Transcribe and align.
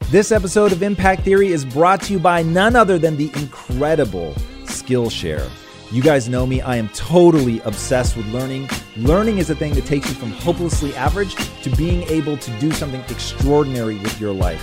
This 0.00 0.30
episode 0.30 0.70
of 0.70 0.84
Impact 0.84 1.22
Theory 1.22 1.48
is 1.48 1.64
brought 1.64 2.00
to 2.02 2.12
you 2.12 2.20
by 2.20 2.40
none 2.42 2.76
other 2.76 2.96
than 2.96 3.16
the 3.16 3.28
incredible 3.34 4.34
Skillshare. 4.62 5.50
You 5.90 6.00
guys 6.00 6.28
know 6.28 6.46
me, 6.46 6.60
I 6.60 6.76
am 6.76 6.88
totally 6.90 7.58
obsessed 7.60 8.16
with 8.16 8.24
learning. 8.26 8.68
Learning 8.96 9.38
is 9.38 9.50
a 9.50 9.56
thing 9.56 9.74
that 9.74 9.84
takes 9.84 10.08
you 10.08 10.14
from 10.14 10.30
hopelessly 10.30 10.94
average 10.94 11.34
to 11.62 11.70
being 11.70 12.04
able 12.04 12.36
to 12.36 12.58
do 12.60 12.70
something 12.70 13.00
extraordinary 13.08 13.98
with 13.98 14.20
your 14.20 14.32
life. 14.32 14.62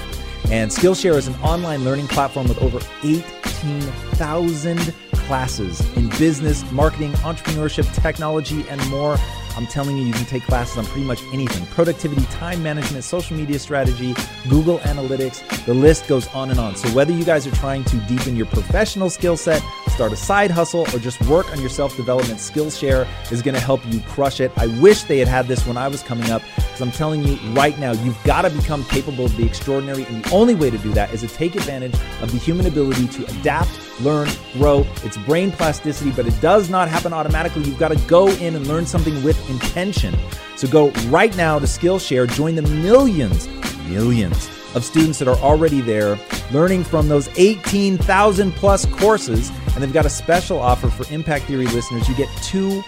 And 0.50 0.72
Skillshare 0.72 1.16
is 1.16 1.28
an 1.28 1.36
online 1.42 1.84
learning 1.84 2.08
platform 2.08 2.48
with 2.48 2.62
over 2.62 2.80
18,000 3.04 4.94
classes 5.26 5.82
in 5.98 6.08
business, 6.12 6.70
marketing, 6.72 7.12
entrepreneurship, 7.14 7.94
technology, 8.02 8.66
and 8.70 8.86
more. 8.90 9.18
I'm 9.56 9.68
telling 9.68 9.98
you, 9.98 10.04
you 10.04 10.14
can 10.14 10.26
take 10.26 10.44
classes 10.44 10.78
on 10.78 10.86
pretty 10.86 11.06
much 11.06 11.22
anything 11.34 11.66
productivity, 11.68 12.26
time 12.28 12.64
management, 12.64 13.04
social 13.04 13.38
media 13.38 13.60
strategy, 13.60 14.16
Google 14.50 14.80
Analytics. 14.80 15.66
The 15.66 15.74
list 15.74 16.08
goes 16.08 16.28
on 16.30 16.52
and 16.52 16.60
on. 16.60 16.76
So, 16.76 16.90
whether 16.90 17.12
you 17.12 17.24
guys 17.24 17.46
are 17.46 17.56
trying 17.56 17.84
to 17.86 17.98
deepen 18.02 18.36
your 18.36 18.48
professional 18.48 19.10
skill 19.10 19.38
set, 19.38 19.62
start 19.90 20.12
a 20.12 20.16
side 20.16 20.52
hustle, 20.52 20.82
or 20.94 21.00
just 21.00 21.22
work 21.26 21.52
on 21.52 21.60
your 21.60 21.70
self 21.70 21.96
development, 21.96 22.40
Skillshare 22.40 23.08
is 23.32 23.42
going 23.42 23.56
to 23.56 23.62
help 23.62 23.82
you 23.92 24.00
crush 24.02 24.40
it. 24.40 24.52
I 24.58 24.68
wish 24.68 25.04
they 25.04 25.20
had 25.20 25.28
had 25.28 25.48
this 25.48 25.66
when 25.66 25.78
I 25.78 25.88
was 25.88 26.02
coming 26.02 26.30
up 26.32 26.42
because 26.56 26.82
I'm 26.82 26.92
telling 26.92 27.24
you 27.24 27.36
right 27.54 27.78
now, 27.78 27.92
you've 27.92 28.22
got 28.24 28.44
to 28.44 28.50
become 28.50 28.84
capable 28.86 29.26
of 29.26 29.38
the 29.38 29.46
extraordinary. 29.46 30.04
And 30.06 30.24
the 30.24 30.32
only 30.32 30.56
way 30.56 30.70
to 30.70 30.78
do 30.80 30.92
that 30.94 31.14
is 31.14 31.22
to 31.22 31.28
take 31.28 31.56
advantage 31.56 31.94
of 32.22 32.32
the 32.32 32.38
human 32.38 32.66
ability 32.66 33.08
to 33.10 33.26
adapt, 33.40 33.70
learn, 34.02 34.30
grow. 34.54 34.86
It's 35.04 35.18
brain 35.18 35.52
plasticity, 35.52 36.12
but 36.12 36.28
it 36.28 36.40
does 36.42 36.70
not 36.70 36.90
happen 36.90 37.14
automatically. 37.14 37.64
You've 37.64 37.80
got 37.80 37.90
to 37.90 38.08
go 38.08 38.28
in 38.28 38.56
and 38.56 38.68
learn 38.68 38.86
something 38.86 39.24
with 39.24 39.50
intention. 39.50 40.16
So 40.56 40.68
go 40.68 40.90
right 41.10 41.36
now 41.36 41.60
to 41.60 41.66
Skillshare, 41.66 42.30
join 42.32 42.56
the 42.56 42.62
millions, 42.62 43.48
millions 43.88 44.50
of 44.76 44.84
students 44.84 45.20
that 45.20 45.28
are 45.28 45.38
already 45.38 45.82
there 45.82 46.20
learning 46.52 46.84
from 46.84 47.08
those 47.08 47.28
18,000 47.38 48.52
plus 48.54 48.86
courses. 48.86 49.52
And 49.74 49.84
they've 49.84 49.94
got 49.94 50.06
a 50.06 50.10
special 50.10 50.60
offer 50.60 50.90
for 50.90 51.12
Impact 51.14 51.46
Theory 51.46 51.68
listeners. 51.68 52.08
You 52.08 52.16
get 52.16 52.30
two 52.42 52.84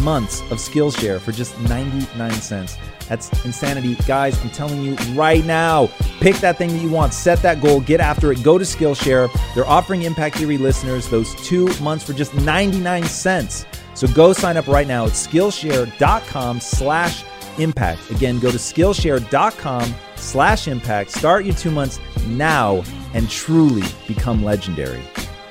months 0.00 0.40
of 0.42 0.58
Skillshare 0.58 1.20
for 1.20 1.32
just 1.32 1.58
99 1.60 2.32
cents. 2.32 2.76
That's 3.08 3.44
insanity. 3.44 3.96
Guys, 4.06 4.40
I'm 4.42 4.50
telling 4.50 4.82
you 4.82 4.94
right 5.14 5.44
now, 5.44 5.88
pick 6.20 6.36
that 6.36 6.58
thing 6.58 6.70
that 6.70 6.82
you 6.82 6.90
want, 6.90 7.12
set 7.12 7.42
that 7.42 7.60
goal, 7.60 7.80
get 7.80 8.00
after 8.00 8.32
it, 8.32 8.42
go 8.42 8.58
to 8.58 8.64
Skillshare. 8.64 9.30
They're 9.54 9.66
offering 9.66 10.02
Impact 10.02 10.36
Theory 10.36 10.58
listeners 10.58 11.08
those 11.08 11.34
two 11.46 11.66
months 11.82 12.04
for 12.04 12.12
just 12.12 12.34
99 12.34 13.04
cents. 13.04 13.66
So 13.94 14.06
go 14.08 14.32
sign 14.32 14.56
up 14.56 14.66
right 14.66 14.86
now 14.86 15.04
at 15.04 15.12
Skillshare.com 15.12 16.60
slash 16.60 17.24
impact. 17.58 18.10
Again, 18.10 18.40
go 18.40 18.50
to 18.50 18.58
Skillshare.com 18.58 19.94
slash 20.16 20.68
impact. 20.68 21.10
Start 21.10 21.44
your 21.44 21.54
two 21.54 21.70
months 21.70 22.00
now 22.26 22.82
and 23.12 23.28
truly 23.30 23.86
become 24.08 24.42
legendary. 24.42 25.02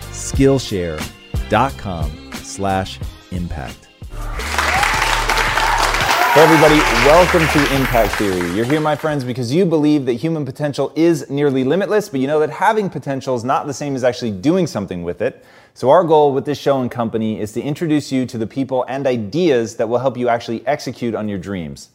Skillshare.com 0.01 2.31
slash 2.33 2.99
impact. 3.31 3.82
Hey 6.33 6.41
everybody, 6.41 6.79
welcome 7.05 7.41
to 7.41 7.75
Impact 7.75 8.13
Theory. 8.13 8.55
You're 8.55 8.65
here, 8.65 8.79
my 8.79 8.95
friends, 8.95 9.23
because 9.23 9.53
you 9.53 9.67
believe 9.67 10.07
that 10.07 10.13
human 10.13 10.45
potential 10.45 10.91
is 10.95 11.29
nearly 11.29 11.63
limitless, 11.63 12.09
but 12.09 12.21
you 12.21 12.25
know 12.25 12.39
that 12.39 12.49
having 12.49 12.89
potential 12.89 13.35
is 13.35 13.43
not 13.43 13.67
the 13.67 13.73
same 13.75 13.95
as 13.95 14.03
actually 14.03 14.31
doing 14.31 14.65
something 14.65 15.03
with 15.03 15.21
it. 15.21 15.45
So, 15.75 15.91
our 15.91 16.03
goal 16.03 16.33
with 16.33 16.45
this 16.45 16.57
show 16.57 16.81
and 16.81 16.89
company 16.89 17.39
is 17.39 17.51
to 17.51 17.61
introduce 17.61 18.11
you 18.11 18.25
to 18.25 18.39
the 18.39 18.47
people 18.47 18.83
and 18.89 19.05
ideas 19.05 19.75
that 19.75 19.87
will 19.87 19.99
help 19.99 20.17
you 20.17 20.27
actually 20.27 20.65
execute 20.65 21.13
on 21.13 21.29
your 21.29 21.37
dreams. 21.37 21.89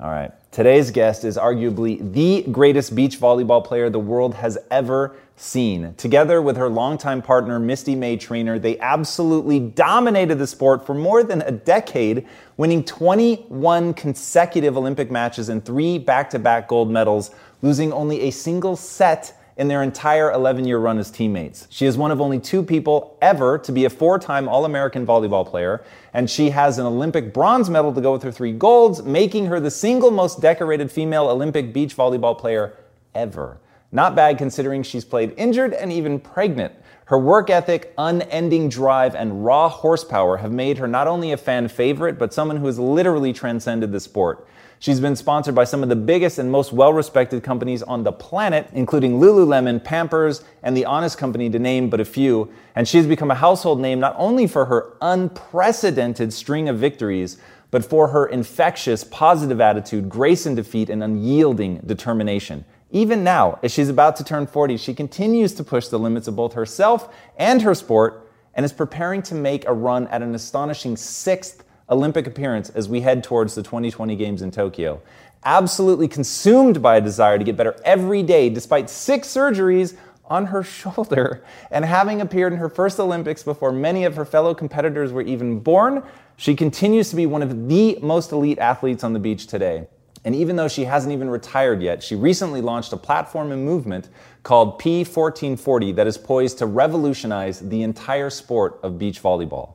All 0.00 0.10
right, 0.10 0.32
today's 0.50 0.90
guest 0.90 1.22
is 1.22 1.36
arguably 1.36 2.12
the 2.12 2.42
greatest 2.50 2.94
beach 2.94 3.20
volleyball 3.20 3.62
player 3.62 3.90
the 3.90 3.98
world 3.98 4.34
has 4.34 4.56
ever 4.70 5.14
seen. 5.36 5.94
Together 5.96 6.40
with 6.40 6.56
her 6.56 6.68
longtime 6.68 7.20
partner, 7.20 7.60
Misty 7.60 7.94
May 7.94 8.16
Treanor, 8.16 8.60
they 8.60 8.78
absolutely 8.80 9.60
dominated 9.60 10.36
the 10.36 10.46
sport 10.46 10.86
for 10.86 10.94
more 10.94 11.22
than 11.22 11.42
a 11.42 11.50
decade, 11.50 12.26
winning 12.56 12.82
21 12.84 13.92
consecutive 13.92 14.78
Olympic 14.78 15.10
matches 15.10 15.50
and 15.50 15.62
three 15.62 15.98
back 15.98 16.30
to 16.30 16.38
back 16.38 16.68
gold 16.68 16.90
medals, 16.90 17.30
losing 17.60 17.92
only 17.92 18.22
a 18.22 18.30
single 18.30 18.76
set 18.76 19.38
in 19.56 19.68
their 19.68 19.82
entire 19.82 20.32
11 20.32 20.64
year 20.64 20.78
run 20.78 20.98
as 20.98 21.10
teammates. 21.10 21.66
She 21.70 21.86
is 21.86 21.98
one 21.98 22.10
of 22.10 22.20
only 22.20 22.40
two 22.40 22.62
people 22.62 23.18
ever 23.20 23.58
to 23.58 23.72
be 23.72 23.84
a 23.84 23.90
four 23.90 24.18
time 24.18 24.48
All 24.48 24.64
American 24.64 25.06
volleyball 25.06 25.46
player, 25.46 25.84
and 26.14 26.28
she 26.28 26.50
has 26.50 26.78
an 26.78 26.86
Olympic 26.86 27.32
bronze 27.32 27.70
medal 27.70 27.92
to 27.92 28.00
go 28.00 28.12
with 28.12 28.22
her 28.22 28.32
three 28.32 28.52
golds, 28.52 29.02
making 29.02 29.46
her 29.46 29.60
the 29.60 29.70
single 29.70 30.10
most 30.10 30.40
decorated 30.40 30.90
female 30.90 31.28
Olympic 31.28 31.72
beach 31.72 31.96
volleyball 31.96 32.38
player 32.38 32.74
ever. 33.14 33.58
Not 33.90 34.14
bad 34.14 34.38
considering 34.38 34.82
she's 34.82 35.04
played 35.04 35.34
injured 35.36 35.74
and 35.74 35.92
even 35.92 36.18
pregnant. 36.18 36.74
Her 37.06 37.18
work 37.18 37.50
ethic, 37.50 37.92
unending 37.98 38.68
drive, 38.70 39.14
and 39.14 39.44
raw 39.44 39.68
horsepower 39.68 40.38
have 40.38 40.52
made 40.52 40.78
her 40.78 40.88
not 40.88 41.06
only 41.06 41.32
a 41.32 41.36
fan 41.36 41.68
favorite, 41.68 42.18
but 42.18 42.32
someone 42.32 42.56
who 42.56 42.66
has 42.66 42.78
literally 42.78 43.32
transcended 43.32 43.92
the 43.92 44.00
sport. 44.00 44.46
She's 44.82 44.98
been 44.98 45.14
sponsored 45.14 45.54
by 45.54 45.62
some 45.62 45.84
of 45.84 45.88
the 45.88 45.94
biggest 45.94 46.40
and 46.40 46.50
most 46.50 46.72
well 46.72 46.92
respected 46.92 47.44
companies 47.44 47.84
on 47.84 48.02
the 48.02 48.10
planet, 48.10 48.68
including 48.72 49.20
Lululemon, 49.20 49.84
Pampers, 49.84 50.42
and 50.64 50.76
The 50.76 50.86
Honest 50.86 51.18
Company, 51.18 51.48
to 51.50 51.58
name 51.60 51.88
but 51.88 52.00
a 52.00 52.04
few. 52.04 52.50
And 52.74 52.88
she's 52.88 53.06
become 53.06 53.30
a 53.30 53.36
household 53.36 53.78
name 53.78 54.00
not 54.00 54.16
only 54.18 54.48
for 54.48 54.64
her 54.64 54.94
unprecedented 55.00 56.32
string 56.32 56.68
of 56.68 56.80
victories, 56.80 57.38
but 57.70 57.84
for 57.84 58.08
her 58.08 58.26
infectious, 58.26 59.04
positive 59.04 59.60
attitude, 59.60 60.08
grace 60.08 60.46
in 60.46 60.56
defeat, 60.56 60.90
and 60.90 61.04
unyielding 61.04 61.76
determination. 61.86 62.64
Even 62.90 63.22
now, 63.22 63.60
as 63.62 63.72
she's 63.72 63.88
about 63.88 64.16
to 64.16 64.24
turn 64.24 64.48
40, 64.48 64.76
she 64.78 64.94
continues 64.94 65.54
to 65.54 65.62
push 65.62 65.86
the 65.86 65.98
limits 66.00 66.26
of 66.26 66.34
both 66.34 66.54
herself 66.54 67.14
and 67.36 67.62
her 67.62 67.76
sport 67.76 68.28
and 68.54 68.64
is 68.64 68.72
preparing 68.72 69.22
to 69.22 69.36
make 69.36 69.64
a 69.64 69.72
run 69.72 70.08
at 70.08 70.22
an 70.22 70.34
astonishing 70.34 70.96
sixth 70.96 71.62
Olympic 71.90 72.26
appearance 72.26 72.70
as 72.70 72.88
we 72.88 73.00
head 73.00 73.24
towards 73.24 73.54
the 73.54 73.62
2020 73.62 74.16
Games 74.16 74.42
in 74.42 74.50
Tokyo. 74.50 75.00
Absolutely 75.44 76.08
consumed 76.08 76.80
by 76.80 76.96
a 76.96 77.00
desire 77.00 77.38
to 77.38 77.44
get 77.44 77.56
better 77.56 77.80
every 77.84 78.22
day, 78.22 78.48
despite 78.48 78.88
six 78.88 79.28
surgeries 79.28 79.96
on 80.24 80.46
her 80.46 80.62
shoulder. 80.62 81.44
And 81.70 81.84
having 81.84 82.20
appeared 82.20 82.52
in 82.52 82.58
her 82.58 82.68
first 82.68 82.98
Olympics 82.98 83.42
before 83.42 83.72
many 83.72 84.04
of 84.04 84.16
her 84.16 84.24
fellow 84.24 84.54
competitors 84.54 85.12
were 85.12 85.22
even 85.22 85.60
born, 85.60 86.02
she 86.36 86.56
continues 86.56 87.10
to 87.10 87.16
be 87.16 87.26
one 87.26 87.42
of 87.42 87.68
the 87.68 87.98
most 88.02 88.32
elite 88.32 88.58
athletes 88.58 89.04
on 89.04 89.12
the 89.12 89.18
beach 89.18 89.46
today. 89.46 89.86
And 90.24 90.34
even 90.36 90.54
though 90.54 90.68
she 90.68 90.84
hasn't 90.84 91.12
even 91.12 91.28
retired 91.28 91.82
yet, 91.82 92.02
she 92.02 92.14
recently 92.14 92.60
launched 92.60 92.92
a 92.92 92.96
platform 92.96 93.50
and 93.50 93.64
movement 93.64 94.08
called 94.44 94.80
P1440 94.80 95.96
that 95.96 96.06
is 96.06 96.16
poised 96.16 96.58
to 96.58 96.66
revolutionize 96.66 97.58
the 97.58 97.82
entire 97.82 98.30
sport 98.30 98.78
of 98.82 98.98
beach 98.98 99.20
volleyball. 99.20 99.74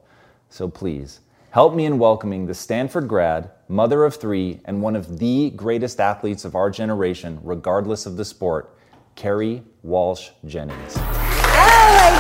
So 0.50 0.70
please, 0.70 1.20
help 1.58 1.74
me 1.74 1.86
in 1.86 1.98
welcoming 1.98 2.46
the 2.46 2.54
Stanford 2.54 3.08
grad, 3.08 3.50
mother 3.68 4.04
of 4.04 4.16
three, 4.16 4.60
and 4.66 4.80
one 4.80 4.96
of 4.96 5.18
the 5.18 5.50
greatest 5.56 6.00
athletes 6.00 6.46
of 6.46 6.54
our 6.54 6.70
generation, 6.70 7.40
regardless 7.42 8.06
of 8.06 8.16
the 8.16 8.24
sport, 8.24 8.78
Kerri 9.16 9.64
Walsh 9.82 10.30
Jennings. 10.46 10.94
Oh 10.98 11.90
my 11.98 12.12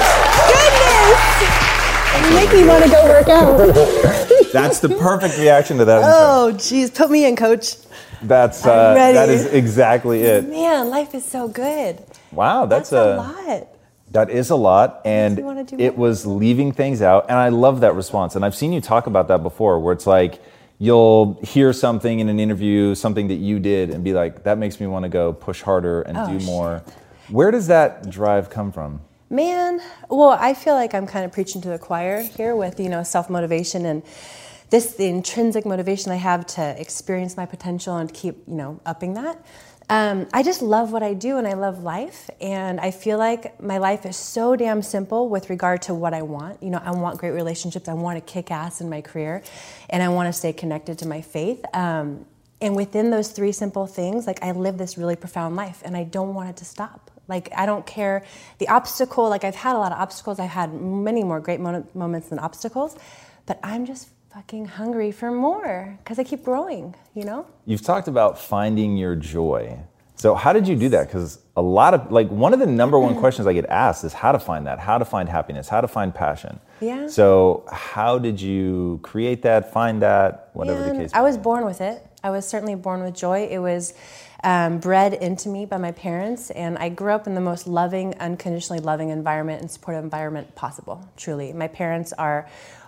goodness! 0.49 2.27
You 2.27 2.35
make 2.35 2.51
me 2.51 2.67
want 2.67 2.83
to 2.85 2.89
go 2.89 3.05
work 3.05 3.27
out. 3.27 3.57
That's 4.51 4.79
the 4.79 4.89
perfect 4.99 5.37
reaction 5.37 5.77
to 5.77 5.85
that. 5.85 6.01
Oh, 6.03 6.53
geez, 6.53 6.89
put 6.89 7.11
me 7.11 7.27
in, 7.27 7.35
coach. 7.35 7.75
That's 8.23 8.65
uh, 8.65 8.95
that 8.95 9.29
is 9.29 9.45
exactly 9.53 10.23
it. 10.23 10.49
Man, 10.49 10.89
life 10.89 11.13
is 11.13 11.23
so 11.23 11.47
good. 11.47 12.03
Wow, 12.31 12.65
that's, 12.65 12.89
That's 12.89 13.05
a, 13.05 13.13
a, 13.13 13.59
lot. 13.61 13.67
That 14.11 14.29
is 14.29 14.49
a 14.49 14.55
lot, 14.55 15.01
and 15.05 15.37
me 15.37 15.43
wanna 15.43 15.63
do 15.63 15.75
it 15.79 15.97
was 15.97 16.25
leaving 16.25 16.71
things 16.71 17.01
out, 17.01 17.25
and 17.29 17.37
I 17.37 17.49
love 17.49 17.81
that 17.81 17.93
response. 17.95 18.35
And 18.35 18.45
I've 18.45 18.55
seen 18.55 18.71
you 18.73 18.81
talk 18.81 19.07
about 19.07 19.27
that 19.27 19.43
before, 19.43 19.79
where 19.79 19.93
it's 19.93 20.07
like 20.07 20.41
you'll 20.79 21.39
hear 21.43 21.73
something 21.73 22.19
in 22.19 22.29
an 22.29 22.39
interview, 22.39 22.93
something 22.95 23.27
that 23.29 23.35
you 23.35 23.59
did, 23.59 23.89
and 23.89 24.03
be 24.03 24.13
like, 24.13 24.43
"That 24.43 24.57
makes 24.57 24.79
me 24.79 24.87
want 24.87 25.03
to 25.03 25.09
go 25.09 25.33
push 25.33 25.61
harder 25.61 26.01
and 26.03 26.17
Oh, 26.17 26.27
do 26.27 26.39
shit. 26.39 26.45
more." 26.45 26.83
Where 27.29 27.51
does 27.51 27.67
that 27.67 28.09
drive 28.09 28.49
come 28.49 28.71
from? 28.71 29.01
Man, 29.29 29.81
well, 30.09 30.37
I 30.39 30.53
feel 30.53 30.75
like 30.75 30.93
I'm 30.93 31.05
kind 31.05 31.25
of 31.25 31.33
preaching 31.33 31.61
to 31.63 31.69
the 31.69 31.77
choir 31.77 32.21
here 32.21 32.55
with, 32.55 32.79
you 32.79 32.87
know, 32.87 33.03
self 33.03 33.29
motivation 33.29 33.85
and 33.85 34.01
this 34.69 34.95
the 34.95 35.05
intrinsic 35.05 35.65
motivation 35.65 36.11
I 36.11 36.15
have 36.15 36.45
to 36.47 36.79
experience 36.79 37.37
my 37.37 37.45
potential 37.45 37.97
and 37.97 38.13
keep, 38.13 38.47
you 38.47 38.55
know, 38.55 38.79
upping 38.85 39.13
that. 39.13 39.43
Um, 39.89 40.27
I 40.33 40.43
just 40.43 40.61
love 40.61 40.91
what 40.91 41.01
I 41.01 41.13
do 41.13 41.37
and 41.37 41.47
I 41.47 41.53
love 41.53 41.81
life. 41.81 42.29
And 42.41 42.79
I 42.79 42.91
feel 42.91 43.17
like 43.17 43.61
my 43.61 43.77
life 43.77 44.05
is 44.05 44.17
so 44.17 44.55
damn 44.57 44.81
simple 44.81 45.29
with 45.29 45.49
regard 45.49 45.81
to 45.83 45.93
what 45.93 46.13
I 46.13 46.23
want. 46.23 46.61
You 46.61 46.71
know, 46.71 46.81
I 46.83 46.91
want 46.91 47.19
great 47.19 47.31
relationships, 47.31 47.87
I 47.87 47.93
want 47.93 48.17
to 48.17 48.33
kick 48.33 48.51
ass 48.51 48.81
in 48.81 48.89
my 48.89 49.01
career, 49.01 49.43
and 49.89 50.03
I 50.03 50.09
want 50.09 50.27
to 50.27 50.33
stay 50.33 50.51
connected 50.51 50.99
to 50.99 51.07
my 51.07 51.21
faith. 51.21 51.63
Um, 51.73 52.25
and 52.59 52.75
within 52.75 53.11
those 53.11 53.29
three 53.29 53.51
simple 53.51 53.87
things, 53.87 54.27
like 54.27 54.43
I 54.43 54.51
live 54.51 54.77
this 54.77 54.97
really 54.97 55.15
profound 55.15 55.55
life 55.55 55.81
and 55.85 55.95
I 55.95 56.03
don't 56.03 56.33
want 56.33 56.49
it 56.49 56.57
to 56.57 56.65
stop. 56.65 57.11
Like, 57.27 57.49
I 57.55 57.65
don't 57.65 57.85
care 57.85 58.23
the 58.57 58.69
obstacle, 58.69 59.29
like, 59.29 59.43
I've 59.43 59.55
had 59.55 59.75
a 59.75 59.79
lot 59.79 59.91
of 59.91 59.99
obstacles, 59.99 60.39
I've 60.39 60.49
had 60.49 60.73
many 60.73 61.23
more 61.23 61.41
great 61.41 61.59
mo- 61.59 61.85
moments 61.93 62.29
than 62.29 62.39
obstacles, 62.39 62.95
but 63.45 63.59
I'm 63.63 63.85
just 63.85 64.07
fucking 64.37 64.65
hungry 64.65 65.11
for 65.11 65.31
more 65.31 65.97
because 66.03 66.19
I 66.19 66.23
keep 66.23 66.43
growing, 66.43 66.93
you 67.15 67.23
know? 67.23 67.47
You've 67.65 67.81
talked 67.81 68.07
about 68.07 68.37
finding 68.37 68.95
your 68.95 69.15
joy. 69.15 69.79
So, 70.13 70.35
how 70.35 70.53
did 70.53 70.67
you 70.67 70.75
do 70.75 70.89
that? 70.89 71.07
Because 71.07 71.39
a 71.55 71.61
lot 71.61 71.95
of, 71.95 72.11
like, 72.11 72.29
one 72.29 72.53
of 72.53 72.59
the 72.59 72.67
number 72.67 72.99
one 72.99 73.15
questions 73.19 73.47
I 73.47 73.53
get 73.53 73.65
asked 73.65 74.03
is 74.03 74.13
how 74.13 74.31
to 74.31 74.37
find 74.37 74.67
that, 74.67 74.77
how 74.77 74.99
to 74.99 75.05
find 75.05 75.27
happiness, 75.27 75.67
how 75.67 75.81
to 75.81 75.87
find 75.87 76.13
passion. 76.13 76.59
Yeah. 76.81 77.07
So, 77.07 77.65
how 77.71 78.19
did 78.19 78.39
you 78.39 78.99
create 79.01 79.41
that, 79.41 79.73
find 79.73 80.03
that, 80.03 80.51
whatever 80.53 80.83
And 80.83 80.91
the 80.91 81.01
case? 81.01 81.05
Is? 81.07 81.13
I 81.13 81.21
was 81.21 81.35
born 81.35 81.65
with 81.65 81.81
it. 81.81 82.05
I 82.23 82.29
was 82.29 82.47
certainly 82.47 82.75
born 82.75 83.01
with 83.01 83.15
joy. 83.15 83.47
It 83.49 83.59
was 83.59 83.95
um, 84.43 84.77
bred 84.79 85.13
into 85.13 85.49
me 85.49 85.65
by 85.65 85.77
my 85.77 85.91
parents, 85.93 86.51
and 86.51 86.77
I 86.77 86.89
grew 86.89 87.11
up 87.11 87.25
in 87.25 87.33
the 87.33 87.41
most 87.41 87.65
loving, 87.65 88.13
unconditionally 88.19 88.81
loving 88.81 89.09
environment 89.09 89.61
and 89.61 89.71
supportive 89.71 90.03
environment 90.03 90.53
possible. 90.53 91.09
Truly, 91.17 91.53
my 91.53 91.67
parents 91.67 92.13
are 92.13 92.47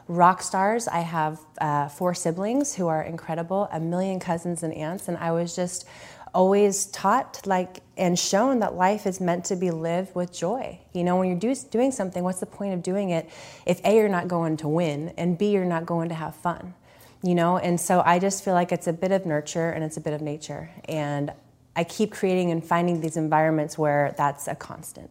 rock 0.10 0.42
stars. 0.42 0.88
I 0.88 1.02
have 1.02 1.40
uh, 1.62 1.88
four 1.88 2.14
siblings 2.14 2.76
who 2.76 2.88
are 2.88 3.04
incredible, 3.04 3.70
a 3.72 3.80
million 3.80 4.20
cousins 4.20 4.64
and 4.64 4.74
aunts, 4.74 5.08
and 5.08 5.16
I 5.18 5.32
was 5.32 5.56
just 5.56 5.88
always 6.34 6.88
taught 6.88 7.42
like 7.46 7.80
and 7.98 8.18
shown 8.18 8.60
that 8.60 8.76
life 8.76 9.08
is 9.08 9.20
meant 9.20 9.46
to 9.46 9.56
be 9.56 9.72
lived 9.72 10.14
with 10.16 10.34
joy. 10.34 10.80
You 10.94 11.04
know, 11.04 11.18
when 11.18 11.30
you're 11.30 11.40
do, 11.40 11.56
doing 11.72 11.92
something, 11.92 12.24
what's 12.24 12.40
the 12.40 12.46
point 12.46 12.74
of 12.74 12.84
doing 12.84 13.12
it 13.12 13.30
if 13.66 13.80
A, 13.86 13.96
you're 13.96 14.10
not 14.10 14.28
going 14.28 14.58
to 14.58 14.68
win, 14.68 15.14
and 15.16 15.38
B, 15.38 15.52
you're 15.52 15.64
not 15.64 15.86
going 15.86 16.10
to 16.10 16.16
have 16.16 16.36
fun? 16.36 16.74
You 17.22 17.36
know, 17.36 17.58
and 17.58 17.80
so 17.80 18.02
I 18.04 18.18
just 18.18 18.44
feel 18.44 18.54
like 18.54 18.72
it's 18.72 18.88
a 18.88 18.94
bit 18.94 19.12
of 19.12 19.26
nurture 19.26 19.70
and 19.70 19.84
it's 19.84 19.98
a 19.98 20.02
bit 20.02 20.14
of 20.14 20.22
nature. 20.22 20.72
And 20.86 21.32
I 21.76 21.84
keep 21.84 22.12
creating 22.12 22.52
and 22.52 22.66
finding 22.66 23.02
these 23.02 23.18
environments 23.18 23.78
where 23.78 24.16
that's 24.18 24.48
a 24.48 24.56
constant. 24.56 25.10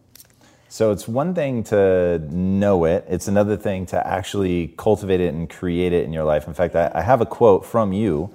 So 0.71 0.93
it's 0.93 1.09
one 1.09 1.35
thing 1.35 1.65
to 1.65 2.19
know 2.31 2.85
it, 2.85 3.07
it's 3.09 3.27
another 3.27 3.57
thing 3.57 3.87
to 3.87 4.07
actually 4.07 4.75
cultivate 4.77 5.21
it 5.21 5.33
and 5.33 5.49
create 5.49 5.95
it 5.95 6.05
in 6.05 6.13
your 6.13 6.25
life. 6.25 6.47
In 6.47 6.53
fact, 6.53 6.77
I, 6.77 6.91
I 6.95 7.01
have 7.01 7.23
a 7.23 7.27
quote 7.27 7.65
from 7.65 7.93
you 7.93 8.31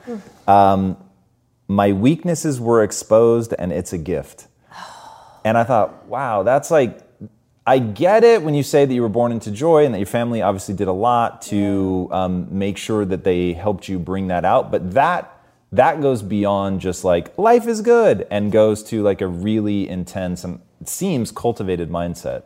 um, 0.48 0.98
My 1.68 1.92
weaknesses 1.92 2.60
were 2.60 2.84
exposed, 2.84 3.54
and 3.58 3.72
it's 3.72 3.94
a 3.94 3.98
gift. 3.98 4.48
And 5.46 5.58
I 5.58 5.66
thought, 5.66 6.06
wow, 6.06 6.44
that's 6.44 6.72
like, 6.72 7.02
I 7.68 7.80
get 7.80 8.24
it 8.24 8.44
when 8.44 8.54
you 8.54 8.64
say 8.64 8.86
that 8.86 8.94
you 8.94 9.02
were 9.02 9.10
born 9.10 9.34
into 9.34 9.52
joy 9.52 9.84
and 9.84 9.94
that 9.94 10.00
your 10.00 10.08
family 10.08 10.42
obviously 10.42 10.74
did 10.74 10.88
a 10.88 10.94
lot 10.94 11.42
to 11.44 12.08
um, 12.12 12.48
make 12.58 12.78
sure 12.78 13.04
that 13.04 13.26
they 13.26 13.52
helped 13.52 13.90
you 13.90 14.00
bring 14.00 14.28
that 14.28 14.46
out. 14.46 14.72
But 14.72 14.94
that 14.94 15.30
that 15.74 16.02
goes 16.02 16.22
beyond 16.22 16.80
just 16.80 17.04
like 17.04 17.36
life 17.38 17.68
is 17.68 17.82
good 17.82 18.28
and 18.30 18.52
goes 18.52 18.84
to 18.84 19.02
like 19.02 19.22
a 19.22 19.28
really 19.28 19.90
intense 19.90 20.44
and 20.44 20.62
seems 20.88 21.32
cultivated 21.32 21.90
mindset. 21.90 22.44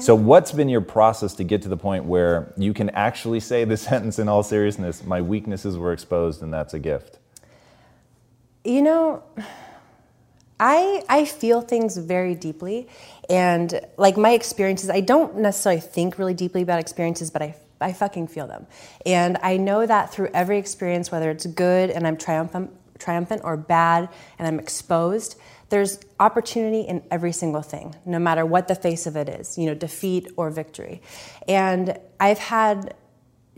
So 0.00 0.14
what's 0.14 0.50
been 0.50 0.68
your 0.68 0.80
process 0.80 1.34
to 1.34 1.44
get 1.44 1.60
to 1.62 1.68
the 1.68 1.76
point 1.76 2.04
where 2.04 2.52
you 2.56 2.72
can 2.72 2.88
actually 2.90 3.40
say 3.40 3.64
the 3.64 3.76
sentence 3.90 4.18
in 4.18 4.28
all 4.28 4.42
seriousness, 4.42 5.04
my 5.04 5.20
weaknesses 5.20 5.76
were 5.76 5.92
exposed 5.92 6.42
and 6.42 6.52
that's 6.52 6.74
a 6.74 6.78
gift? 6.78 7.18
You 8.64 8.80
know, 8.80 9.22
I 10.58 11.02
I 11.08 11.26
feel 11.26 11.60
things 11.60 11.98
very 11.98 12.34
deeply, 12.34 12.88
and 13.28 13.78
like 13.98 14.16
my 14.16 14.30
experiences, 14.30 14.88
I 14.88 15.00
don't 15.00 15.36
necessarily 15.36 15.82
think 15.82 16.18
really 16.18 16.32
deeply 16.32 16.62
about 16.62 16.78
experiences, 16.78 17.30
but 17.30 17.42
I 17.42 17.56
I 17.80 17.92
fucking 17.92 18.28
feel 18.28 18.46
them, 18.46 18.66
and 19.04 19.36
I 19.42 19.58
know 19.58 19.84
that 19.84 20.14
through 20.14 20.30
every 20.32 20.58
experience, 20.58 21.12
whether 21.12 21.30
it's 21.30 21.44
good 21.44 21.90
and 21.90 22.06
I'm 22.06 22.16
triumphant 22.16 22.70
triumphant 22.98 23.42
or 23.44 23.56
bad 23.56 24.08
and 24.38 24.48
I'm 24.48 24.58
exposed. 24.58 25.36
There's 25.70 25.98
opportunity 26.20 26.82
in 26.82 27.02
every 27.10 27.32
single 27.32 27.62
thing, 27.62 27.96
no 28.04 28.18
matter 28.18 28.44
what 28.44 28.68
the 28.68 28.74
face 28.74 29.06
of 29.06 29.16
it 29.16 29.28
is, 29.28 29.58
you 29.58 29.66
know, 29.66 29.74
defeat 29.74 30.30
or 30.36 30.50
victory. 30.50 31.02
And 31.48 31.98
I've 32.20 32.38
had 32.38 32.94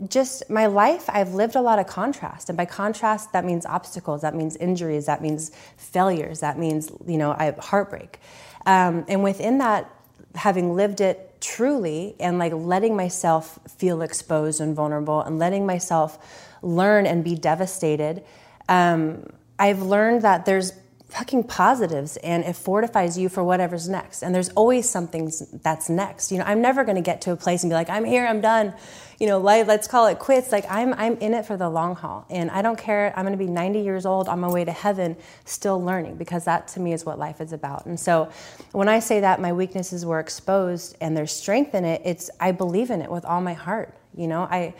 just 0.09 0.49
my 0.49 0.67
life, 0.67 1.09
I've 1.09 1.33
lived 1.33 1.55
a 1.55 1.61
lot 1.61 1.79
of 1.79 1.87
contrast. 1.87 2.49
And 2.49 2.57
by 2.57 2.65
contrast, 2.65 3.33
that 3.33 3.43
means 3.45 3.65
obstacles, 3.65 4.21
that 4.21 4.35
means 4.35 4.55
injuries, 4.57 5.07
that 5.07 5.21
means 5.21 5.51
failures, 5.75 6.39
that 6.41 6.57
means, 6.59 6.91
you 7.07 7.17
know, 7.17 7.31
I 7.31 7.55
heartbreak. 7.59 8.19
Um, 8.65 9.05
and 9.07 9.23
within 9.23 9.57
that, 9.57 9.91
having 10.35 10.75
lived 10.75 11.01
it 11.01 11.37
truly 11.41 12.15
and 12.19 12.37
like 12.37 12.53
letting 12.53 12.95
myself 12.95 13.59
feel 13.67 14.01
exposed 14.01 14.61
and 14.61 14.75
vulnerable 14.75 15.21
and 15.21 15.39
letting 15.39 15.65
myself 15.65 16.19
learn 16.61 17.07
and 17.07 17.23
be 17.23 17.35
devastated, 17.35 18.23
um, 18.69 19.25
I've 19.57 19.81
learned 19.81 20.21
that 20.21 20.45
there's 20.45 20.73
fucking 21.09 21.43
positives 21.43 22.17
and 22.17 22.43
it 22.43 22.55
fortifies 22.55 23.17
you 23.17 23.29
for 23.29 23.43
whatever's 23.43 23.87
next. 23.87 24.23
And 24.23 24.35
there's 24.35 24.49
always 24.49 24.89
something 24.89 25.31
that's 25.63 25.89
next. 25.89 26.31
You 26.31 26.39
know, 26.39 26.43
I'm 26.43 26.61
never 26.61 26.83
going 26.83 26.95
to 26.95 27.01
get 27.01 27.21
to 27.21 27.31
a 27.31 27.37
place 27.37 27.63
and 27.63 27.69
be 27.69 27.75
like, 27.75 27.89
I'm 27.89 28.03
here, 28.03 28.27
I'm 28.27 28.41
done. 28.41 28.73
You 29.19 29.25
know, 29.25 29.39
let's 29.39 29.87
call 29.87 30.07
it 30.07 30.19
quits. 30.19 30.51
Like 30.51 30.65
I'm, 30.69 30.93
I'm 30.93 31.17
in 31.17 31.33
it 31.33 31.45
for 31.45 31.57
the 31.57 31.69
long 31.69 31.95
haul, 31.95 32.27
and 32.29 32.51
I 32.51 32.61
don't 32.61 32.77
care. 32.77 33.11
I'm 33.15 33.25
going 33.25 33.37
to 33.37 33.43
be 33.43 33.49
90 33.49 33.79
years 33.79 34.05
old 34.05 34.29
on 34.29 34.39
my 34.39 34.47
way 34.47 34.63
to 34.63 34.71
heaven, 34.71 35.17
still 35.43 35.83
learning, 35.83 36.17
because 36.17 36.45
that 36.45 36.67
to 36.69 36.79
me 36.79 36.93
is 36.93 37.03
what 37.03 37.17
life 37.17 37.41
is 37.41 37.51
about. 37.51 37.87
And 37.87 37.99
so, 37.99 38.29
when 38.73 38.87
I 38.87 38.99
say 38.99 39.21
that 39.21 39.41
my 39.41 39.53
weaknesses 39.53 40.05
were 40.05 40.19
exposed 40.19 40.97
and 41.01 41.17
there's 41.17 41.31
strength 41.31 41.73
in 41.73 41.83
it, 41.83 42.03
it's 42.05 42.29
I 42.39 42.51
believe 42.51 42.91
in 42.91 43.01
it 43.01 43.09
with 43.09 43.25
all 43.25 43.41
my 43.41 43.53
heart. 43.53 43.95
You 44.15 44.27
know, 44.27 44.43
I 44.43 44.75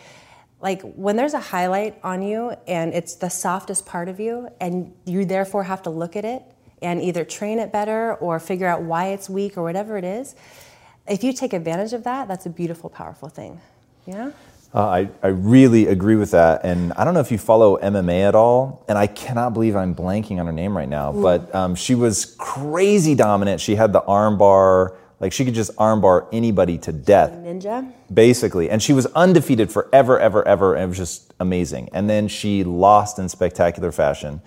like 0.60 0.82
when 0.82 1.16
there's 1.16 1.34
a 1.34 1.40
highlight 1.40 2.00
on 2.04 2.22
you 2.22 2.56
and 2.68 2.94
it's 2.94 3.16
the 3.16 3.30
softest 3.30 3.86
part 3.86 4.10
of 4.10 4.20
you 4.20 4.50
and 4.60 4.94
you 5.06 5.26
therefore 5.26 5.64
have 5.64 5.82
to 5.84 5.90
look 5.90 6.16
at 6.16 6.26
it 6.26 6.42
and 6.82 7.02
either 7.02 7.24
train 7.24 7.60
it 7.60 7.72
better 7.72 8.16
or 8.16 8.40
figure 8.40 8.68
out 8.68 8.82
why 8.82 9.08
it's 9.08 9.30
weak 9.30 9.58
or 9.58 9.64
whatever 9.64 9.98
it 9.98 10.04
is 10.04 10.36
if 11.08 11.24
you 11.24 11.32
take 11.34 11.54
advantage 11.54 11.94
of 11.94 12.04
that 12.04 12.28
that's 12.28 12.46
a 12.46 12.50
beautiful 12.50 12.90
powerful 12.90 13.30
thing 13.30 13.60
yeah 14.06 14.32
Uh, 14.74 14.86
I, 14.86 15.10
I 15.24 15.28
really 15.30 15.88
agree 15.88 16.18
with 16.18 16.32
that. 16.32 16.66
And 16.66 16.92
I 16.98 17.06
don't 17.06 17.14
know 17.14 17.22
if 17.22 17.32
you 17.32 17.38
follow 17.38 17.78
MMA 17.78 18.28
at 18.28 18.36
all. 18.36 18.84
And 18.90 18.98
I 18.98 19.08
cannot 19.08 19.54
believe 19.54 19.78
I'm 19.78 19.96
blanking 19.96 20.40
on 20.42 20.46
her 20.46 20.52
name 20.52 20.76
right 20.76 20.90
now. 20.90 21.14
But 21.14 21.56
um, 21.56 21.74
she 21.74 21.96
was 21.96 22.36
crazy 22.38 23.16
dominant. 23.16 23.62
She 23.62 23.76
had 23.76 23.94
the 23.94 24.02
armbar. 24.02 24.98
Like 25.20 25.34
she 25.34 25.46
could 25.46 25.56
just 25.56 25.76
armbar 25.78 26.28
anybody 26.32 26.78
to 26.80 26.92
death, 26.92 27.32
ninja 27.32 27.92
basically. 28.14 28.70
And 28.70 28.82
she 28.82 28.94
was 28.94 29.06
undefeated 29.08 29.72
forever, 29.72 30.20
ever, 30.20 30.48
ever. 30.48 30.76
And 30.76 30.84
it 30.84 30.88
was 30.88 30.98
just 30.98 31.34
amazing. 31.40 31.90
And 31.94 32.10
then 32.10 32.28
she 32.28 32.64
lost 32.64 33.18
in 33.18 33.28
spectacular 33.30 33.92
fashion. 33.92 34.42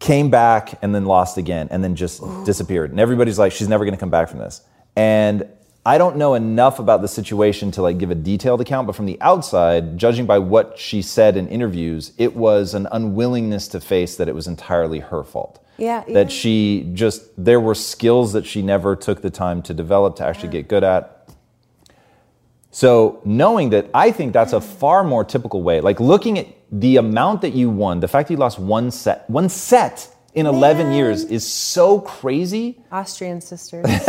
Came 0.00 0.28
back 0.28 0.78
and 0.82 0.94
then 0.94 1.04
lost 1.04 1.38
again 1.38 1.68
and 1.70 1.84
then 1.84 1.94
just 1.94 2.22
disappeared. 2.44 2.90
And 2.90 2.98
everybody's 2.98 3.38
like, 3.38 3.52
she's 3.52 3.68
never 3.68 3.84
going 3.84 3.94
to 3.94 4.00
come 4.00 4.10
back 4.10 4.28
from 4.28 4.40
this. 4.40 4.60
And 4.96 5.48
I 5.86 5.98
don't 5.98 6.16
know 6.16 6.34
enough 6.34 6.78
about 6.78 7.02
the 7.02 7.08
situation 7.08 7.70
to 7.72 7.82
like 7.82 7.98
give 7.98 8.10
a 8.10 8.14
detailed 8.14 8.60
account, 8.60 8.86
but 8.86 8.96
from 8.96 9.06
the 9.06 9.20
outside, 9.20 9.98
judging 9.98 10.26
by 10.26 10.38
what 10.38 10.78
she 10.78 11.02
said 11.02 11.36
in 11.36 11.46
interviews, 11.46 12.12
it 12.16 12.34
was 12.34 12.74
an 12.74 12.88
unwillingness 12.90 13.68
to 13.68 13.80
face 13.80 14.16
that 14.16 14.28
it 14.28 14.34
was 14.34 14.46
entirely 14.46 15.00
her 15.00 15.22
fault. 15.22 15.63
Yeah, 15.76 16.04
That 16.06 16.30
yeah. 16.30 16.36
she 16.36 16.90
just, 16.94 17.22
there 17.42 17.60
were 17.60 17.74
skills 17.74 18.32
that 18.32 18.46
she 18.46 18.62
never 18.62 18.94
took 18.96 19.22
the 19.22 19.30
time 19.30 19.62
to 19.62 19.74
develop 19.74 20.16
to 20.16 20.24
actually 20.24 20.50
get 20.50 20.68
good 20.68 20.84
at. 20.84 21.28
So 22.70 23.20
knowing 23.24 23.70
that, 23.70 23.88
I 23.94 24.10
think 24.10 24.32
that's 24.32 24.52
a 24.52 24.60
mm. 24.60 24.64
far 24.64 25.04
more 25.04 25.24
typical 25.24 25.62
way. 25.62 25.80
Like 25.80 26.00
looking 26.00 26.38
at 26.38 26.48
the 26.72 26.96
amount 26.96 27.42
that 27.42 27.54
you 27.54 27.70
won, 27.70 28.00
the 28.00 28.08
fact 28.08 28.28
that 28.28 28.34
you 28.34 28.38
lost 28.38 28.58
one 28.58 28.90
set, 28.90 29.28
one 29.30 29.48
set 29.48 30.08
in 30.34 30.46
11 30.46 30.88
Man. 30.88 30.96
years 30.96 31.24
is 31.24 31.46
so 31.46 32.00
crazy. 32.00 32.80
austrian 32.90 33.40
sisters 33.40 33.86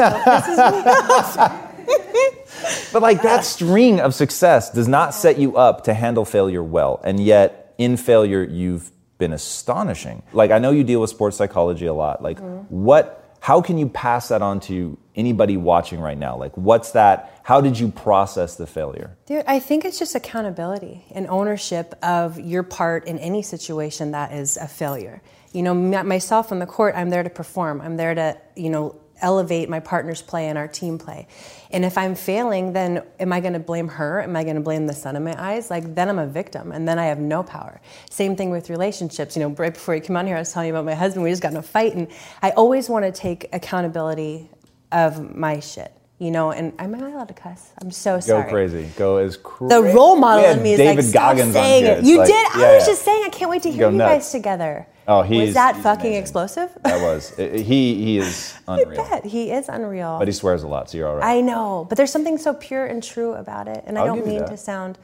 But 2.92 3.02
like 3.02 3.22
that 3.24 3.44
string 3.46 4.00
of 4.00 4.16
success 4.16 4.72
does 4.72 4.88
not 4.88 5.14
set 5.14 5.38
you 5.38 5.58
up 5.58 5.84
to 5.84 5.94
handle 5.94 6.26
failure 6.26 6.64
well. 6.64 7.02
And 7.04 7.20
yet 7.20 7.74
in 7.78 7.98
failure, 7.98 8.44
you've 8.44 8.90
been 9.18 9.34
astonishing. 9.34 10.24
Like 10.34 10.52
I 10.52 10.60
know 10.60 10.72
you 10.72 10.84
deal 10.84 11.02
with 11.02 11.10
sports 11.10 11.38
psychology 11.38 11.86
a 11.86 11.94
lot. 11.94 12.22
Like 12.22 12.40
mm-hmm. 12.40 12.74
what, 12.74 13.22
how 13.40 13.62
can 13.62 13.78
you 13.78 13.88
pass 13.88 14.30
that 14.30 14.42
on 14.42 14.60
to 14.62 14.98
anybody 15.16 15.56
watching 15.56 16.00
right 16.00 16.18
now? 16.18 16.36
Like 16.36 16.56
what's 16.58 16.92
that, 16.92 17.40
how 17.44 17.62
did 17.62 17.78
you 17.80 17.90
process 17.90 18.56
the 18.56 18.68
failure? 18.68 19.18
Dude, 19.26 19.44
I 19.48 19.60
think 19.60 19.86
it's 19.86 20.00
just 20.00 20.16
accountability 20.16 21.06
and 21.12 21.28
ownership 21.28 21.94
of 22.04 22.40
your 22.40 22.64
part 22.64 23.08
in 23.08 23.20
any 23.20 23.42
situation 23.42 24.12
that 24.12 24.34
is 24.34 24.58
a 24.58 24.68
failure. 24.68 25.22
You 25.54 25.64
know, 25.64 25.74
myself 25.74 26.52
on 26.52 26.60
the 26.60 26.66
court, 26.66 26.96
I'm 26.98 27.10
there 27.10 27.24
to 27.24 27.30
perform. 27.30 27.82
I'm 27.82 27.98
there 27.98 28.14
to, 28.14 28.38
you 28.56 28.70
know, 28.70 29.00
elevate 29.22 29.70
my 29.70 29.80
partner's 29.80 30.22
play 30.22 30.48
and 30.48 30.58
our 30.58 30.68
team 30.68 30.98
play. 30.98 31.28
And 31.76 31.84
if 31.84 31.98
I'm 31.98 32.16
failing, 32.16 32.72
then 32.72 33.04
am 33.20 33.34
I 33.34 33.42
going 33.42 33.52
to 33.52 33.60
blame 33.60 33.90
her? 33.90 34.22
Am 34.22 34.34
I 34.36 34.44
going 34.44 34.56
to 34.56 34.62
blame 34.62 34.88
the 34.88 34.94
sun 34.94 35.18
in 35.18 35.26
my 35.26 35.36
eyes? 35.38 35.70
Like 35.70 35.94
then 35.94 36.08
I'm 36.08 36.20
a 36.20 36.26
victim, 36.26 36.72
and 36.72 36.88
then 36.88 36.98
I 36.98 37.08
have 37.08 37.20
no 37.20 37.44
power. 37.44 37.82
Same 38.10 38.38
thing 38.38 38.50
with 38.50 38.70
relationships. 38.70 39.36
You 39.36 39.42
know, 39.42 39.50
right 39.50 39.74
before 39.74 39.94
you 39.94 40.00
came 40.00 40.16
on 40.16 40.26
here, 40.26 40.38
I 40.38 40.40
was 40.40 40.54
telling 40.54 40.70
you 40.70 40.74
about 40.74 40.86
my 40.86 40.96
husband. 40.96 41.26
We 41.26 41.32
just 41.32 41.42
got 41.42 41.52
in 41.52 41.58
a 41.58 41.62
fight, 41.62 41.94
and 41.94 42.08
I 42.42 42.52
always 42.52 42.88
want 42.88 43.04
to 43.04 43.12
take 43.12 43.50
accountability 43.52 44.50
of 44.94 45.36
my 45.36 45.60
shit 45.60 45.92
you 46.18 46.32
know, 46.32 46.52
and 46.52 46.74
am 46.80 46.96
I 46.96 47.00
allowed 47.00 47.28
to 47.28 47.34
cuss? 47.34 47.72
I'm 47.82 47.92
so 47.92 48.20
sorry. 48.22 48.44
Go 48.44 48.50
crazy. 48.50 48.90
Go 48.96 49.18
as 49.18 49.36
crazy. 49.36 49.76
The 49.76 49.84
role 49.94 50.16
model 50.16 50.46
in 50.46 50.64
me 50.64 50.74
is 50.74 50.78
David 50.78 51.04
like, 51.04 51.14
Goggins 51.14 51.54
saying 51.54 51.84
it. 51.84 52.04
You 52.06 52.20
like, 52.20 52.28
did? 52.28 52.48
Yeah, 52.56 52.68
I 52.68 52.76
was 52.76 52.84
yeah. 52.84 52.94
just 52.94 53.04
saying, 53.04 53.24
I 53.26 53.30
can't 53.30 53.52
wait 53.52 53.64
to 53.64 53.72
hear 53.72 53.92
you, 53.92 53.98
guys 53.98 54.32
together. 54.32 54.88
Oh, 55.08 55.22
he 55.22 55.42
was 55.42 55.54
that 55.54 55.76
fucking 55.78 56.08
amazing. 56.08 56.22
explosive? 56.22 56.78
That 56.84 57.02
was. 57.02 57.36
he 57.38 57.96
he 57.96 58.18
is 58.18 58.58
unreal. 58.68 59.02
I 59.02 59.10
bet 59.10 59.26
he 59.26 59.52
is 59.52 59.70
unreal. 59.70 60.18
But 60.20 60.28
he 60.28 60.34
swears 60.34 60.64
a 60.64 60.68
lot, 60.68 60.90
so 60.90 60.98
you're 60.98 61.08
all 61.08 61.16
right. 61.16 61.38
I 61.38 61.42
know, 61.42 61.86
but 61.90 61.98
there's 61.98 62.12
something 62.12 62.38
so 62.38 62.54
pure 62.54 62.86
and 62.86 63.04
true 63.04 63.34
about 63.34 63.68
it, 63.68 63.84
and 63.86 63.98
I'll 63.98 64.06
I 64.06 64.08
don't 64.08 64.26
mean 64.26 64.46
to 64.46 64.58
sound, 64.58 64.98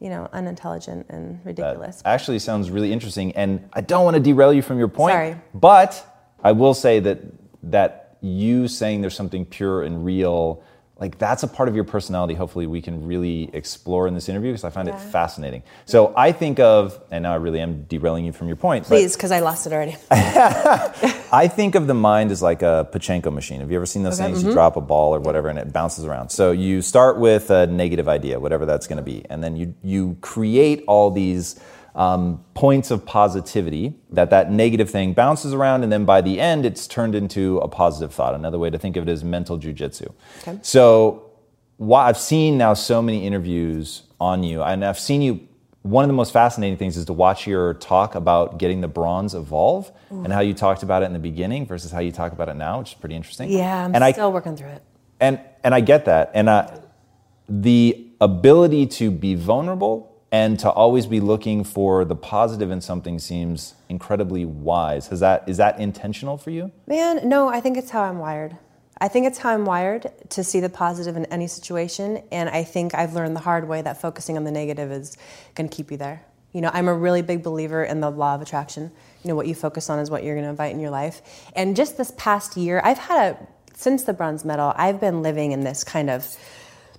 you 0.00 0.10
know, 0.10 0.28
unintelligent 0.32 1.06
and 1.08 1.40
ridiculous. 1.44 2.02
That 2.02 2.10
actually 2.10 2.38
sounds 2.40 2.70
really 2.70 2.92
interesting, 2.92 3.32
and 3.32 3.68
I 3.72 3.80
don't 3.80 4.04
want 4.04 4.14
to 4.14 4.20
derail 4.20 4.52
you 4.52 4.62
from 4.62 4.78
your 4.78 4.88
point. 4.88 5.12
Sorry, 5.12 5.36
but 5.54 6.04
I 6.42 6.52
will 6.52 6.74
say 6.74 7.00
that 7.00 7.18
that 7.64 8.16
you 8.20 8.68
saying 8.68 9.00
there's 9.00 9.14
something 9.16 9.44
pure 9.44 9.82
and 9.82 10.04
real 10.04 10.62
like 10.98 11.16
that's 11.18 11.42
a 11.42 11.48
part 11.48 11.68
of 11.68 11.74
your 11.74 11.84
personality 11.84 12.34
hopefully 12.34 12.66
we 12.66 12.82
can 12.82 13.06
really 13.06 13.50
explore 13.52 14.06
in 14.08 14.14
this 14.14 14.28
interview 14.28 14.50
because 14.50 14.64
i 14.64 14.70
find 14.70 14.88
yeah. 14.88 14.96
it 14.96 15.10
fascinating 15.10 15.62
so 15.86 16.12
i 16.16 16.32
think 16.32 16.58
of 16.58 17.00
and 17.10 17.22
now 17.22 17.32
i 17.32 17.36
really 17.36 17.60
am 17.60 17.82
derailing 17.84 18.24
you 18.24 18.32
from 18.32 18.46
your 18.46 18.56
point 18.56 18.84
please 18.84 19.16
because 19.16 19.30
i 19.30 19.40
lost 19.40 19.66
it 19.66 19.72
already 19.72 19.96
i 20.10 21.48
think 21.52 21.74
of 21.74 21.86
the 21.86 21.94
mind 21.94 22.30
as 22.30 22.42
like 22.42 22.62
a 22.62 22.88
pachinko 22.92 23.32
machine 23.32 23.60
have 23.60 23.70
you 23.70 23.76
ever 23.76 23.86
seen 23.86 24.02
those 24.02 24.20
okay. 24.20 24.28
things 24.28 24.40
mm-hmm. 24.40 24.48
you 24.48 24.54
drop 24.54 24.76
a 24.76 24.80
ball 24.80 25.14
or 25.14 25.20
whatever 25.20 25.48
and 25.48 25.58
it 25.58 25.72
bounces 25.72 26.04
around 26.04 26.28
so 26.30 26.50
you 26.50 26.82
start 26.82 27.18
with 27.18 27.50
a 27.50 27.66
negative 27.66 28.08
idea 28.08 28.38
whatever 28.38 28.66
that's 28.66 28.86
going 28.86 28.96
to 28.96 29.02
be 29.02 29.24
and 29.30 29.42
then 29.42 29.56
you 29.56 29.74
you 29.82 30.16
create 30.20 30.84
all 30.86 31.10
these 31.10 31.60
um, 31.94 32.44
points 32.54 32.90
of 32.90 33.04
positivity 33.04 33.94
that 34.10 34.30
that 34.30 34.52
negative 34.52 34.88
thing 34.90 35.12
bounces 35.12 35.52
around 35.52 35.82
and 35.82 35.92
then 35.92 36.04
by 36.04 36.20
the 36.20 36.38
end 36.40 36.64
it's 36.64 36.86
turned 36.86 37.14
into 37.14 37.58
a 37.58 37.68
positive 37.68 38.14
thought. 38.14 38.34
Another 38.34 38.58
way 38.58 38.70
to 38.70 38.78
think 38.78 38.96
of 38.96 39.08
it 39.08 39.10
is 39.10 39.24
mental 39.24 39.58
jujitsu. 39.58 40.12
Okay. 40.42 40.58
so 40.62 41.24
what 41.78 42.00
i've 42.02 42.18
seen 42.18 42.58
now 42.58 42.74
so 42.74 43.00
many 43.00 43.24
interviews 43.24 44.02
on 44.20 44.42
you 44.42 44.62
and 44.62 44.84
i've 44.84 44.98
seen 44.98 45.22
you 45.22 45.40
one 45.82 46.04
of 46.04 46.08
the 46.08 46.14
most 46.14 46.32
fascinating 46.32 46.76
things 46.76 46.96
is 46.96 47.04
to 47.04 47.12
watch 47.12 47.46
your 47.46 47.74
talk 47.74 48.16
about 48.16 48.58
getting 48.58 48.80
the 48.80 48.88
bronze 48.88 49.32
evolve 49.34 49.90
Ooh. 50.12 50.24
and 50.24 50.32
how 50.32 50.40
you 50.40 50.54
talked 50.54 50.82
about 50.82 51.02
it 51.02 51.06
in 51.06 51.12
the 51.12 51.20
beginning 51.20 51.66
versus 51.66 51.92
how 51.92 52.00
you 52.00 52.10
talk 52.10 52.32
about 52.32 52.48
it 52.48 52.54
now 52.54 52.80
which 52.80 52.88
is 52.88 52.94
pretty 52.94 53.14
interesting. 53.14 53.50
Yeah 53.50 53.84
i'm 53.84 53.94
and 53.94 54.14
still 54.14 54.26
I, 54.26 54.30
working 54.30 54.56
through 54.56 54.70
it. 54.70 54.82
And 55.20 55.40
and 55.62 55.74
i 55.74 55.80
get 55.80 56.04
that. 56.06 56.32
And 56.34 56.48
uh, 56.48 56.80
the 57.48 58.06
ability 58.20 58.86
to 58.86 59.10
be 59.10 59.34
vulnerable 59.36 60.17
and 60.30 60.58
to 60.60 60.70
always 60.70 61.06
be 61.06 61.20
looking 61.20 61.64
for 61.64 62.04
the 62.04 62.16
positive 62.16 62.70
in 62.70 62.80
something 62.80 63.18
seems 63.18 63.74
incredibly 63.88 64.44
wise. 64.44 65.10
Is 65.10 65.20
that 65.20 65.48
is 65.48 65.56
that 65.56 65.78
intentional 65.78 66.36
for 66.36 66.50
you? 66.50 66.70
Man, 66.86 67.28
no, 67.28 67.48
I 67.48 67.60
think 67.60 67.76
it's 67.76 67.90
how 67.90 68.02
I'm 68.02 68.18
wired. 68.18 68.56
I 69.00 69.08
think 69.08 69.26
it's 69.26 69.38
how 69.38 69.50
I'm 69.50 69.64
wired 69.64 70.10
to 70.30 70.42
see 70.42 70.58
the 70.58 70.68
positive 70.68 71.16
in 71.16 71.24
any 71.26 71.46
situation, 71.46 72.22
and 72.32 72.48
I 72.48 72.64
think 72.64 72.94
I've 72.94 73.14
learned 73.14 73.36
the 73.36 73.40
hard 73.40 73.68
way 73.68 73.80
that 73.80 74.00
focusing 74.00 74.36
on 74.36 74.44
the 74.44 74.50
negative 74.50 74.90
is 74.90 75.16
going 75.54 75.68
to 75.68 75.74
keep 75.74 75.90
you 75.90 75.96
there. 75.96 76.24
You 76.52 76.62
know, 76.62 76.70
I'm 76.72 76.88
a 76.88 76.94
really 76.94 77.22
big 77.22 77.42
believer 77.42 77.84
in 77.84 78.00
the 78.00 78.10
law 78.10 78.34
of 78.34 78.42
attraction. 78.42 78.90
You 79.22 79.28
know, 79.28 79.36
what 79.36 79.46
you 79.46 79.54
focus 79.54 79.88
on 79.88 79.98
is 80.00 80.10
what 80.10 80.24
you're 80.24 80.34
going 80.34 80.44
to 80.44 80.50
invite 80.50 80.74
in 80.74 80.80
your 80.80 80.90
life. 80.90 81.22
And 81.54 81.76
just 81.76 81.96
this 81.96 82.12
past 82.16 82.56
year, 82.56 82.80
I've 82.82 82.98
had 82.98 83.34
a 83.34 83.46
since 83.78 84.02
the 84.02 84.12
bronze 84.12 84.44
medal, 84.44 84.72
I've 84.74 85.00
been 85.00 85.22
living 85.22 85.52
in 85.52 85.60
this 85.60 85.84
kind 85.84 86.10
of 86.10 86.36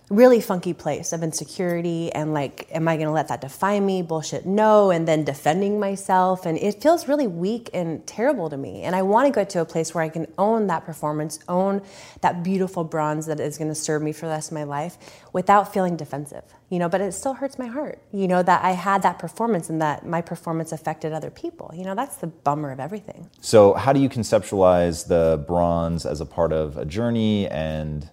really 0.09 0.41
funky 0.41 0.73
place 0.73 1.13
of 1.13 1.23
insecurity 1.23 2.11
and 2.13 2.33
like 2.33 2.67
am 2.71 2.87
i 2.87 2.95
going 2.95 3.07
to 3.07 3.13
let 3.13 3.27
that 3.27 3.41
define 3.41 3.85
me? 3.85 4.01
Bullshit 4.01 4.45
no 4.45 4.91
and 4.91 5.07
then 5.07 5.23
defending 5.23 5.79
myself 5.79 6.45
and 6.45 6.57
it 6.57 6.81
feels 6.81 7.07
really 7.07 7.27
weak 7.27 7.69
and 7.73 8.05
terrible 8.07 8.49
to 8.49 8.57
me 8.57 8.83
and 8.83 8.95
i 8.95 9.01
want 9.01 9.27
to 9.27 9.31
go 9.31 9.43
to 9.43 9.61
a 9.61 9.65
place 9.65 9.93
where 9.93 10.03
i 10.03 10.09
can 10.09 10.25
own 10.37 10.67
that 10.67 10.85
performance 10.85 11.39
own 11.47 11.81
that 12.21 12.43
beautiful 12.43 12.83
bronze 12.83 13.25
that 13.27 13.39
is 13.39 13.57
going 13.57 13.67
to 13.67 13.75
serve 13.75 14.01
me 14.01 14.11
for 14.11 14.25
the 14.25 14.31
rest 14.31 14.51
of 14.51 14.55
my 14.55 14.63
life 14.63 14.97
without 15.33 15.71
feeling 15.73 15.95
defensive 15.95 16.43
you 16.69 16.79
know 16.79 16.89
but 16.89 17.01
it 17.01 17.11
still 17.11 17.33
hurts 17.33 17.59
my 17.59 17.67
heart 17.67 18.01
you 18.11 18.27
know 18.27 18.41
that 18.41 18.63
i 18.63 18.71
had 18.71 19.03
that 19.03 19.19
performance 19.19 19.69
and 19.69 19.81
that 19.81 20.05
my 20.05 20.21
performance 20.21 20.71
affected 20.71 21.13
other 21.13 21.29
people 21.29 21.71
you 21.75 21.83
know 21.83 21.93
that's 21.93 22.15
the 22.17 22.27
bummer 22.27 22.71
of 22.71 22.79
everything. 22.79 23.29
So 23.41 23.73
how 23.73 23.93
do 23.93 23.99
you 23.99 24.09
conceptualize 24.09 25.07
the 25.07 25.43
bronze 25.45 26.05
as 26.05 26.21
a 26.21 26.25
part 26.25 26.53
of 26.53 26.77
a 26.77 26.85
journey 26.85 27.47
and 27.47 28.09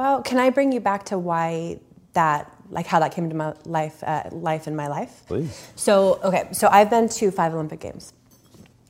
well, 0.00 0.22
can 0.22 0.38
I 0.38 0.48
bring 0.48 0.72
you 0.72 0.80
back 0.80 1.04
to 1.06 1.18
why 1.18 1.78
that, 2.14 2.50
like 2.70 2.86
how 2.86 3.00
that 3.00 3.12
came 3.12 3.24
into 3.24 3.36
my 3.36 3.52
life, 3.66 4.02
uh, 4.02 4.22
life 4.32 4.66
in 4.66 4.74
my 4.74 4.88
life? 4.88 5.24
Please. 5.26 5.70
So, 5.76 6.18
okay, 6.24 6.48
so 6.52 6.68
I've 6.72 6.88
been 6.88 7.06
to 7.20 7.30
five 7.30 7.52
Olympic 7.52 7.80
Games. 7.80 8.14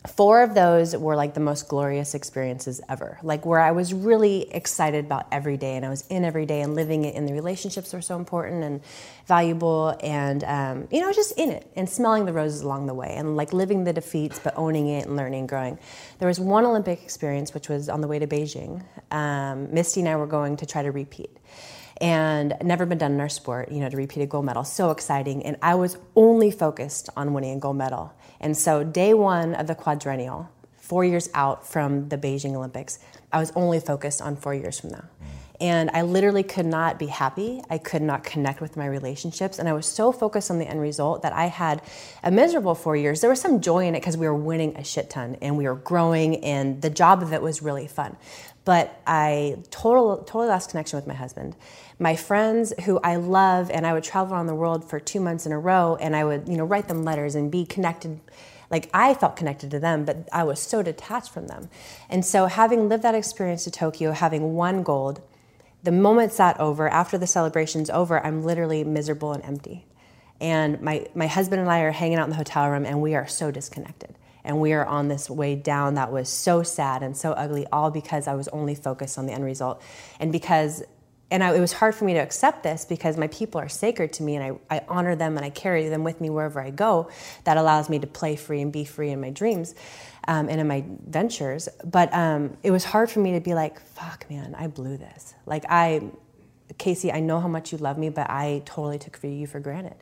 Four 0.07 0.43
of 0.43 0.55
those 0.55 0.97
were 0.97 1.15
like 1.15 1.35
the 1.35 1.41
most 1.41 1.69
glorious 1.69 2.15
experiences 2.15 2.81
ever, 2.89 3.19
like 3.23 3.45
where 3.45 3.61
I 3.61 3.73
was 3.73 3.93
really 3.93 4.51
excited 4.51 5.05
about 5.05 5.27
every 5.31 5.59
day 5.59 5.77
and 5.77 5.85
I 5.85 5.91
was 5.91 6.07
in 6.09 6.25
every 6.25 6.47
day 6.47 6.63
and 6.63 6.75
living 6.75 7.05
it, 7.05 7.15
and 7.15 7.29
the 7.29 7.35
relationships 7.35 7.93
were 7.93 8.01
so 8.01 8.17
important 8.17 8.65
and 8.65 8.81
valuable, 9.27 9.95
and 10.03 10.43
um, 10.45 10.89
you 10.91 11.03
know, 11.03 11.13
just 11.13 11.39
in 11.39 11.51
it 11.51 11.71
and 11.77 11.87
smelling 11.87 12.25
the 12.25 12.33
roses 12.33 12.63
along 12.63 12.87
the 12.87 12.95
way 12.95 13.15
and 13.15 13.37
like 13.37 13.53
living 13.53 13.85
the 13.85 13.93
defeats 13.93 14.39
but 14.43 14.55
owning 14.57 14.89
it 14.89 15.07
and 15.07 15.17
learning 15.17 15.41
and 15.41 15.49
growing. 15.51 15.79
There 16.19 16.29
was 16.29 16.41
one 16.41 16.65
Olympic 16.65 17.03
experience 17.03 17.53
which 17.53 17.69
was 17.69 17.91
on 17.91 18.01
the 18.01 18.09
way 18.09 18.19
to 18.19 18.27
Beijing. 18.27 18.83
Um, 19.11 19.73
Misty 19.75 20.01
and 20.01 20.09
I 20.09 20.17
were 20.17 20.27
going 20.27 20.57
to 20.59 20.67
try 20.67 20.83
to 20.83 20.93
repeat 20.93 21.37
and 22.01 22.57
never 22.63 22.87
been 22.87 22.97
done 22.97 23.13
in 23.13 23.21
our 23.21 23.29
sport, 23.29 23.71
you 23.71 23.81
know, 23.81 23.91
to 23.91 23.97
repeat 23.97 24.23
a 24.23 24.27
gold 24.27 24.47
medal. 24.47 24.65
So 24.65 24.91
exciting. 24.91 25.45
And 25.45 25.59
I 25.61 25.75
was 25.75 25.99
only 26.17 26.51
focused 26.51 27.11
on 27.17 27.35
winning 27.35 27.57
a 27.59 27.61
gold 27.61 27.77
medal. 27.77 28.15
And 28.41 28.57
so, 28.57 28.83
day 28.83 29.15
one 29.15 29.55
of 29.55 29.67
the 29.67 29.75
quadrennial, 29.75 30.51
four 30.77 31.05
years 31.05 31.29
out 31.35 31.67
from 31.67 32.09
the 32.09 32.17
Beijing 32.17 32.55
Olympics, 32.55 32.99
I 33.33 33.39
was 33.39 33.53
only 33.55 33.81
focused 33.81 34.23
on 34.23 34.37
four 34.37 34.55
years 34.55 34.81
from 34.81 34.91
now. 34.91 35.05
And 35.61 35.91
I 35.93 36.03
literally 36.03 36.43
could 36.43 36.67
not 36.67 36.99
be 36.99 37.07
happy. 37.07 37.63
I 37.69 37.79
could 37.79 38.03
not 38.03 38.25
connect 38.25 38.61
with 38.61 38.77
my 38.77 38.87
relationships. 38.87 39.59
And 39.59 39.69
I 39.69 39.73
was 39.73 39.87
so 39.87 40.11
focused 40.11 40.51
on 40.51 40.59
the 40.59 40.67
end 40.67 40.81
result 40.81 41.23
that 41.23 41.33
I 41.33 41.47
had 41.47 41.83
a 42.23 42.31
miserable 42.31 42.75
four 42.75 42.97
years. 42.97 43.21
There 43.21 43.29
was 43.31 43.41
some 43.41 43.61
joy 43.61 43.87
in 43.87 43.95
it 43.95 44.01
because 44.01 44.17
we 44.17 44.27
were 44.27 44.35
winning 44.35 44.77
a 44.77 44.85
shit 44.85 45.11
ton 45.11 45.37
and 45.43 45.57
we 45.57 45.67
were 45.67 45.75
growing, 45.75 46.45
and 46.45 46.81
the 46.81 46.91
job 46.91 47.23
of 47.23 47.33
it 47.33 47.43
was 47.43 47.63
really 47.63 47.87
fun. 47.87 48.17
But 48.65 49.01
I 49.07 49.59
total, 49.71 50.19
totally 50.19 50.49
lost 50.49 50.71
connection 50.71 50.97
with 50.97 51.07
my 51.07 51.15
husband 51.15 51.57
my 52.01 52.17
friends 52.17 52.73
who 52.87 52.99
I 53.05 53.17
love, 53.17 53.71
and 53.71 53.87
I 53.87 53.93
would 53.93 54.03
travel 54.03 54.35
around 54.35 54.47
the 54.47 54.55
world 54.55 54.89
for 54.89 54.99
two 54.99 55.21
months 55.21 55.45
in 55.45 55.53
a 55.53 55.59
row, 55.59 55.97
and 56.01 56.17
I 56.17 56.25
would, 56.25 56.49
you 56.49 56.57
know, 56.57 56.65
write 56.65 56.89
them 56.89 57.05
letters 57.05 57.35
and 57.35 57.53
be 57.53 57.67
connected. 57.67 58.19
Like 58.71 58.89
I 58.95 59.13
felt 59.13 59.37
connected 59.37 59.71
to 59.73 59.79
them, 59.79 60.07
but 60.07 60.29
I 60.33 60.45
was 60.45 60.61
so 60.61 60.83
detached 60.83 61.31
from 61.31 61.47
them. 61.47 61.69
And 62.09 62.25
so, 62.25 62.47
having 62.47 62.89
lived 62.89 63.03
that 63.03 63.15
experience 63.15 63.65
to 63.65 63.71
Tokyo, 63.71 64.13
having 64.13 64.55
won 64.55 64.83
gold, 64.83 65.21
the 65.83 65.93
moment's 65.93 66.37
that 66.37 66.61
over, 66.61 66.89
after 66.89 67.19
the 67.19 67.27
celebration's 67.27 67.91
over, 67.91 68.25
I'm 68.25 68.43
literally 68.43 68.85
miserable 68.85 69.33
and 69.33 69.45
empty. 69.45 69.87
And 70.41 70.81
my, 70.81 71.07
my 71.15 71.27
husband 71.27 71.61
and 71.61 71.71
I 71.71 71.81
are 71.81 71.91
hanging 71.91 72.19
out 72.19 72.25
in 72.25 72.31
the 72.31 72.37
hotel 72.37 72.69
room, 72.71 72.85
and 72.85 73.01
we 73.01 73.15
are 73.15 73.27
so 73.27 73.51
disconnected. 73.51 74.17
And 74.43 74.61
we 74.61 74.73
are 74.73 74.87
on 74.87 75.09
this 75.09 75.29
way 75.29 75.55
down 75.55 75.95
that 75.95 76.13
was 76.13 76.29
so 76.29 76.63
sad 76.63 77.03
and 77.03 77.17
so 77.17 77.33
ugly, 77.33 77.67
all 77.73 77.91
because 77.91 78.27
I 78.27 78.35
was 78.35 78.49
only 78.49 78.75
focused 78.75 79.19
on 79.19 79.27
the 79.27 79.33
end 79.33 79.45
result. 79.45 79.83
And 80.19 80.33
because 80.33 80.83
and 81.33 81.45
I, 81.45 81.55
it 81.55 81.61
was 81.61 81.73
hard 81.73 81.95
for 81.95 82.05
me 82.05 82.15
to 82.15 82.19
accept 82.19 82.65
this 82.65 82.85
because 82.85 83.17
my 83.17 83.29
people 83.29 83.61
are 83.61 83.69
sacred 83.69 84.15
to 84.15 84.25
me 84.25 84.35
and 84.35 84.59
I, 84.71 84.77
I, 84.79 84.85
honor 84.89 85.15
them 85.15 85.37
and 85.37 85.47
I 85.47 85.51
carry 85.51 85.89
them 85.89 86.03
with 86.03 86.21
me 86.21 86.29
wherever 86.29 86.61
I 86.61 86.71
go. 86.71 87.09
That 87.45 87.57
allows 87.57 87.89
me 87.89 88.01
to 88.01 88.09
play 88.09 88.35
free 88.35 88.61
and 88.61 88.73
be 88.73 88.85
free 88.85 89.11
in 89.11 89.21
my 89.21 89.31
dreams 89.31 89.77
um, 90.31 90.49
and 90.49 90.61
in 90.61 90.69
my 90.69 90.85
ventures. 91.09 91.69
But 91.85 92.15
um, 92.15 92.57
it 92.63 92.71
was 92.71 92.85
hard 92.85 93.11
for 93.11 93.19
me 93.19 93.33
to 93.33 93.41
be 93.41 93.53
like, 93.53 93.81
fuck, 93.81 94.31
man, 94.31 94.55
I 94.57 94.69
blew 94.69 94.97
this. 94.97 95.35
Like, 95.45 95.65
I, 95.69 96.03
Casey, 96.79 97.11
I 97.11 97.19
know 97.19 97.41
how 97.41 97.49
much 97.49 97.73
you 97.73 97.79
love 97.79 97.99
me, 97.99 98.11
but 98.11 98.31
I 98.31 98.63
totally 98.65 99.01
took 99.01 99.19
you 99.25 99.49
for 99.49 99.59
granted. 99.59 99.97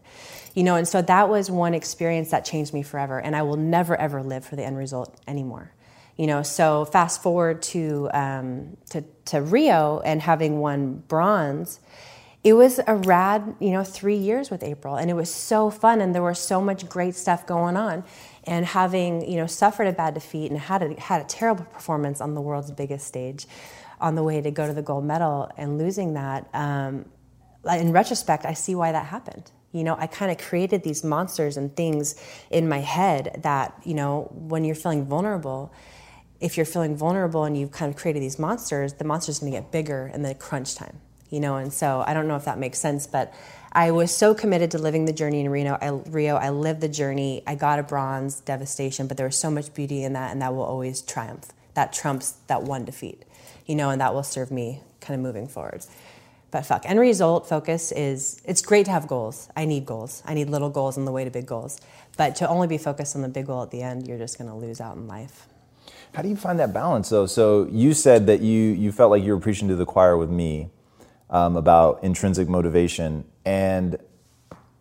You 0.54 0.64
know, 0.64 0.76
and 0.76 0.86
so 0.86 1.00
that 1.00 1.30
was 1.30 1.50
one 1.50 1.72
experience 1.72 2.30
that 2.30 2.44
changed 2.44 2.74
me 2.74 2.82
forever. 2.82 3.18
And 3.18 3.34
I 3.34 3.40
will 3.40 3.56
never, 3.56 3.96
ever 3.96 4.22
live 4.22 4.44
for 4.44 4.54
the 4.54 4.64
end 4.64 4.76
result 4.76 5.18
anymore. 5.26 5.72
You 6.18 6.26
know, 6.26 6.42
so 6.42 6.84
fast 6.84 7.22
forward 7.22 7.62
to, 7.62 8.10
um, 8.12 8.76
to, 8.90 9.04
to 9.26 9.40
Rio 9.40 10.00
and 10.04 10.20
having 10.20 10.60
won 10.60 11.04
bronze, 11.08 11.80
it 12.44 12.52
was 12.52 12.80
a 12.86 12.96
rad, 12.96 13.56
you 13.60 13.70
know, 13.70 13.82
three 13.82 14.16
years 14.16 14.50
with 14.50 14.62
April, 14.62 14.96
and 14.96 15.10
it 15.10 15.14
was 15.14 15.32
so 15.32 15.70
fun, 15.70 16.00
and 16.00 16.14
there 16.14 16.22
was 16.22 16.38
so 16.38 16.60
much 16.60 16.88
great 16.88 17.14
stuff 17.14 17.46
going 17.46 17.76
on. 17.76 18.04
And 18.48 18.64
having, 18.64 19.30
you 19.30 19.36
know, 19.36 19.46
suffered 19.46 19.86
a 19.86 19.92
bad 19.92 20.14
defeat 20.14 20.50
and 20.50 20.58
had 20.58 20.82
a, 20.82 20.98
had 20.98 21.20
a 21.20 21.24
terrible 21.24 21.66
performance 21.66 22.20
on 22.20 22.34
the 22.34 22.40
world's 22.40 22.70
biggest 22.70 23.06
stage, 23.06 23.46
on 24.00 24.14
the 24.14 24.22
way 24.22 24.40
to 24.40 24.50
go 24.50 24.66
to 24.66 24.72
the 24.72 24.82
gold 24.82 25.04
medal, 25.04 25.50
and 25.58 25.76
losing 25.76 26.14
that, 26.14 26.48
um, 26.54 27.04
in 27.68 27.92
retrospect, 27.92 28.46
I 28.46 28.54
see 28.54 28.74
why 28.74 28.92
that 28.92 29.06
happened. 29.06 29.50
You 29.72 29.84
know, 29.84 29.96
I 29.98 30.06
kind 30.06 30.30
of 30.32 30.38
created 30.38 30.82
these 30.82 31.04
monsters 31.04 31.58
and 31.58 31.76
things 31.76 32.14
in 32.50 32.68
my 32.68 32.78
head 32.78 33.40
that, 33.42 33.74
you 33.84 33.92
know, 33.92 34.28
when 34.32 34.64
you're 34.64 34.74
feeling 34.74 35.04
vulnerable, 35.04 35.70
if 36.40 36.56
you're 36.56 36.66
feeling 36.66 36.96
vulnerable 36.96 37.44
and 37.44 37.54
you've 37.58 37.72
kind 37.72 37.92
of 37.92 38.00
created 38.00 38.22
these 38.22 38.38
monsters, 38.38 38.94
the 38.94 39.04
monster's 39.04 39.40
going 39.40 39.52
to 39.52 39.58
get 39.60 39.70
bigger 39.70 40.10
in 40.14 40.22
the 40.22 40.34
crunch 40.34 40.74
time, 40.74 41.00
you 41.30 41.40
know. 41.40 41.56
And 41.56 41.72
so 41.72 42.02
I 42.06 42.14
don't 42.14 42.28
know 42.28 42.36
if 42.36 42.44
that 42.44 42.58
makes 42.58 42.78
sense, 42.78 43.06
but 43.06 43.34
I 43.72 43.90
was 43.90 44.14
so 44.14 44.34
committed 44.34 44.70
to 44.72 44.78
living 44.78 45.04
the 45.04 45.12
journey 45.12 45.40
in 45.40 45.50
Reno. 45.50 45.78
I, 45.80 45.88
Rio, 46.10 46.36
I 46.36 46.50
lived 46.50 46.80
the 46.80 46.88
journey. 46.88 47.42
I 47.46 47.54
got 47.54 47.78
a 47.78 47.82
bronze, 47.82 48.40
devastation, 48.40 49.06
but 49.06 49.16
there 49.16 49.26
was 49.26 49.36
so 49.36 49.50
much 49.50 49.74
beauty 49.74 50.04
in 50.04 50.14
that, 50.14 50.32
and 50.32 50.40
that 50.42 50.54
will 50.54 50.64
always 50.64 51.02
triumph. 51.02 51.46
That 51.74 51.92
trumps 51.92 52.32
that 52.48 52.62
one 52.62 52.84
defeat, 52.84 53.24
you 53.66 53.74
know, 53.74 53.90
and 53.90 54.00
that 54.00 54.14
will 54.14 54.22
serve 54.22 54.50
me 54.50 54.80
kind 55.00 55.14
of 55.14 55.24
moving 55.24 55.46
forward. 55.46 55.84
But 56.50 56.64
fuck, 56.64 56.88
end 56.88 56.98
result 56.98 57.46
focus 57.46 57.92
is 57.92 58.40
it's 58.44 58.62
great 58.62 58.86
to 58.86 58.90
have 58.90 59.06
goals. 59.06 59.50
I 59.54 59.66
need 59.66 59.84
goals. 59.84 60.22
I 60.24 60.32
need 60.32 60.48
little 60.48 60.70
goals 60.70 60.96
on 60.96 61.04
the 61.04 61.12
way 61.12 61.24
to 61.24 61.30
big 61.30 61.46
goals. 61.46 61.78
But 62.16 62.36
to 62.36 62.48
only 62.48 62.66
be 62.66 62.78
focused 62.78 63.14
on 63.14 63.22
the 63.22 63.28
big 63.28 63.46
goal 63.46 63.62
at 63.62 63.70
the 63.70 63.82
end, 63.82 64.08
you're 64.08 64.18
just 64.18 64.38
going 64.38 64.48
to 64.48 64.56
lose 64.56 64.80
out 64.80 64.96
in 64.96 65.06
life. 65.06 65.46
How 66.14 66.22
do 66.22 66.28
you 66.28 66.36
find 66.36 66.58
that 66.58 66.72
balance 66.72 67.10
though? 67.10 67.26
So 67.26 67.68
you 67.70 67.92
said 67.92 68.26
that 68.28 68.40
you 68.40 68.70
you 68.72 68.92
felt 68.92 69.10
like 69.10 69.22
you 69.22 69.34
were 69.34 69.40
preaching 69.40 69.68
to 69.68 69.76
the 69.76 69.84
choir 69.84 70.16
with 70.16 70.30
me 70.30 70.70
um, 71.30 71.56
about 71.56 72.02
intrinsic 72.02 72.48
motivation, 72.48 73.24
and 73.44 73.96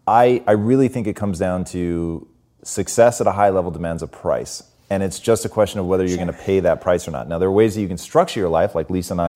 I 0.08 0.44
I 0.48 0.54
really 0.54 0.88
think 0.88 1.08
it 1.08 1.16
comes 1.16 1.40
down 1.40 1.66
to 1.66 2.28
success 2.64 3.22
at 3.22 3.28
a 3.28 3.32
high 3.32 3.50
level 3.50 3.72
demands 3.72 4.04
a 4.04 4.08
price. 4.08 4.64
And 4.90 5.04
it's 5.04 5.20
just 5.20 5.44
a 5.44 5.50
question 5.50 5.82
of 5.82 5.86
whether 5.86 6.04
you're 6.04 6.18
sure. 6.18 6.26
going 6.26 6.38
to 6.38 6.44
pay 6.44 6.62
that 6.62 6.80
price 6.80 7.10
or 7.10 7.12
not. 7.12 7.28
Now, 7.28 7.40
there 7.40 7.50
are 7.50 7.52
ways 7.52 7.76
that 7.76 7.82
you 7.82 7.90
can 7.90 7.98
structure 7.98 8.40
your 8.40 8.48
life, 8.48 8.74
like 8.74 8.90
Lisa 8.90 9.14
and 9.14 9.22
I 9.22 9.27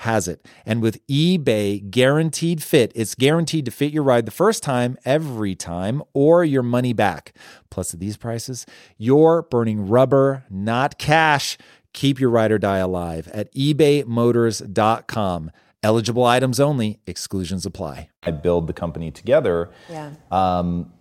has 0.00 0.26
it. 0.26 0.46
And 0.64 0.80
with 0.80 1.06
eBay 1.08 1.90
guaranteed 1.90 2.62
fit, 2.62 2.90
it's 2.94 3.14
guaranteed 3.14 3.66
to 3.66 3.70
fit 3.70 3.92
your 3.92 4.02
ride 4.02 4.24
the 4.24 4.30
first 4.30 4.62
time, 4.62 4.96
every 5.04 5.54
time, 5.54 6.02
or 6.14 6.42
your 6.42 6.62
money 6.62 6.94
back. 6.94 7.34
Plus, 7.68 7.92
at 7.92 8.00
these 8.00 8.16
prices, 8.16 8.64
you're 8.96 9.42
burning 9.42 9.88
rubber, 9.88 10.44
not 10.48 10.98
cash. 10.98 11.58
Keep 11.92 12.18
your 12.18 12.30
ride 12.30 12.50
or 12.50 12.58
die 12.58 12.78
alive 12.78 13.28
at 13.28 13.52
ebaymotors.com. 13.54 15.50
Eligible 15.82 16.24
items 16.24 16.60
only, 16.60 17.00
exclusions 17.06 17.66
apply. 17.66 18.08
I 18.22 18.30
build 18.30 18.68
the 18.68 18.72
company 18.72 19.10
together. 19.10 19.68
Yeah. 19.90 20.12
Um, 20.30 20.94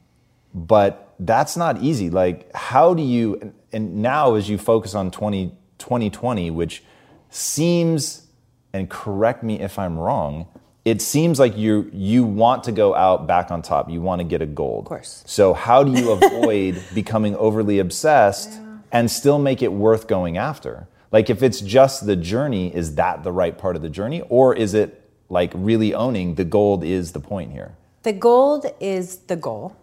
but 0.54 1.14
that's 1.20 1.56
not 1.56 1.82
easy. 1.82 2.10
Like, 2.10 2.54
how 2.54 2.94
do 2.94 3.04
you, 3.04 3.54
and 3.72 4.02
now 4.02 4.36
as 4.36 4.50
you 4.50 4.58
focus 4.58 4.94
on 4.94 5.10
20, 5.10 5.56
2020, 5.78 6.52
which 6.52 6.84
seems 7.30 8.26
and 8.74 8.90
correct 8.90 9.44
me 9.44 9.60
if 9.60 9.80
I'm 9.80 9.98
wrong, 9.98 10.48
it 10.86 11.02
seems 11.02 11.40
like 11.40 11.58
you 11.58 11.90
you 11.94 12.24
want 12.24 12.64
to 12.64 12.72
go 12.72 12.96
out 12.96 13.28
back 13.28 13.52
on 13.52 13.62
top. 13.62 13.90
You 13.90 14.02
want 14.02 14.20
to 14.20 14.24
get 14.24 14.42
a 14.42 14.46
gold. 14.46 14.86
Of 14.86 14.90
course. 14.90 15.24
So 15.28 15.54
how 15.54 15.84
do 15.84 15.92
you 16.00 16.12
avoid 16.20 16.82
becoming 16.94 17.36
overly 17.36 17.80
obsessed 17.80 18.52
yeah. 18.52 18.78
and 18.92 19.12
still 19.12 19.40
make 19.40 19.62
it 19.62 19.72
worth 19.72 20.08
going 20.08 20.38
after? 20.38 20.88
Like 21.12 21.30
if 21.30 21.44
it's 21.44 21.62
just 21.62 22.06
the 22.06 22.16
journey, 22.16 22.74
is 22.74 22.96
that 22.96 23.24
the 23.24 23.32
right 23.32 23.58
part 23.58 23.76
of 23.76 23.82
the 23.82 23.90
journey, 23.90 24.22
or 24.30 24.56
is 24.56 24.74
it 24.74 25.10
like 25.30 25.52
really 25.56 25.94
owning 25.94 26.36
the 26.36 26.46
gold 26.46 26.84
is 26.84 27.12
the 27.12 27.20
point 27.20 27.52
here? 27.52 27.76
The 28.04 28.14
gold 28.14 28.66
is 28.80 29.18
the 29.18 29.36
goal. 29.36 29.76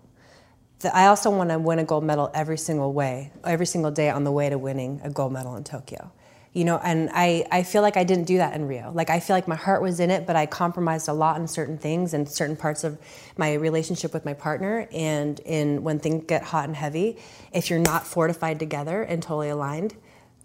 The, 0.81 0.95
I 0.95 1.07
also 1.07 1.31
want 1.31 1.51
to 1.51 1.59
win 1.59 1.79
a 1.79 1.85
gold 1.85 2.05
medal 2.05 2.31
every 2.35 2.59
single 2.59 2.93
way, 2.93 3.33
every 3.45 3.67
single 3.67 3.91
day 3.91 4.11
on 4.11 4.25
the 4.25 4.33
way 4.33 4.49
to 4.49 4.59
winning 4.59 5.01
a 5.03 5.11
gold 5.11 5.33
medal 5.33 5.57
in 5.57 5.65
Tokyo. 5.65 6.13
You 6.57 6.65
know, 6.65 6.81
and 6.83 7.11
I, 7.13 7.45
I 7.53 7.65
feel 7.65 7.83
like 7.83 7.99
I 7.99 8.05
didn't 8.05 8.25
do 8.25 8.39
that 8.39 8.55
in 8.55 8.67
Rio. 8.67 8.91
Like 8.91 9.11
I 9.11 9.21
feel 9.21 9.37
like 9.37 9.47
my 9.47 9.57
heart 9.57 9.83
was 9.83 10.01
in 10.01 10.11
it, 10.11 10.27
but 10.27 10.37
I 10.37 10.47
compromised 10.47 11.07
a 11.07 11.13
lot 11.13 11.39
in 11.39 11.47
certain 11.47 11.77
things 11.77 12.15
and 12.15 12.27
certain 12.27 12.57
parts 12.57 12.83
of 12.83 12.99
my 13.37 13.53
relationship 13.53 14.15
with 14.15 14.25
my 14.25 14.33
partner. 14.33 14.89
And 14.91 15.39
in 15.41 15.85
when 15.85 15.99
things 15.99 16.25
get 16.27 16.43
hot 16.43 16.65
and 16.65 16.75
heavy, 16.75 17.19
if 17.53 17.69
you're 17.69 17.79
not 17.79 18.07
fortified 18.07 18.59
together 18.59 19.03
and 19.03 19.23
totally 19.23 19.51
aligned, 19.51 19.97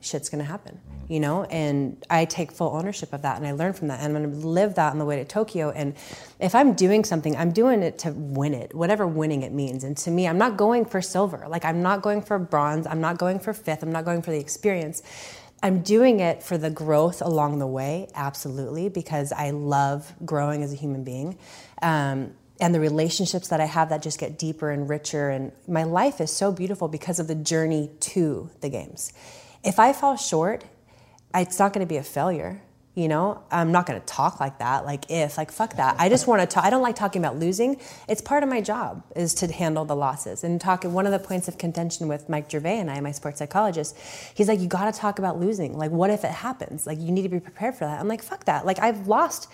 shit's 0.01 0.27
gonna 0.27 0.43
happen, 0.43 0.81
you 1.07 1.21
know? 1.21 1.45
And 1.45 2.05
I 2.09 2.25
take 2.25 2.51
full 2.51 2.75
ownership 2.75 3.13
of 3.13 3.21
that 3.21 3.37
and 3.37 3.47
I 3.47 3.53
learn 3.53 3.71
from 3.71 3.87
that. 3.87 4.01
And 4.01 4.17
I'm 4.17 4.21
gonna 4.21 4.45
live 4.45 4.75
that 4.75 4.91
on 4.91 4.99
the 4.99 5.05
way 5.05 5.15
to 5.15 5.23
Tokyo. 5.23 5.69
And 5.69 5.93
if 6.41 6.55
I'm 6.55 6.73
doing 6.73 7.05
something, 7.05 7.37
I'm 7.37 7.53
doing 7.53 7.83
it 7.83 7.99
to 7.99 8.11
win 8.11 8.53
it, 8.53 8.75
whatever 8.75 9.07
winning 9.07 9.43
it 9.43 9.53
means. 9.53 9.85
And 9.85 9.95
to 9.99 10.11
me, 10.11 10.27
I'm 10.27 10.37
not 10.37 10.57
going 10.57 10.83
for 10.83 11.01
silver. 11.01 11.45
Like, 11.47 11.63
I'm 11.63 11.81
not 11.81 12.01
going 12.01 12.21
for 12.21 12.37
bronze. 12.37 12.85
I'm 12.85 12.99
not 12.99 13.17
going 13.17 13.39
for 13.39 13.53
fifth. 13.53 13.81
I'm 13.81 13.93
not 13.93 14.03
going 14.03 14.21
for 14.21 14.31
the 14.31 14.39
experience. 14.39 15.03
I'm 15.63 15.81
doing 15.83 16.19
it 16.19 16.41
for 16.41 16.57
the 16.57 16.69
growth 16.69 17.21
along 17.21 17.59
the 17.59 17.67
way, 17.67 18.07
absolutely, 18.15 18.89
because 18.89 19.31
I 19.31 19.51
love 19.51 20.11
growing 20.25 20.63
as 20.63 20.73
a 20.73 20.75
human 20.75 21.03
being. 21.03 21.37
Um, 21.81 22.33
and 22.59 22.73
the 22.75 22.79
relationships 22.79 23.47
that 23.49 23.59
I 23.59 23.65
have 23.65 23.89
that 23.89 24.01
just 24.01 24.19
get 24.19 24.37
deeper 24.37 24.71
and 24.71 24.89
richer. 24.89 25.29
And 25.29 25.51
my 25.67 25.83
life 25.83 26.21
is 26.21 26.31
so 26.31 26.51
beautiful 26.51 26.87
because 26.87 27.19
of 27.19 27.27
the 27.27 27.35
journey 27.35 27.89
to 28.01 28.49
the 28.61 28.69
games. 28.69 29.13
If 29.63 29.79
I 29.79 29.93
fall 29.93 30.15
short, 30.15 30.63
it's 31.33 31.59
not 31.59 31.73
going 31.73 31.85
to 31.85 31.89
be 31.89 31.97
a 31.97 32.03
failure. 32.03 32.61
You 32.93 33.07
know, 33.07 33.41
I'm 33.49 33.71
not 33.71 33.85
going 33.85 34.01
to 34.01 34.05
talk 34.05 34.41
like 34.41 34.59
that. 34.59 34.85
Like 34.85 35.05
if, 35.09 35.37
like 35.37 35.49
fuck 35.49 35.77
that. 35.77 35.95
I 35.97 36.09
just 36.09 36.27
want 36.27 36.41
to 36.41 36.47
talk. 36.47 36.65
I 36.65 36.69
don't 36.69 36.81
like 36.81 36.97
talking 36.97 37.21
about 37.23 37.37
losing. 37.37 37.79
It's 38.09 38.21
part 38.21 38.43
of 38.43 38.49
my 38.49 38.59
job 38.59 39.03
is 39.15 39.33
to 39.35 39.51
handle 39.51 39.85
the 39.85 39.95
losses 39.95 40.43
and 40.43 40.59
talk. 40.59 40.83
One 40.83 41.05
of 41.05 41.13
the 41.13 41.19
points 41.19 41.47
of 41.47 41.57
contention 41.57 42.09
with 42.09 42.27
Mike 42.27 42.51
Gervais 42.51 42.79
and 42.79 42.91
I, 42.91 42.99
my 42.99 43.13
sports 43.13 43.39
psychologist, 43.39 43.97
he's 44.33 44.49
like, 44.49 44.59
you 44.59 44.67
got 44.67 44.93
to 44.93 44.99
talk 44.99 45.19
about 45.19 45.39
losing. 45.39 45.77
Like, 45.77 45.91
what 45.91 46.09
if 46.09 46.25
it 46.25 46.31
happens? 46.31 46.85
Like, 46.85 46.99
you 46.99 47.11
need 47.11 47.21
to 47.21 47.29
be 47.29 47.39
prepared 47.39 47.75
for 47.75 47.85
that. 47.85 47.97
I'm 47.97 48.09
like, 48.09 48.21
fuck 48.21 48.43
that. 48.45 48.65
Like, 48.65 48.79
I've 48.79 49.07
lost 49.07 49.49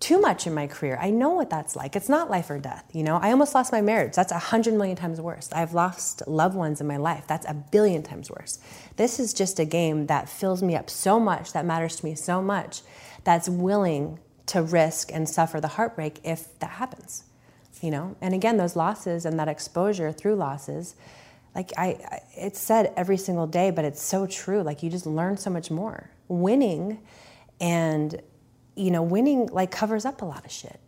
too 0.00 0.20
much 0.20 0.46
in 0.46 0.54
my 0.54 0.66
career. 0.66 0.98
I 1.00 1.10
know 1.10 1.30
what 1.30 1.50
that's 1.50 1.74
like. 1.74 1.96
It's 1.96 2.08
not 2.08 2.30
life 2.30 2.50
or 2.50 2.58
death, 2.58 2.84
you 2.92 3.02
know? 3.02 3.16
I 3.16 3.30
almost 3.30 3.54
lost 3.54 3.72
my 3.72 3.80
marriage. 3.80 4.14
That's 4.14 4.32
a 4.32 4.38
hundred 4.38 4.74
million 4.74 4.96
times 4.96 5.20
worse. 5.20 5.48
I've 5.52 5.74
lost 5.74 6.22
loved 6.28 6.54
ones 6.54 6.80
in 6.80 6.86
my 6.86 6.96
life. 6.96 7.24
That's 7.26 7.46
a 7.46 7.54
billion 7.54 8.02
times 8.02 8.30
worse. 8.30 8.58
This 8.96 9.18
is 9.18 9.34
just 9.34 9.58
a 9.58 9.64
game 9.64 10.06
that 10.06 10.28
fills 10.28 10.62
me 10.62 10.76
up 10.76 10.88
so 10.88 11.18
much, 11.18 11.52
that 11.52 11.64
matters 11.64 11.96
to 11.96 12.04
me 12.04 12.14
so 12.14 12.40
much, 12.40 12.82
that's 13.24 13.48
willing 13.48 14.20
to 14.46 14.62
risk 14.62 15.10
and 15.12 15.28
suffer 15.28 15.60
the 15.60 15.68
heartbreak 15.68 16.20
if 16.24 16.58
that 16.60 16.70
happens, 16.70 17.24
you 17.82 17.90
know? 17.90 18.16
And 18.20 18.34
again, 18.34 18.56
those 18.56 18.76
losses 18.76 19.24
and 19.24 19.38
that 19.38 19.48
exposure 19.48 20.12
through 20.12 20.36
losses, 20.36 20.94
like 21.54 21.72
I, 21.76 21.86
I 21.86 22.20
it's 22.36 22.60
said 22.60 22.92
every 22.96 23.16
single 23.16 23.46
day, 23.46 23.70
but 23.70 23.84
it's 23.84 24.02
so 24.02 24.26
true. 24.26 24.62
Like 24.62 24.82
you 24.82 24.90
just 24.90 25.06
learn 25.06 25.36
so 25.36 25.50
much 25.50 25.70
more. 25.70 26.10
Winning 26.28 27.00
and 27.60 28.20
you 28.78 28.90
know, 28.90 29.02
winning 29.02 29.46
like 29.46 29.70
covers 29.70 30.04
up 30.04 30.22
a 30.22 30.24
lot 30.24 30.44
of 30.44 30.52
shit. 30.52 30.80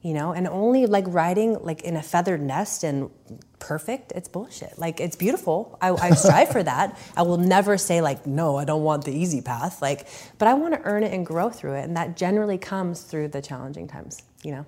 You 0.00 0.14
know, 0.14 0.32
and 0.32 0.46
only 0.46 0.86
like 0.86 1.04
riding 1.08 1.58
like 1.64 1.82
in 1.82 1.96
a 1.96 2.02
feathered 2.02 2.40
nest 2.40 2.84
and 2.84 3.10
perfect, 3.58 4.12
it's 4.14 4.28
bullshit. 4.28 4.78
Like 4.78 5.00
it's 5.00 5.16
beautiful. 5.16 5.76
I, 5.80 5.90
I 5.90 6.10
strive 6.10 6.50
for 6.50 6.62
that. 6.62 6.96
I 7.16 7.22
will 7.22 7.36
never 7.36 7.76
say 7.76 8.00
like, 8.00 8.24
no, 8.24 8.56
I 8.56 8.64
don't 8.64 8.84
want 8.84 9.04
the 9.04 9.12
easy 9.12 9.40
path. 9.40 9.82
Like, 9.82 10.06
but 10.38 10.46
I 10.46 10.54
want 10.54 10.74
to 10.74 10.80
earn 10.84 11.02
it 11.02 11.12
and 11.12 11.26
grow 11.26 11.50
through 11.50 11.74
it. 11.74 11.82
And 11.82 11.96
that 11.96 12.16
generally 12.16 12.58
comes 12.58 13.02
through 13.02 13.28
the 13.28 13.42
challenging 13.42 13.88
times, 13.88 14.22
you 14.44 14.52
know? 14.52 14.66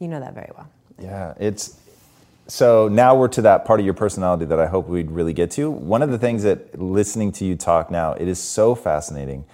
You 0.00 0.08
know 0.08 0.18
that 0.18 0.34
very 0.34 0.50
well. 0.56 0.68
Yeah, 0.98 1.34
it's 1.38 1.78
so 2.46 2.88
now 2.88 3.14
we're 3.14 3.28
to 3.28 3.42
that 3.42 3.64
part 3.64 3.80
of 3.80 3.86
your 3.86 3.94
personality 3.94 4.44
that 4.46 4.58
I 4.58 4.66
hope 4.66 4.88
we'd 4.88 5.10
really 5.10 5.32
get 5.32 5.50
to. 5.52 5.70
One 5.70 6.02
of 6.02 6.10
the 6.10 6.18
things 6.18 6.42
that 6.42 6.78
listening 6.78 7.32
to 7.32 7.44
you 7.44 7.56
talk 7.56 7.90
now, 7.90 8.12
it 8.12 8.28
is 8.28 8.38
so 8.38 8.74
fascinating. 8.74 9.44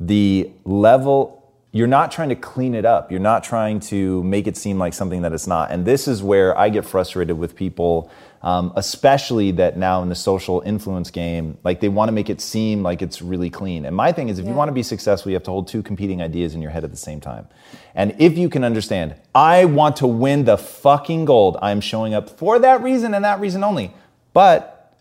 The 0.00 0.50
level 0.64 1.37
you're 1.70 1.86
not 1.86 2.10
trying 2.10 2.30
to 2.30 2.34
clean 2.34 2.74
it 2.74 2.86
up. 2.86 3.10
You're 3.10 3.20
not 3.20 3.44
trying 3.44 3.80
to 3.80 4.22
make 4.24 4.46
it 4.46 4.56
seem 4.56 4.78
like 4.78 4.94
something 4.94 5.22
that 5.22 5.32
it's 5.32 5.46
not. 5.46 5.70
And 5.70 5.84
this 5.84 6.08
is 6.08 6.22
where 6.22 6.56
I 6.56 6.70
get 6.70 6.86
frustrated 6.86 7.36
with 7.36 7.54
people, 7.54 8.10
um, 8.40 8.72
especially 8.74 9.50
that 9.52 9.76
now 9.76 10.02
in 10.02 10.08
the 10.08 10.14
social 10.14 10.62
influence 10.62 11.10
game, 11.10 11.58
like 11.64 11.80
they 11.80 11.90
want 11.90 12.08
to 12.08 12.12
make 12.12 12.30
it 12.30 12.40
seem 12.40 12.82
like 12.82 13.02
it's 13.02 13.20
really 13.20 13.50
clean. 13.50 13.84
And 13.84 13.94
my 13.94 14.12
thing 14.12 14.30
is, 14.30 14.38
if 14.38 14.46
yeah. 14.46 14.52
you 14.52 14.56
want 14.56 14.70
to 14.70 14.72
be 14.72 14.82
successful, 14.82 15.30
you 15.30 15.36
have 15.36 15.42
to 15.42 15.50
hold 15.50 15.68
two 15.68 15.82
competing 15.82 16.22
ideas 16.22 16.54
in 16.54 16.62
your 16.62 16.70
head 16.70 16.84
at 16.84 16.90
the 16.90 16.96
same 16.96 17.20
time. 17.20 17.46
And 17.94 18.14
if 18.18 18.38
you 18.38 18.48
can 18.48 18.64
understand, 18.64 19.16
I 19.34 19.66
want 19.66 19.96
to 19.96 20.06
win 20.06 20.46
the 20.46 20.56
fucking 20.56 21.26
gold, 21.26 21.58
I'm 21.60 21.82
showing 21.82 22.14
up 22.14 22.30
for 22.30 22.58
that 22.60 22.82
reason 22.82 23.12
and 23.12 23.26
that 23.26 23.40
reason 23.40 23.62
only. 23.62 23.92
But 24.32 24.96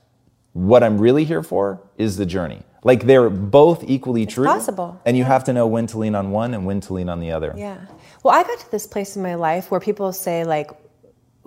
what 0.51 0.83
I'm 0.83 0.97
really 0.97 1.23
here 1.23 1.43
for 1.43 1.79
is 1.97 2.17
the 2.17 2.25
journey. 2.25 2.63
Like 2.83 3.05
they're 3.05 3.29
both 3.29 3.83
equally 3.87 4.23
it's 4.23 4.33
true. 4.33 4.45
Possible. 4.45 4.99
And 5.05 5.17
you 5.17 5.23
yeah. 5.23 5.29
have 5.29 5.43
to 5.45 5.53
know 5.53 5.67
when 5.67 5.87
to 5.87 5.97
lean 5.97 6.15
on 6.15 6.31
one 6.31 6.53
and 6.53 6.65
when 6.65 6.81
to 6.81 6.93
lean 6.93 7.09
on 7.09 7.19
the 7.19 7.31
other. 7.31 7.53
Yeah. 7.55 7.77
Well, 8.23 8.33
I 8.33 8.43
got 8.43 8.59
to 8.59 8.71
this 8.71 8.87
place 8.87 9.15
in 9.15 9.23
my 9.23 9.35
life 9.35 9.71
where 9.71 9.79
people 9.79 10.11
say 10.13 10.43
like, 10.43 10.71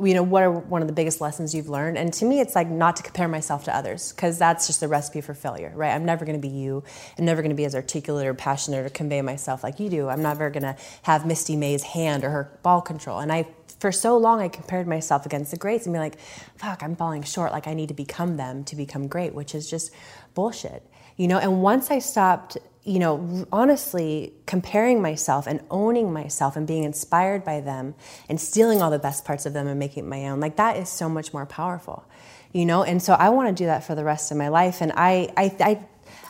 you 0.02 0.14
know, 0.14 0.22
what 0.22 0.42
are 0.42 0.50
one 0.50 0.80
of 0.80 0.88
the 0.88 0.94
biggest 0.94 1.20
lessons 1.20 1.54
you've 1.54 1.68
learned? 1.68 1.98
And 1.98 2.12
to 2.14 2.24
me, 2.24 2.40
it's 2.40 2.54
like 2.54 2.68
not 2.68 2.96
to 2.96 3.02
compare 3.02 3.28
myself 3.28 3.64
to 3.64 3.76
others 3.76 4.12
because 4.12 4.38
that's 4.38 4.66
just 4.66 4.82
a 4.82 4.88
recipe 4.88 5.20
for 5.20 5.34
failure, 5.34 5.72
right? 5.74 5.90
I'm 5.90 6.06
never 6.06 6.24
going 6.24 6.40
to 6.40 6.48
be 6.48 6.52
you. 6.52 6.82
I'm 7.18 7.26
never 7.26 7.42
going 7.42 7.50
to 7.50 7.56
be 7.56 7.66
as 7.66 7.74
articulate 7.74 8.26
or 8.26 8.32
passionate 8.32 8.86
or 8.86 8.88
convey 8.88 9.20
myself 9.20 9.62
like 9.62 9.78
you 9.78 9.90
do. 9.90 10.08
I'm 10.08 10.22
never 10.22 10.48
going 10.48 10.62
to 10.62 10.76
have 11.02 11.26
Misty 11.26 11.54
May's 11.54 11.82
hand 11.82 12.24
or 12.24 12.30
her 12.30 12.58
ball 12.62 12.80
control. 12.80 13.18
And 13.18 13.30
I, 13.30 13.46
for 13.78 13.92
so 13.92 14.16
long, 14.16 14.40
I 14.40 14.48
compared 14.48 14.86
myself 14.86 15.26
against 15.26 15.50
the 15.50 15.58
greats 15.58 15.84
and 15.84 15.92
be 15.92 15.98
like, 15.98 16.18
fuck, 16.56 16.82
I'm 16.82 16.96
falling 16.96 17.22
short. 17.22 17.52
Like 17.52 17.66
I 17.66 17.74
need 17.74 17.88
to 17.88 17.94
become 17.94 18.38
them 18.38 18.64
to 18.64 18.76
become 18.76 19.06
great, 19.06 19.34
which 19.34 19.54
is 19.54 19.68
just 19.68 19.92
bullshit 20.34 20.89
you 21.20 21.28
know 21.28 21.38
and 21.38 21.62
once 21.62 21.90
i 21.90 21.98
stopped 21.98 22.56
you 22.82 22.98
know 22.98 23.46
honestly 23.52 24.32
comparing 24.46 25.02
myself 25.02 25.46
and 25.46 25.60
owning 25.70 26.10
myself 26.10 26.56
and 26.56 26.66
being 26.66 26.82
inspired 26.82 27.44
by 27.44 27.60
them 27.60 27.94
and 28.30 28.40
stealing 28.40 28.80
all 28.80 28.90
the 28.90 28.98
best 28.98 29.22
parts 29.26 29.44
of 29.44 29.52
them 29.52 29.66
and 29.66 29.78
making 29.78 30.04
it 30.04 30.08
my 30.08 30.26
own 30.28 30.40
like 30.40 30.56
that 30.56 30.78
is 30.78 30.88
so 30.88 31.08
much 31.08 31.32
more 31.34 31.44
powerful 31.44 32.04
you 32.52 32.66
know? 32.66 32.82
And 32.82 33.00
so 33.00 33.12
i 33.12 33.28
want 33.28 33.54
to 33.54 33.62
do 33.62 33.66
that 33.66 33.84
for 33.84 33.94
the 33.94 34.02
rest 34.02 34.32
of 34.32 34.36
my 34.36 34.48
life. 34.48 34.80
And 34.80 34.92
i 34.96 35.28
i, 35.36 35.56
I 35.60 35.84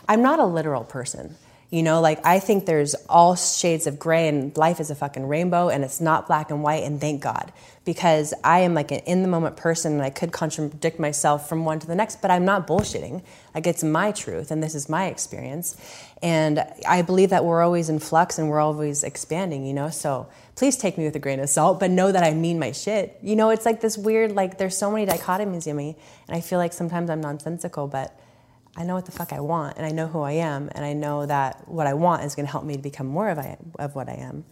i'm 0.09 0.21
not 0.21 0.39
a 0.39 0.45
literal 0.45 0.83
person 0.83 1.35
you 1.71 1.83
know, 1.83 2.01
like 2.01 2.23
I 2.25 2.39
think 2.39 2.65
there's 2.65 2.95
all 3.07 3.37
shades 3.37 3.87
of 3.87 3.97
gray 3.97 4.27
and 4.27 4.55
life 4.57 4.81
is 4.81 4.91
a 4.91 4.95
fucking 4.95 5.25
rainbow 5.25 5.69
and 5.69 5.85
it's 5.85 6.01
not 6.01 6.27
black 6.27 6.51
and 6.51 6.61
white 6.61 6.83
and 6.83 6.99
thank 6.99 7.21
God 7.21 7.53
because 7.85 8.33
I 8.43 8.59
am 8.59 8.73
like 8.73 8.91
an 8.91 8.99
in 9.05 9.21
the 9.21 9.29
moment 9.29 9.55
person 9.55 9.93
and 9.93 10.01
I 10.01 10.09
could 10.09 10.33
contradict 10.33 10.99
myself 10.99 11.47
from 11.47 11.63
one 11.63 11.79
to 11.79 11.87
the 11.87 11.95
next, 11.95 12.21
but 12.21 12.29
I'm 12.29 12.43
not 12.43 12.67
bullshitting. 12.67 13.23
Like 13.55 13.67
it's 13.67 13.85
my 13.85 14.11
truth 14.11 14.51
and 14.51 14.61
this 14.61 14.75
is 14.75 14.89
my 14.89 15.05
experience. 15.05 15.77
And 16.21 16.61
I 16.85 17.03
believe 17.03 17.29
that 17.29 17.45
we're 17.45 17.61
always 17.61 17.87
in 17.87 17.99
flux 17.99 18.37
and 18.37 18.49
we're 18.49 18.59
always 18.59 19.05
expanding, 19.05 19.65
you 19.65 19.73
know? 19.73 19.89
So 19.89 20.27
please 20.55 20.75
take 20.75 20.97
me 20.97 21.05
with 21.05 21.15
a 21.15 21.19
grain 21.19 21.39
of 21.39 21.49
salt, 21.49 21.79
but 21.79 21.89
know 21.89 22.11
that 22.11 22.21
I 22.21 22.33
mean 22.33 22.59
my 22.59 22.73
shit. 22.73 23.17
You 23.21 23.37
know, 23.37 23.49
it's 23.49 23.65
like 23.65 23.79
this 23.79 23.97
weird, 23.97 24.33
like 24.33 24.57
there's 24.57 24.77
so 24.77 24.91
many 24.91 25.05
dichotomies 25.09 25.67
in 25.67 25.77
me 25.77 25.95
and 26.27 26.35
I 26.35 26.41
feel 26.41 26.59
like 26.59 26.73
sometimes 26.73 27.09
I'm 27.09 27.21
nonsensical, 27.21 27.87
but 27.87 28.13
I 28.75 28.83
know 28.83 28.95
what 28.95 29.05
the 29.05 29.11
fuck 29.11 29.33
I 29.33 29.41
want 29.41 29.77
and 29.77 29.85
I 29.85 29.89
know 29.89 30.07
who 30.07 30.21
I 30.21 30.33
am 30.33 30.69
and 30.73 30.85
I 30.85 30.93
know 30.93 31.25
that 31.25 31.67
what 31.67 31.87
I 31.87 31.93
want 31.93 32.23
is 32.23 32.35
going 32.35 32.45
to 32.45 32.51
help 32.51 32.63
me 32.63 32.77
to 32.77 32.81
become 32.81 33.05
more 33.05 33.29
of, 33.29 33.37
I, 33.37 33.57
of 33.79 33.95
what 33.95 34.07
I 34.07 34.13
am. 34.13 34.45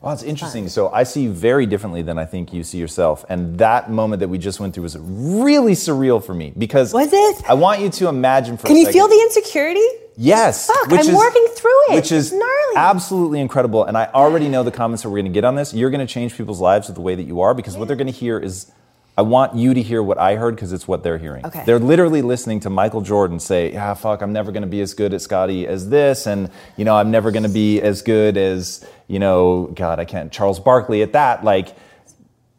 Well, 0.00 0.12
it's 0.12 0.22
interesting. 0.22 0.64
Fun. 0.64 0.70
So 0.70 0.88
I 0.90 1.04
see 1.04 1.22
you 1.22 1.32
very 1.32 1.66
differently 1.66 2.02
than 2.02 2.18
I 2.18 2.24
think 2.24 2.52
you 2.52 2.64
see 2.64 2.78
yourself. 2.78 3.24
And 3.28 3.58
that 3.58 3.90
moment 3.90 4.20
that 4.20 4.28
we 4.28 4.38
just 4.38 4.58
went 4.58 4.74
through 4.74 4.84
was 4.84 4.98
really 4.98 5.74
surreal 5.74 6.24
for 6.24 6.34
me 6.34 6.52
because 6.56 6.92
Was 6.92 7.10
it? 7.12 7.44
I 7.48 7.54
want 7.54 7.80
you 7.80 7.90
to 7.90 8.08
imagine 8.08 8.56
for 8.56 8.66
Can 8.66 8.76
you 8.76 8.90
feel 8.90 9.06
the 9.06 9.20
insecurity? 9.20 9.86
Yes. 10.16 10.66
Fuck, 10.66 10.92
I'm 10.92 10.98
is, 10.98 11.12
working 11.12 11.46
through 11.54 11.90
it. 11.90 11.94
Which 11.94 12.12
is 12.12 12.32
gnarly. 12.32 12.76
absolutely 12.76 13.40
incredible. 13.40 13.84
And 13.84 13.96
I 13.96 14.06
already 14.06 14.48
know 14.48 14.62
the 14.62 14.72
comments 14.72 15.02
that 15.02 15.10
we're 15.10 15.18
going 15.18 15.32
to 15.32 15.32
get 15.32 15.44
on 15.44 15.54
this. 15.54 15.72
You're 15.72 15.90
going 15.90 16.06
to 16.06 16.12
change 16.12 16.36
people's 16.36 16.60
lives 16.60 16.88
with 16.88 16.96
the 16.96 17.02
way 17.02 17.14
that 17.14 17.22
you 17.22 17.40
are 17.40 17.54
because 17.54 17.74
yeah. 17.74 17.78
what 17.78 17.88
they're 17.88 17.96
going 17.96 18.12
to 18.12 18.12
hear 18.12 18.38
is 18.38 18.72
I 19.16 19.22
want 19.22 19.54
you 19.54 19.74
to 19.74 19.82
hear 19.82 20.02
what 20.02 20.18
I 20.18 20.36
heard 20.36 20.54
because 20.54 20.72
it's 20.72 20.86
what 20.88 21.02
they're 21.02 21.18
hearing. 21.18 21.44
Okay. 21.44 21.62
They're 21.66 21.78
literally 21.78 22.22
listening 22.22 22.60
to 22.60 22.70
Michael 22.70 23.00
Jordan 23.00 23.38
say, 23.38 23.72
"Yeah, 23.72 23.92
fuck, 23.94 24.22
I'm 24.22 24.32
never 24.32 24.52
going 24.52 24.62
to 24.62 24.68
be 24.68 24.80
as 24.80 24.94
good 24.94 25.12
at 25.12 25.20
Scottie 25.20 25.66
as 25.66 25.88
this, 25.90 26.26
and 26.26 26.50
you 26.76 26.84
know, 26.84 26.96
I'm 26.96 27.10
never 27.10 27.30
going 27.30 27.42
to 27.42 27.48
be 27.48 27.80
as 27.80 28.02
good 28.02 28.36
as 28.36 28.86
you 29.08 29.18
know, 29.18 29.72
God, 29.74 29.98
I 29.98 30.04
can't 30.04 30.32
Charles 30.32 30.60
Barkley 30.60 31.02
at 31.02 31.12
that." 31.12 31.44
Like 31.44 31.76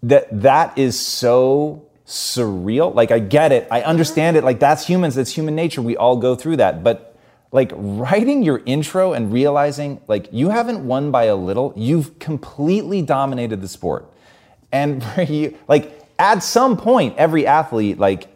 that. 0.04 0.28
That 0.42 0.78
is 0.78 1.00
so 1.00 1.88
surreal. 2.06 2.94
Like 2.94 3.12
I 3.12 3.20
get 3.20 3.52
it, 3.52 3.68
I 3.72 3.82
understand 3.82 4.38
it. 4.38 4.44
Like 4.44 4.60
that's 4.60 4.86
humans. 4.86 5.16
That's 5.16 5.32
human 5.32 5.56
nature. 5.56 5.82
We 5.82 5.98
all 5.98 6.18
go 6.18 6.36
through 6.36 6.58
that, 6.58 6.84
but. 6.84 7.08
Like 7.54 7.74
writing 7.76 8.44
your 8.44 8.62
intro 8.66 9.12
and 9.12 9.34
realizing 9.34 10.00
like 10.08 10.30
you 10.32 10.52
haven't 10.52 10.88
won 10.88 11.12
by 11.12 11.26
a 11.26 11.36
little, 11.36 11.74
you've 11.76 12.18
completely 12.18 13.02
dominated 13.02 13.60
the 13.60 13.68
sport. 13.68 14.10
And 14.72 15.04
for 15.16 15.24
you, 15.24 15.58
like 15.68 16.01
at 16.22 16.44
some 16.44 16.78
point, 16.78 17.18
every 17.18 17.48
athlete 17.48 17.98
like 17.98 18.28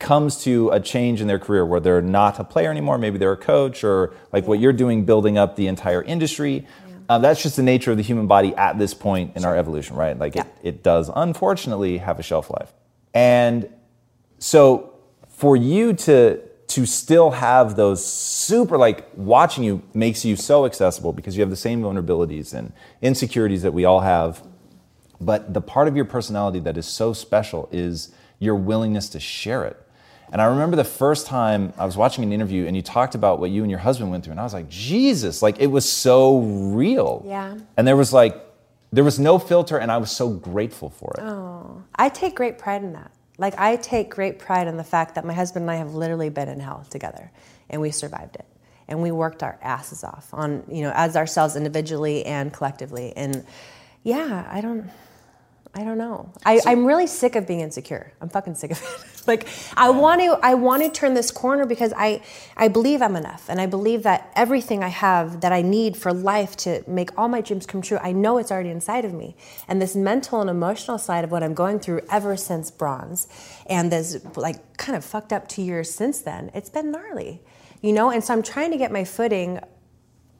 comes 0.00 0.42
to 0.42 0.70
a 0.70 0.80
change 0.80 1.20
in 1.20 1.28
their 1.28 1.38
career 1.38 1.64
where 1.64 1.78
they're 1.78 2.02
not 2.02 2.40
a 2.40 2.44
player 2.44 2.68
anymore. 2.70 2.98
Maybe 2.98 3.16
they're 3.16 3.32
a 3.32 3.36
coach, 3.36 3.84
or 3.84 4.12
like 4.32 4.48
what 4.48 4.58
you're 4.58 4.72
doing, 4.72 5.04
building 5.04 5.38
up 5.38 5.54
the 5.54 5.68
entire 5.68 6.02
industry. 6.02 6.66
Yeah. 6.88 6.96
Uh, 7.08 7.18
that's 7.18 7.40
just 7.40 7.54
the 7.54 7.62
nature 7.62 7.92
of 7.92 7.96
the 7.96 8.02
human 8.02 8.26
body 8.26 8.54
at 8.56 8.76
this 8.78 8.92
point 8.92 9.36
in 9.36 9.44
our 9.44 9.56
evolution, 9.56 9.94
right? 9.94 10.18
Like 10.18 10.34
Yeah. 10.34 10.42
it, 10.42 10.48
it 10.62 10.82
does, 10.82 11.10
unfortunately, 11.14 11.98
have 11.98 12.18
a 12.18 12.22
shelf 12.24 12.50
life. 12.50 12.72
And 13.14 13.68
so 14.38 14.94
for 15.28 15.56
you 15.56 15.92
to 15.94 16.40
to 16.68 16.84
still 16.84 17.30
have 17.30 17.76
those 17.76 18.04
super 18.04 18.76
like 18.76 19.08
watching 19.16 19.64
you 19.64 19.80
makes 19.94 20.24
you 20.24 20.36
so 20.36 20.66
accessible 20.66 21.14
because 21.14 21.34
you 21.36 21.40
have 21.40 21.48
the 21.50 21.56
same 21.56 21.80
vulnerabilities 21.80 22.52
and 22.52 22.72
insecurities 23.00 23.62
that 23.62 23.72
we 23.72 23.86
all 23.86 24.00
have 24.00 24.42
but 25.20 25.52
the 25.54 25.60
part 25.60 25.88
of 25.88 25.96
your 25.96 26.04
personality 26.04 26.58
that 26.60 26.76
is 26.76 26.86
so 26.86 27.12
special 27.12 27.68
is 27.72 28.10
your 28.38 28.54
willingness 28.54 29.08
to 29.08 29.18
share 29.20 29.64
it 29.64 29.76
and 30.32 30.40
i 30.40 30.44
remember 30.44 30.76
the 30.76 30.84
first 30.84 31.26
time 31.26 31.72
i 31.78 31.84
was 31.84 31.96
watching 31.96 32.22
an 32.24 32.32
interview 32.32 32.66
and 32.66 32.76
you 32.76 32.82
talked 32.82 33.14
about 33.14 33.40
what 33.40 33.50
you 33.50 33.62
and 33.62 33.70
your 33.70 33.80
husband 33.80 34.10
went 34.10 34.22
through 34.24 34.32
and 34.32 34.40
i 34.40 34.44
was 34.44 34.54
like 34.54 34.68
jesus 34.68 35.42
like 35.42 35.58
it 35.60 35.66
was 35.68 35.90
so 35.90 36.38
real 36.40 37.22
Yeah. 37.26 37.56
and 37.76 37.86
there 37.88 37.96
was 37.96 38.12
like 38.12 38.36
there 38.92 39.04
was 39.04 39.18
no 39.18 39.38
filter 39.38 39.76
and 39.78 39.90
i 39.90 39.96
was 39.98 40.10
so 40.10 40.28
grateful 40.30 40.90
for 40.90 41.12
it 41.18 41.22
Oh, 41.22 41.82
I 41.96 42.08
take 42.10 42.34
great 42.36 42.58
pride 42.58 42.82
in 42.84 42.92
that. 42.92 43.10
Like, 43.40 43.54
I 43.58 43.76
take 43.76 44.10
great 44.10 44.38
pride 44.40 44.66
in 44.66 44.76
the 44.76 44.82
fact 44.84 45.14
that 45.14 45.24
my 45.24 45.32
husband 45.32 45.62
and 45.64 45.70
I 45.70 45.76
have 45.76 45.94
literally 45.94 46.28
been 46.28 46.48
in 46.48 46.58
hell 46.58 46.84
together 46.90 47.30
and 47.70 47.80
we 47.80 47.90
survived 47.92 48.34
it. 48.36 48.44
And 48.88 49.00
we 49.02 49.10
worked 49.12 49.42
our 49.44 49.58
asses 49.62 50.02
off 50.02 50.28
on, 50.32 50.64
you 50.68 50.82
know, 50.82 50.92
as 50.94 51.16
ourselves 51.16 51.54
individually 51.54 52.24
and 52.26 52.52
collectively. 52.52 53.12
And 53.16 53.44
yeah, 54.02 54.48
I 54.50 54.60
don't. 54.60 54.90
I 55.74 55.84
don't 55.84 55.98
know. 55.98 56.32
I, 56.44 56.60
I'm 56.66 56.84
really 56.84 57.06
sick 57.06 57.36
of 57.36 57.46
being 57.46 57.60
insecure. 57.60 58.12
I'm 58.20 58.28
fucking 58.28 58.54
sick 58.54 58.72
of 58.72 58.82
it. 58.82 59.18
like 59.28 59.46
I 59.76 59.90
want 59.90 60.20
to 60.22 60.38
I 60.42 60.54
want 60.54 60.82
to 60.82 60.90
turn 60.90 61.14
this 61.14 61.30
corner 61.30 61.66
because 61.66 61.92
I 61.96 62.22
I 62.56 62.68
believe 62.68 63.02
I'm 63.02 63.14
enough 63.14 63.48
and 63.48 63.60
I 63.60 63.66
believe 63.66 64.02
that 64.02 64.32
everything 64.34 64.82
I 64.82 64.88
have 64.88 65.42
that 65.42 65.52
I 65.52 65.62
need 65.62 65.96
for 65.96 66.12
life 66.12 66.56
to 66.58 66.82
make 66.88 67.16
all 67.18 67.28
my 67.28 67.40
dreams 67.42 67.66
come 67.66 67.82
true, 67.82 67.98
I 68.02 68.12
know 68.12 68.38
it's 68.38 68.50
already 68.50 68.70
inside 68.70 69.04
of 69.04 69.12
me. 69.12 69.36
And 69.68 69.80
this 69.80 69.94
mental 69.94 70.40
and 70.40 70.50
emotional 70.50 70.98
side 70.98 71.22
of 71.22 71.30
what 71.30 71.42
I'm 71.42 71.54
going 71.54 71.78
through 71.80 72.00
ever 72.10 72.36
since 72.36 72.70
bronze 72.70 73.28
and 73.66 73.92
this 73.92 74.18
like 74.36 74.76
kind 74.78 74.96
of 74.96 75.04
fucked 75.04 75.32
up 75.32 75.48
2 75.48 75.62
years 75.62 75.90
since 75.90 76.20
then, 76.20 76.50
it's 76.54 76.70
been 76.70 76.90
gnarly. 76.90 77.42
You 77.82 77.92
know, 77.92 78.10
and 78.10 78.24
so 78.24 78.34
I'm 78.34 78.42
trying 78.42 78.72
to 78.72 78.76
get 78.76 78.90
my 78.90 79.04
footing 79.04 79.60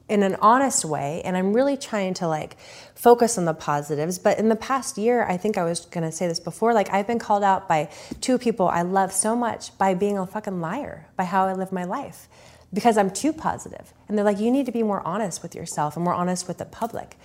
in 0.09 0.23
an 0.23 0.35
honest 0.41 0.83
way 0.83 1.21
and 1.23 1.37
i'm 1.37 1.53
really 1.53 1.77
trying 1.77 2.13
to 2.13 2.27
like 2.27 2.57
focus 2.95 3.37
on 3.37 3.45
the 3.45 3.53
positives. 3.53 4.19
But 4.19 4.39
in 4.39 4.49
the 4.49 4.55
past 4.55 4.97
year 4.97 5.23
i 5.23 5.37
think 5.37 5.57
i 5.57 5.63
was 5.63 5.85
going 5.85 6.03
to 6.03 6.11
say 6.11 6.27
this 6.27 6.39
before 6.39 6.73
like 6.73 6.91
i've 6.91 7.07
been 7.07 7.19
called 7.19 7.43
out 7.43 7.67
by 7.67 7.89
two 8.19 8.37
people 8.37 8.67
i 8.67 8.81
love 8.81 9.13
so 9.13 9.35
much 9.35 9.77
by 9.77 9.93
being 9.93 10.17
a 10.17 10.25
fucking 10.25 10.59
liar 10.59 11.07
by 11.15 11.23
how 11.23 11.45
i 11.45 11.53
live 11.53 11.71
my 11.71 11.83
life 11.83 12.27
because 12.73 12.97
i'm 12.97 13.09
too 13.09 13.33
positive. 13.33 13.93
And 14.07 14.17
they're 14.17 14.25
like 14.25 14.39
you 14.39 14.51
need 14.51 14.65
to 14.65 14.71
be 14.71 14.83
more 14.83 15.05
honest 15.07 15.41
with 15.43 15.55
yourself 15.55 15.95
and 15.95 16.03
more 16.03 16.13
honest 16.13 16.47
with 16.47 16.57
the 16.57 16.65
public. 16.65 17.15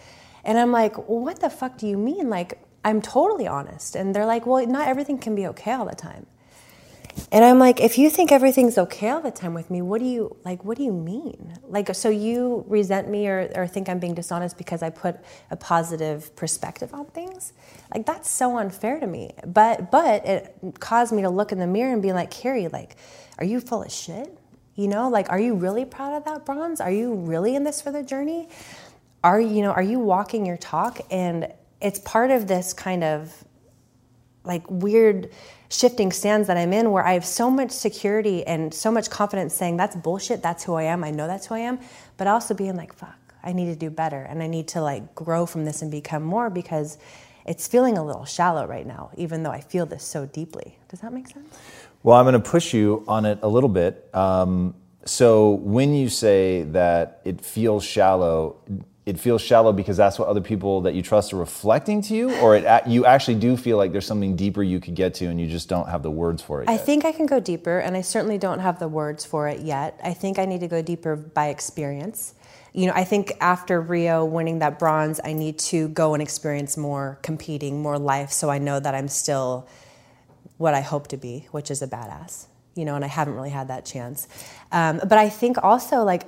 And 0.44 0.58
i'm 0.58 0.70
like 0.70 0.96
well, 1.08 1.20
what 1.20 1.40
the 1.40 1.50
fuck 1.50 1.78
do 1.78 1.86
you 1.86 1.96
mean? 1.96 2.28
Like 2.28 2.58
i'm 2.84 3.00
totally 3.00 3.46
honest. 3.46 3.96
And 3.96 4.14
they're 4.14 4.26
like 4.26 4.46
well 4.46 4.64
not 4.66 4.88
everything 4.88 5.18
can 5.18 5.34
be 5.34 5.46
okay 5.48 5.72
all 5.72 5.86
the 5.86 5.94
time 5.94 6.26
and 7.30 7.44
I'm 7.44 7.58
like, 7.58 7.80
if 7.80 7.98
you 7.98 8.10
think 8.10 8.32
everything's 8.32 8.78
okay 8.78 9.10
all 9.10 9.20
the 9.20 9.30
time 9.30 9.54
with 9.54 9.70
me, 9.70 9.82
what 9.82 10.00
do 10.00 10.06
you 10.06 10.36
like? 10.44 10.64
What 10.64 10.76
do 10.76 10.84
you 10.84 10.92
mean? 10.92 11.54
Like, 11.64 11.94
so 11.94 12.08
you 12.08 12.64
resent 12.68 13.08
me 13.08 13.28
or, 13.28 13.50
or 13.54 13.66
think 13.66 13.88
I'm 13.88 13.98
being 13.98 14.14
dishonest 14.14 14.58
because 14.58 14.82
I 14.82 14.90
put 14.90 15.16
a 15.50 15.56
positive 15.56 16.34
perspective 16.36 16.92
on 16.94 17.06
things? 17.06 17.52
Like, 17.94 18.06
that's 18.06 18.30
so 18.30 18.58
unfair 18.58 19.00
to 19.00 19.06
me. 19.06 19.30
But 19.46 19.90
but 19.90 20.26
it 20.26 20.56
caused 20.80 21.12
me 21.12 21.22
to 21.22 21.30
look 21.30 21.52
in 21.52 21.58
the 21.58 21.66
mirror 21.66 21.92
and 21.92 22.02
be 22.02 22.12
like, 22.12 22.30
Kerri, 22.30 22.72
like, 22.72 22.96
are 23.38 23.44
you 23.44 23.60
full 23.60 23.82
of 23.82 23.92
shit? 23.92 24.36
You 24.74 24.88
know, 24.88 25.08
like, 25.08 25.30
are 25.30 25.38
you 25.38 25.54
really 25.54 25.84
proud 25.84 26.16
of 26.16 26.24
that 26.24 26.44
bronze? 26.44 26.80
Are 26.80 26.90
you 26.90 27.14
really 27.14 27.54
in 27.54 27.64
this 27.64 27.80
for 27.80 27.92
the 27.92 28.02
journey? 28.02 28.48
Are 29.22 29.40
you 29.40 29.62
know, 29.62 29.70
are 29.70 29.82
you 29.82 30.00
walking 30.00 30.46
your 30.46 30.56
talk? 30.56 31.00
And 31.10 31.52
it's 31.80 32.00
part 32.00 32.30
of 32.30 32.48
this 32.48 32.72
kind 32.72 33.04
of 33.04 33.44
like 34.44 34.70
weird 34.70 35.30
shifting 35.74 36.12
stands 36.12 36.46
that 36.48 36.56
I'm 36.56 36.72
in 36.72 36.90
where 36.92 37.04
I 37.04 37.14
have 37.14 37.24
so 37.24 37.50
much 37.50 37.70
security 37.70 38.46
and 38.46 38.72
so 38.72 38.92
much 38.92 39.10
confidence 39.10 39.54
saying 39.54 39.76
that's 39.76 39.96
bullshit, 39.96 40.42
that's 40.42 40.62
who 40.62 40.74
I 40.74 40.84
am, 40.84 41.02
I 41.02 41.10
know 41.10 41.26
that's 41.26 41.46
who 41.46 41.54
I 41.54 41.60
am, 41.60 41.80
but 42.16 42.26
also 42.26 42.54
being 42.54 42.76
like, 42.76 42.92
fuck, 42.94 43.18
I 43.42 43.52
need 43.52 43.66
to 43.66 43.76
do 43.76 43.90
better 43.90 44.22
and 44.22 44.42
I 44.42 44.46
need 44.46 44.68
to 44.68 44.80
like 44.80 45.14
grow 45.14 45.46
from 45.46 45.64
this 45.64 45.82
and 45.82 45.90
become 45.90 46.22
more 46.22 46.48
because 46.48 46.98
it's 47.44 47.66
feeling 47.66 47.98
a 47.98 48.04
little 48.04 48.24
shallow 48.24 48.66
right 48.66 48.86
now, 48.86 49.10
even 49.16 49.42
though 49.42 49.50
I 49.50 49.60
feel 49.60 49.84
this 49.84 50.04
so 50.04 50.26
deeply. 50.26 50.78
Does 50.88 51.00
that 51.00 51.12
make 51.12 51.28
sense? 51.28 51.58
Well, 52.02 52.16
I'm 52.16 52.24
going 52.24 52.34
to 52.34 52.50
push 52.50 52.72
you 52.72 53.04
on 53.08 53.24
it 53.24 53.38
a 53.42 53.48
little 53.48 53.68
bit. 53.68 54.08
Um, 54.14 54.74
so 55.04 55.50
when 55.50 55.94
you 55.94 56.08
say 56.08 56.62
that 56.62 57.20
it 57.24 57.40
feels 57.40 57.84
shallow, 57.84 58.56
it 59.06 59.20
feels 59.20 59.42
shallow 59.42 59.72
because 59.72 59.98
that's 59.98 60.18
what 60.18 60.28
other 60.28 60.40
people 60.40 60.80
that 60.82 60.94
you 60.94 61.02
trust 61.02 61.34
are 61.34 61.36
reflecting 61.36 62.00
to 62.02 62.14
you, 62.14 62.34
or 62.36 62.56
it, 62.56 62.86
you 62.86 63.04
actually 63.04 63.34
do 63.34 63.56
feel 63.56 63.76
like 63.76 63.92
there's 63.92 64.06
something 64.06 64.34
deeper 64.34 64.62
you 64.62 64.80
could 64.80 64.94
get 64.94 65.14
to, 65.14 65.26
and 65.26 65.38
you 65.38 65.46
just 65.46 65.68
don't 65.68 65.88
have 65.88 66.02
the 66.02 66.10
words 66.10 66.42
for 66.42 66.62
it. 66.62 66.68
I 66.68 66.72
yet. 66.72 66.86
think 66.86 67.04
I 67.04 67.12
can 67.12 67.26
go 67.26 67.38
deeper, 67.38 67.78
and 67.78 67.96
I 67.96 68.00
certainly 68.00 68.38
don't 68.38 68.60
have 68.60 68.78
the 68.78 68.88
words 68.88 69.24
for 69.24 69.46
it 69.48 69.60
yet. 69.60 70.00
I 70.02 70.14
think 70.14 70.38
I 70.38 70.46
need 70.46 70.60
to 70.60 70.68
go 70.68 70.80
deeper 70.80 71.16
by 71.16 71.48
experience. 71.48 72.34
You 72.72 72.86
know, 72.86 72.94
I 72.94 73.04
think 73.04 73.32
after 73.40 73.80
Rio 73.80 74.24
winning 74.24 74.60
that 74.60 74.78
bronze, 74.78 75.20
I 75.22 75.34
need 75.34 75.58
to 75.60 75.88
go 75.88 76.14
and 76.14 76.22
experience 76.22 76.76
more 76.76 77.18
competing, 77.22 77.82
more 77.82 77.98
life, 77.98 78.30
so 78.32 78.48
I 78.48 78.58
know 78.58 78.80
that 78.80 78.94
I'm 78.94 79.08
still 79.08 79.68
what 80.56 80.72
I 80.72 80.80
hope 80.80 81.08
to 81.08 81.18
be, 81.18 81.46
which 81.50 81.70
is 81.70 81.82
a 81.82 81.86
badass. 81.86 82.46
You 82.74 82.84
know, 82.86 82.96
and 82.96 83.04
I 83.04 83.08
haven't 83.08 83.34
really 83.34 83.50
had 83.50 83.68
that 83.68 83.84
chance. 83.84 84.26
Um, 84.72 84.98
but 84.98 85.18
I 85.18 85.28
think 85.28 85.62
also 85.62 86.02
like 86.02 86.24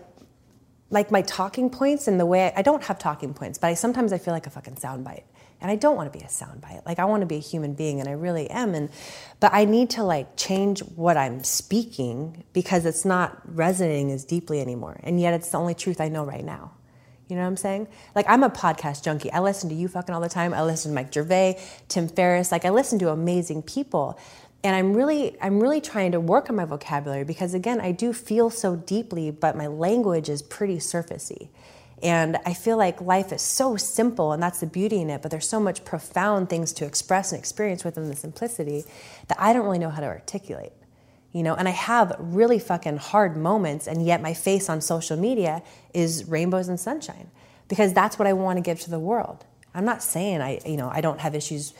like 0.91 1.11
my 1.11 1.23
talking 1.23 1.71
points 1.71 2.07
and 2.07 2.19
the 2.21 2.27
way 2.27 2.47
I, 2.47 2.61
I 2.61 2.63
don't 2.63 2.85
have 2.85 2.99
talking 2.99 3.35
points, 3.35 3.59
but 3.59 3.69
I 3.69 3.75
sometimes 3.75 4.13
I 4.13 4.19
feel 4.19 4.35
like 4.35 4.47
a 4.47 4.51
fucking 4.51 4.77
soundbite. 4.77 5.25
And 5.59 5.71
I 5.71 5.77
don't 5.77 5.97
want 5.97 6.13
to 6.13 6.19
be 6.19 6.23
a 6.23 6.29
soundbite. 6.29 6.85
Like 6.85 6.99
I 6.99 7.07
want 7.07 7.23
to 7.23 7.27
be 7.27 7.37
a 7.37 7.41
human 7.41 7.73
being 7.73 7.99
and 7.99 8.09
I 8.09 8.13
really 8.13 8.49
am 8.51 8.75
and 8.75 8.91
but 9.41 9.55
I 9.55 9.65
need 9.65 9.91
to 9.91 10.05
like 10.05 10.37
change 10.37 10.81
what 10.81 11.17
I'm 11.17 11.43
speaking 11.45 12.45
because 12.53 12.85
it's 12.85 13.05
not 13.07 13.41
resonating 13.47 14.13
as 14.13 14.25
deeply 14.25 14.61
anymore. 14.61 15.01
And 15.03 15.19
yet 15.19 15.33
it's 15.33 15.51
the 15.51 15.59
only 15.59 15.75
truth 15.75 16.01
I 16.01 16.09
know 16.09 16.25
right 16.25 16.45
now. 16.45 16.73
You 17.29 17.37
know 17.37 17.43
what 17.43 17.49
I'm 17.49 17.57
saying? 17.57 17.89
Like 18.15 18.27
I'm 18.29 18.43
a 18.43 18.51
podcast 18.51 19.03
junkie. 19.03 19.33
I 19.33 19.41
listen 19.41 19.69
to 19.71 19.75
you 19.75 19.89
fucking 19.89 20.15
all 20.15 20.21
the 20.21 20.29
time. 20.29 20.53
I 20.53 20.63
listen 20.63 20.93
to 20.93 20.95
Mike 20.95 21.13
Gervais, 21.13 21.59
Tim 21.89 22.07
Ferriss. 22.07 22.53
Like 22.53 22.65
I 22.65 22.71
listen 22.71 22.99
to 23.01 23.11
amazing 23.11 23.63
people. 23.63 24.19
And 24.65 24.75
I'm 24.75 24.95
really 24.95 25.37
I'm 25.41 25.61
really 25.61 25.81
trying 25.81 26.13
to 26.13 26.21
work 26.21 26.51
on 26.51 26.57
my 26.57 26.65
vocabulary 26.65 27.25
because 27.25 27.55
again, 27.55 27.81
I 27.81 27.93
do 27.93 28.13
feel 28.13 28.51
so 28.51 28.77
deeply, 28.77 29.31
but 29.31 29.57
my 29.57 29.67
language 29.67 30.29
is 30.29 30.43
pretty 30.43 30.79
surfacey. 30.79 31.49
And 32.03 32.37
I 32.45 32.53
feel 32.53 32.77
like 32.77 33.01
life 33.01 33.33
is 33.33 33.41
so 33.41 33.77
simple 33.77 34.33
and 34.33 34.43
that's 34.43 34.61
the 34.61 34.67
beauty 34.67 35.01
in 35.01 35.09
it, 35.09 35.23
but 35.23 35.31
there's 35.31 35.49
so 35.49 35.61
much 35.61 35.85
profound 35.85 36.51
things 36.51 36.73
to 36.75 36.85
express 36.85 37.33
and 37.33 37.39
experience 37.39 37.85
within 37.85 38.09
the 38.09 38.17
simplicity 38.17 38.85
that 39.29 39.39
I 39.41 39.53
don't 39.53 39.65
really 39.65 39.79
know 39.79 39.91
how 39.91 40.01
to 40.01 40.07
articulate 40.07 40.73
you 41.37 41.43
know? 41.43 41.55
And 41.55 41.69
i 41.69 41.73
have 41.73 42.17
really 42.19 42.59
fucking 42.59 42.97
hard 42.97 43.37
moments 43.37 43.87
and 43.87 44.05
yet 44.05 44.23
my 44.23 44.33
face 44.33 44.71
on 44.71 44.81
social 44.81 45.19
media 45.19 45.63
is 45.93 46.25
rainbows 46.25 46.69
and 46.69 46.81
sunshine 46.81 47.31
because 47.69 47.93
that's 47.93 48.19
what 48.19 48.27
i 48.27 48.33
want 48.33 48.57
to 48.57 48.63
give 48.63 48.81
to 48.81 48.91
the 48.91 48.99
world. 48.99 49.45
I'm 49.75 49.85
not 49.85 50.03
saying 50.03 50.41
i 50.41 50.61
you 50.65 50.79
know 50.79 50.89
i 50.89 51.03
don't 51.03 51.21
have 51.21 51.35
issues 51.35 51.75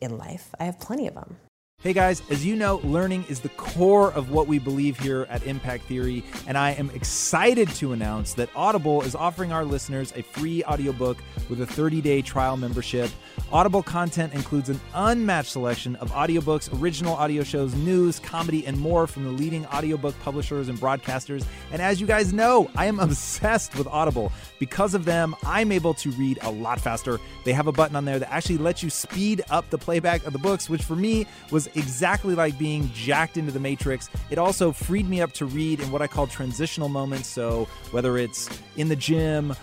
in 0.00 0.16
life. 0.16 0.54
I 0.58 0.64
have 0.64 0.80
plenty 0.80 1.06
of 1.06 1.14
them 1.14 1.36
Hey 1.82 1.94
guys, 1.94 2.22
as 2.30 2.46
you 2.46 2.54
know, 2.54 2.80
learning 2.84 3.24
is 3.28 3.40
the 3.40 3.48
core 3.48 4.12
of 4.12 4.30
what 4.30 4.46
we 4.46 4.60
believe 4.60 4.96
here 5.00 5.26
at 5.28 5.44
Impact 5.44 5.82
Theory, 5.86 6.22
and 6.46 6.56
I 6.56 6.74
am 6.74 6.90
excited 6.90 7.68
to 7.70 7.92
announce 7.92 8.34
that 8.34 8.48
Audible 8.54 9.02
is 9.02 9.16
offering 9.16 9.50
our 9.50 9.64
listeners 9.64 10.12
a 10.14 10.22
free 10.22 10.62
audiobook 10.62 11.18
with 11.50 11.60
a 11.60 11.66
30-day 11.66 12.22
trial 12.22 12.56
membership. 12.56 13.10
Audible 13.52 13.82
content 13.82 14.32
includes 14.32 14.68
an 14.68 14.80
unmatched 14.94 15.50
selection 15.50 15.96
of 15.96 16.12
audiobooks, 16.12 16.72
original 16.80 17.16
audio 17.16 17.42
shows, 17.42 17.74
news, 17.74 18.20
comedy, 18.20 18.64
and 18.64 18.78
more 18.78 19.08
from 19.08 19.24
the 19.24 19.30
leading 19.30 19.66
audiobook 19.66 20.18
publishers 20.20 20.68
and 20.68 20.78
broadcasters. 20.78 21.44
And 21.72 21.82
as 21.82 22.00
you 22.00 22.06
guys 22.06 22.32
know, 22.32 22.70
I 22.76 22.86
am 22.86 23.00
obsessed 23.00 23.74
with 23.76 23.88
Audible. 23.88 24.30
Because 24.60 24.94
of 24.94 25.04
them, 25.04 25.34
I'm 25.44 25.72
able 25.72 25.94
to 25.94 26.10
read 26.12 26.38
a 26.42 26.50
lot 26.50 26.80
faster. 26.80 27.18
They 27.42 27.52
have 27.52 27.66
a 27.66 27.72
button 27.72 27.96
on 27.96 28.04
there 28.04 28.20
that 28.20 28.32
actually 28.32 28.58
lets 28.58 28.84
you 28.84 28.88
speed 28.88 29.42
up 29.50 29.68
the 29.70 29.78
playback 29.78 30.24
of 30.24 30.32
the 30.32 30.38
books, 30.38 30.70
which 30.70 30.84
for 30.84 30.94
me 30.94 31.26
was 31.50 31.68
exactly 31.74 32.34
like 32.34 32.58
being 32.58 32.90
jacked 32.92 33.36
into 33.36 33.52
the 33.52 33.60
Matrix. 33.60 34.08
It 34.30 34.38
also 34.38 34.72
freed 34.72 35.08
me 35.08 35.20
up 35.20 35.32
to 35.34 35.46
read 35.46 35.80
in 35.80 35.90
what 35.90 36.02
I 36.02 36.06
call 36.06 36.26
transitional 36.26 36.88
moments. 36.88 37.28
So 37.28 37.66
whether 37.90 38.18
it's 38.18 38.48
in 38.76 38.88
the 38.88 38.96
gym, 38.96 39.54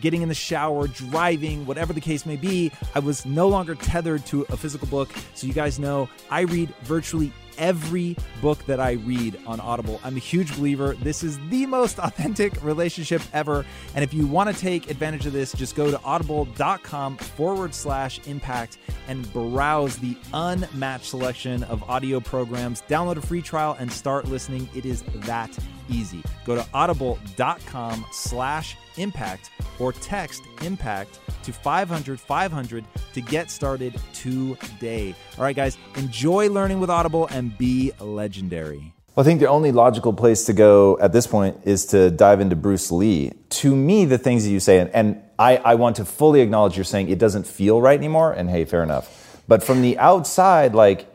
getting 0.00 0.22
in 0.22 0.28
the 0.28 0.34
shower, 0.34 0.88
driving, 0.88 1.66
whatever 1.66 1.92
the 1.92 2.00
case 2.00 2.26
may 2.26 2.36
be, 2.36 2.72
I 2.94 2.98
was 2.98 3.24
no 3.24 3.48
longer 3.48 3.74
tethered 3.74 4.26
to 4.26 4.42
a 4.50 4.56
physical 4.56 4.88
book. 4.88 5.10
So 5.34 5.46
you 5.46 5.52
guys 5.52 5.78
know 5.78 6.08
I 6.30 6.40
read 6.42 6.74
virtually 6.82 7.32
every 7.58 8.16
book 8.40 8.64
that 8.66 8.80
I 8.80 8.92
read 8.92 9.38
on 9.46 9.60
Audible. 9.60 10.00
I'm 10.02 10.16
a 10.16 10.20
huge 10.20 10.56
believer. 10.56 10.94
This 10.94 11.22
is 11.22 11.38
the 11.50 11.66
most 11.66 11.98
authentic 11.98 12.62
relationship 12.62 13.20
ever. 13.32 13.66
And 13.94 14.02
if 14.02 14.14
you 14.14 14.26
want 14.26 14.54
to 14.54 14.58
take 14.58 14.90
advantage 14.90 15.26
of 15.26 15.32
this, 15.32 15.52
just 15.52 15.76
go 15.76 15.90
to 15.90 16.00
audible.com 16.02 17.16
forward 17.18 17.74
slash 17.74 18.26
impact 18.26 18.78
and 19.08 19.30
browse 19.32 19.98
the 19.98 20.16
unmatched 20.32 21.06
selection 21.06 21.62
of 21.64 21.82
audio 21.90 22.20
programs. 22.20 22.82
Download 22.82 23.16
a 23.16 23.22
free 23.22 23.42
trial 23.42 23.76
and 23.78 23.90
start 23.92 24.26
listening. 24.26 24.68
It 24.74 24.86
is 24.86 25.02
that 25.26 25.56
easy. 25.90 26.22
Go 26.44 26.54
to 26.54 26.66
audible.com 26.72 28.06
slash 28.12 28.76
impact 28.96 29.50
or 29.78 29.92
text 29.92 30.42
impact 30.62 31.20
to 31.48 31.52
500 31.52 32.20
500 32.20 32.84
to 33.14 33.20
get 33.22 33.50
started 33.50 33.98
today. 34.12 35.14
All 35.38 35.44
right, 35.44 35.56
guys, 35.56 35.78
enjoy 35.96 36.50
learning 36.50 36.78
with 36.78 36.90
Audible 36.90 37.26
and 37.28 37.56
be 37.56 37.92
legendary. 38.00 38.92
Well, 39.14 39.24
I 39.24 39.26
think 39.26 39.40
the 39.40 39.48
only 39.48 39.72
logical 39.72 40.12
place 40.12 40.44
to 40.44 40.52
go 40.52 40.98
at 41.00 41.12
this 41.12 41.26
point 41.26 41.56
is 41.64 41.86
to 41.86 42.10
dive 42.10 42.40
into 42.40 42.54
Bruce 42.54 42.92
Lee. 42.92 43.32
To 43.48 43.74
me, 43.74 44.04
the 44.04 44.18
things 44.18 44.44
that 44.44 44.50
you 44.50 44.60
say, 44.60 44.78
and, 44.78 44.90
and 44.90 45.22
I, 45.38 45.56
I 45.56 45.74
want 45.76 45.96
to 45.96 46.04
fully 46.04 46.42
acknowledge 46.42 46.76
you're 46.76 46.84
saying 46.84 47.08
it 47.08 47.18
doesn't 47.18 47.46
feel 47.46 47.80
right 47.80 47.98
anymore, 47.98 48.32
and 48.32 48.50
hey, 48.50 48.66
fair 48.66 48.82
enough. 48.82 49.42
But 49.48 49.62
from 49.62 49.80
the 49.80 49.98
outside, 49.98 50.74
like, 50.74 51.06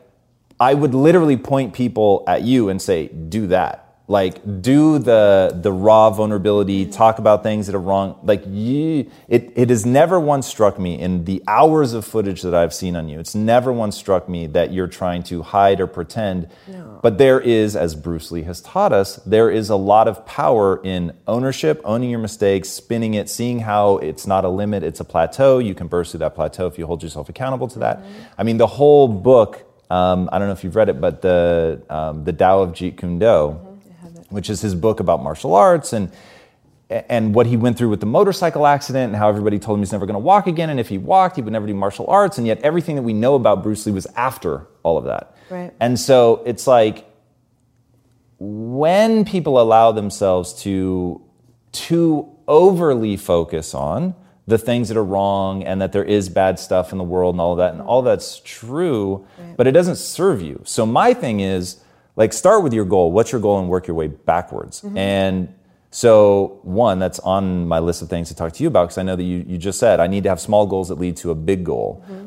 I 0.58 0.74
would 0.74 0.94
literally 0.94 1.36
point 1.36 1.74
people 1.74 2.24
at 2.26 2.42
you 2.42 2.68
and 2.68 2.82
say, 2.82 3.06
do 3.06 3.46
that 3.48 3.83
like 4.06 4.60
do 4.60 4.98
the 4.98 5.58
the 5.62 5.72
raw 5.72 6.10
vulnerability 6.10 6.84
talk 6.84 7.18
about 7.18 7.42
things 7.42 7.66
that 7.66 7.74
are 7.74 7.80
wrong. 7.80 8.18
Like 8.22 8.44
you 8.46 9.10
it, 9.28 9.52
it 9.56 9.70
has 9.70 9.86
never 9.86 10.20
once 10.20 10.46
struck 10.46 10.78
me 10.78 11.00
in 11.00 11.24
the 11.24 11.42
hours 11.48 11.94
of 11.94 12.04
footage 12.04 12.42
that 12.42 12.54
i've 12.54 12.74
seen 12.74 12.96
on 12.96 13.08
you 13.08 13.18
it's 13.18 13.34
never 13.34 13.72
once 13.72 13.96
struck 13.96 14.28
me 14.28 14.46
that 14.48 14.72
you're 14.72 14.86
trying 14.86 15.22
to 15.24 15.42
hide 15.42 15.80
or 15.80 15.86
pretend. 15.86 16.48
No. 16.68 16.98
but 17.02 17.16
there 17.16 17.40
is 17.40 17.76
as 17.76 17.94
bruce 17.94 18.30
lee 18.30 18.42
has 18.42 18.60
taught 18.60 18.92
us 18.92 19.16
there 19.24 19.50
is 19.50 19.70
a 19.70 19.76
lot 19.76 20.06
of 20.06 20.26
power 20.26 20.80
in 20.84 21.16
ownership 21.26 21.80
owning 21.84 22.10
your 22.10 22.18
mistakes 22.18 22.68
spinning 22.68 23.14
it 23.14 23.30
seeing 23.30 23.60
how 23.60 23.96
it's 23.98 24.26
not 24.26 24.44
a 24.44 24.48
limit 24.48 24.82
it's 24.82 25.00
a 25.00 25.04
plateau. 25.04 25.58
You 25.58 25.74
can 25.74 25.86
burst 25.86 26.10
through 26.10 26.18
that 26.18 26.34
plateau 26.34 26.66
if 26.66 26.78
you 26.78 26.86
hold 26.86 27.02
yourself 27.02 27.28
accountable 27.30 27.68
to 27.68 27.78
that. 27.78 28.00
Mm-hmm. 28.00 28.22
i 28.36 28.42
mean 28.42 28.58
the 28.58 28.66
whole 28.66 29.08
book 29.08 29.64
um, 29.90 30.28
i 30.30 30.38
don't 30.38 30.48
know 30.48 30.52
if 30.52 30.62
you've 30.62 30.76
read 30.76 30.90
it 30.90 31.00
but 31.00 31.22
the 31.22 31.82
um, 31.88 32.24
the 32.24 32.32
tao 32.34 32.60
of 32.60 32.72
jeet 32.72 32.98
kune 32.98 33.18
do 33.18 33.26
mm-hmm 33.26 33.73
which 34.34 34.50
is 34.50 34.60
his 34.60 34.74
book 34.74 35.00
about 35.00 35.22
martial 35.22 35.54
arts 35.54 35.92
and 35.92 36.10
and 36.90 37.34
what 37.34 37.46
he 37.46 37.56
went 37.56 37.78
through 37.78 37.88
with 37.88 38.00
the 38.00 38.06
motorcycle 38.06 38.66
accident 38.66 39.08
and 39.08 39.16
how 39.16 39.28
everybody 39.28 39.58
told 39.58 39.78
him 39.78 39.82
he's 39.82 39.92
never 39.92 40.04
going 40.04 40.14
to 40.14 40.18
walk 40.20 40.46
again 40.46 40.68
and 40.68 40.78
if 40.78 40.88
he 40.88 40.98
walked 40.98 41.36
he 41.36 41.42
would 41.42 41.52
never 41.52 41.66
do 41.66 41.74
martial 41.74 42.06
arts 42.08 42.36
and 42.36 42.46
yet 42.46 42.60
everything 42.60 42.96
that 42.96 43.02
we 43.02 43.12
know 43.14 43.34
about 43.34 43.62
Bruce 43.62 43.86
Lee 43.86 43.92
was 43.92 44.06
after 44.16 44.66
all 44.82 44.98
of 44.98 45.04
that. 45.04 45.34
Right. 45.48 45.72
And 45.80 45.98
so 45.98 46.42
it's 46.44 46.66
like 46.66 47.06
when 48.38 49.24
people 49.24 49.60
allow 49.60 49.92
themselves 49.92 50.52
to 50.62 51.22
too 51.72 52.30
overly 52.46 53.16
focus 53.16 53.74
on 53.74 54.14
the 54.46 54.58
things 54.58 54.88
that 54.88 54.96
are 54.96 55.04
wrong 55.04 55.62
and 55.64 55.80
that 55.80 55.92
there 55.92 56.04
is 56.04 56.28
bad 56.28 56.58
stuff 56.58 56.92
in 56.92 56.98
the 56.98 57.04
world 57.04 57.34
and 57.34 57.40
all 57.40 57.52
of 57.52 57.58
that 57.58 57.72
and 57.72 57.80
all 57.80 58.02
that's 58.02 58.40
true 58.44 59.26
right. 59.38 59.56
but 59.56 59.66
it 59.66 59.72
doesn't 59.72 59.96
serve 59.96 60.42
you. 60.42 60.60
So 60.64 60.84
my 60.84 61.14
thing 61.14 61.40
is 61.40 61.80
like 62.16 62.32
start 62.32 62.62
with 62.62 62.72
your 62.72 62.84
goal. 62.84 63.12
What's 63.12 63.32
your 63.32 63.40
goal 63.40 63.58
and 63.58 63.68
work 63.68 63.86
your 63.86 63.96
way 63.96 64.08
backwards. 64.08 64.82
Mm-hmm. 64.82 64.98
And 64.98 65.54
so, 65.90 66.58
one, 66.62 66.98
that's 66.98 67.20
on 67.20 67.68
my 67.68 67.78
list 67.78 68.02
of 68.02 68.08
things 68.08 68.28
to 68.28 68.34
talk 68.34 68.52
to 68.54 68.62
you 68.62 68.68
about 68.68 68.86
because 68.86 68.98
I 68.98 69.02
know 69.02 69.16
that 69.16 69.22
you, 69.22 69.44
you 69.46 69.58
just 69.58 69.78
said 69.78 70.00
I 70.00 70.06
need 70.06 70.24
to 70.24 70.28
have 70.28 70.40
small 70.40 70.66
goals 70.66 70.88
that 70.88 70.96
lead 70.96 71.16
to 71.18 71.30
a 71.30 71.34
big 71.34 71.64
goal. 71.64 72.04
Mm-hmm. 72.04 72.26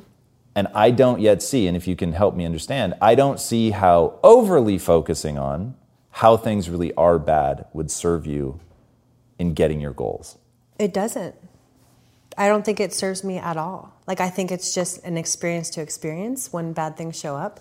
And 0.56 0.68
I 0.74 0.90
don't 0.90 1.22
yet 1.22 1.44
see, 1.44 1.68
and 1.68 1.78
if 1.78 1.88
you 1.88 1.96
can 1.96 2.14
help 2.14 2.34
me 2.34 2.44
understand, 2.44 2.96
I 3.00 3.14
don't 3.14 3.40
see 3.40 3.72
how 3.72 4.20
overly 4.24 4.80
focusing 4.80 5.38
on 5.38 5.76
how 6.10 6.36
things 6.36 6.68
really 6.68 6.94
are 6.96 7.20
bad 7.20 7.66
would 7.74 7.92
serve 7.92 8.26
you 8.26 8.60
in 9.38 9.54
getting 9.54 9.80
your 9.80 9.94
goals. 9.94 10.38
It 10.80 10.94
doesn't. 10.94 11.36
I 12.38 12.48
don't 12.48 12.66
think 12.66 12.80
it 12.80 12.94
serves 12.94 13.24
me 13.24 13.38
at 13.38 13.58
all. 13.58 13.94
Like, 14.08 14.20
I 14.20 14.30
think 14.30 14.52
it's 14.52 14.74
just 14.74 15.04
an 15.04 15.18
experience 15.18 15.70
to 15.72 15.82
experience 15.82 16.52
when 16.52 16.74
bad 16.74 16.98
things 16.98 17.20
show 17.20 17.36
up 17.36 17.60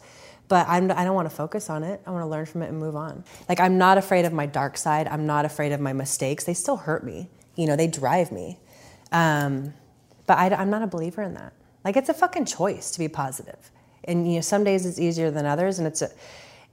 but 0.49 0.67
I'm, 0.69 0.91
I 0.91 1.05
don't 1.05 1.15
want 1.15 1.29
to 1.29 1.35
focus 1.35 1.69
on 1.71 1.83
it. 1.83 2.01
I 2.07 2.11
want 2.11 2.23
to 2.23 2.29
learn 2.29 2.47
from 2.47 2.63
it 2.63 2.69
and 2.69 2.79
move 2.79 2.97
on. 2.97 3.25
Like, 3.49 3.61
I'm 3.61 3.79
not 3.79 3.99
afraid 3.99 4.25
of 4.25 4.33
my 4.33 4.47
dark 4.47 4.77
side. 4.77 5.09
I'm 5.09 5.27
not 5.27 5.45
afraid 5.45 5.73
of 5.73 5.81
my 5.81 5.93
mistakes. 5.93 6.45
They 6.45 6.55
still 6.55 6.77
hurt 6.77 7.05
me. 7.05 7.29
You 7.57 7.67
know, 7.67 7.77
they 7.77 7.87
drive 7.87 8.31
me. 8.33 8.59
Um, 9.13 9.75
but 10.27 10.39
I, 10.39 10.55
I'm 10.55 10.71
not 10.71 10.83
a 10.83 10.87
believer 10.87 11.23
in 11.23 11.35
that. 11.35 11.53
Like, 11.85 11.97
it's 11.97 12.09
a 12.09 12.15
fucking 12.15 12.45
choice 12.47 12.91
to 12.93 12.99
be 12.99 13.09
positive. 13.09 13.71
And, 14.05 14.29
you 14.29 14.37
know, 14.37 14.41
some 14.41 14.65
days 14.65 14.87
it's 14.87 14.99
easier 14.99 15.31
than 15.31 15.47
others. 15.47 15.79
And 15.79 15.89
it's 15.89 16.03
a, 16.03 16.11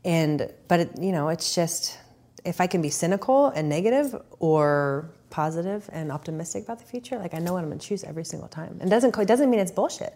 and, 0.03 0.51
but, 0.67 0.79
it, 0.79 0.99
you 0.99 1.11
know, 1.11 1.29
it's 1.29 1.55
just, 1.55 1.97
if 2.45 2.59
I 2.59 2.67
can 2.67 2.81
be 2.81 2.89
cynical 2.89 3.47
and 3.47 3.69
negative 3.69 4.15
or 4.39 5.09
positive 5.29 5.89
and 5.91 6.11
optimistic 6.11 6.63
about 6.63 6.79
the 6.79 6.85
future, 6.85 7.17
like 7.17 7.33
I 7.33 7.39
know 7.39 7.53
what 7.53 7.63
I'm 7.63 7.69
gonna 7.69 7.79
choose 7.79 8.03
every 8.03 8.23
single 8.23 8.47
time. 8.47 8.77
And 8.81 8.89
doesn't 8.89 9.17
it 9.17 9.27
doesn't 9.27 9.49
mean 9.49 9.59
it's 9.59 9.71
bullshit. 9.71 10.13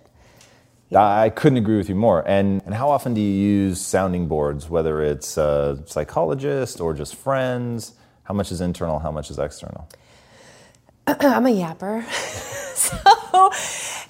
I 0.95 1.29
couldn't 1.29 1.57
agree 1.57 1.77
with 1.77 1.89
you 1.89 1.95
more. 1.95 2.23
And, 2.27 2.61
and 2.65 2.73
how 2.73 2.89
often 2.89 3.13
do 3.13 3.21
you 3.21 3.31
use 3.31 3.81
sounding 3.81 4.27
boards, 4.27 4.69
whether 4.69 5.01
it's 5.01 5.37
a 5.37 5.83
psychologist 5.85 6.79
or 6.79 6.93
just 6.93 7.15
friends? 7.15 7.93
How 8.23 8.33
much 8.33 8.51
is 8.51 8.61
internal, 8.61 8.99
how 8.99 9.11
much 9.11 9.29
is 9.29 9.37
external? 9.39 9.89
I'm 11.07 11.45
a 11.45 11.49
yapper. 11.49 12.05
so, 12.75 13.51